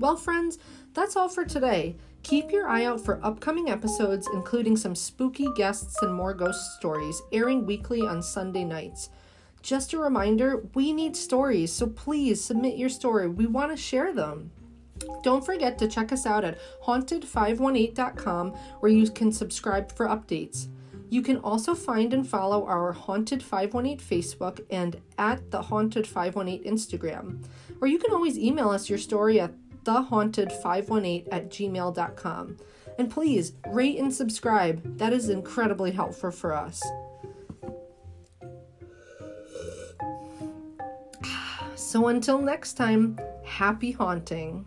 Well, 0.01 0.16
friends, 0.16 0.59
That's 0.95 1.16
all 1.16 1.28
for 1.28 1.45
today. 1.45 1.97
Keep 2.22 2.53
your 2.53 2.68
eye 2.68 2.85
out 2.85 3.01
for 3.01 3.18
upcoming 3.24 3.70
episodes, 3.70 4.28
including 4.33 4.76
some 4.76 4.95
spooky 4.95 5.49
guests 5.57 6.01
and 6.03 6.12
more 6.12 6.35
ghost 6.35 6.76
stories, 6.76 7.20
airing 7.33 7.64
weekly 7.64 8.03
on 8.03 8.22
Sunday 8.22 8.64
nights. 8.64 9.09
Just 9.62 9.93
a 9.93 9.99
reminder 9.99 10.62
we 10.74 10.93
need 10.93 11.16
stories, 11.16 11.72
so 11.72 11.87
please 11.87 12.45
submit 12.45 12.76
your 12.76 12.91
story. 12.91 13.28
We 13.28 13.47
want 13.47 13.70
to 13.70 13.76
share 13.76 14.12
them. 14.12 14.51
Don't 15.22 15.45
forget 15.45 15.78
to 15.78 15.89
check 15.89 16.12
us 16.12 16.26
out 16.26 16.45
at 16.45 16.59
haunted518.com 16.85 18.51
where 18.80 18.93
you 18.93 19.11
can 19.11 19.33
subscribe 19.33 19.91
for 19.93 20.07
updates. 20.07 20.68
You 21.12 21.20
can 21.20 21.36
also 21.40 21.74
find 21.74 22.14
and 22.14 22.26
follow 22.26 22.64
our 22.64 22.90
Haunted 22.92 23.42
518 23.42 23.98
Facebook 23.98 24.64
and 24.70 24.98
at 25.18 25.50
the 25.50 25.60
Haunted 25.60 26.06
518 26.06 26.64
Instagram. 26.64 27.44
Or 27.82 27.86
you 27.86 27.98
can 27.98 28.12
always 28.12 28.38
email 28.38 28.70
us 28.70 28.88
your 28.88 28.98
story 28.98 29.38
at 29.38 29.52
thehaunted518 29.84 31.28
at 31.30 31.50
gmail.com. 31.50 32.56
And 32.98 33.10
please 33.10 33.52
rate 33.68 33.98
and 33.98 34.14
subscribe. 34.14 34.96
That 34.96 35.12
is 35.12 35.28
incredibly 35.28 35.90
helpful 35.90 36.30
for 36.30 36.54
us. 36.54 36.82
So 41.74 42.08
until 42.08 42.40
next 42.40 42.74
time, 42.74 43.18
happy 43.44 43.90
haunting. 43.90 44.64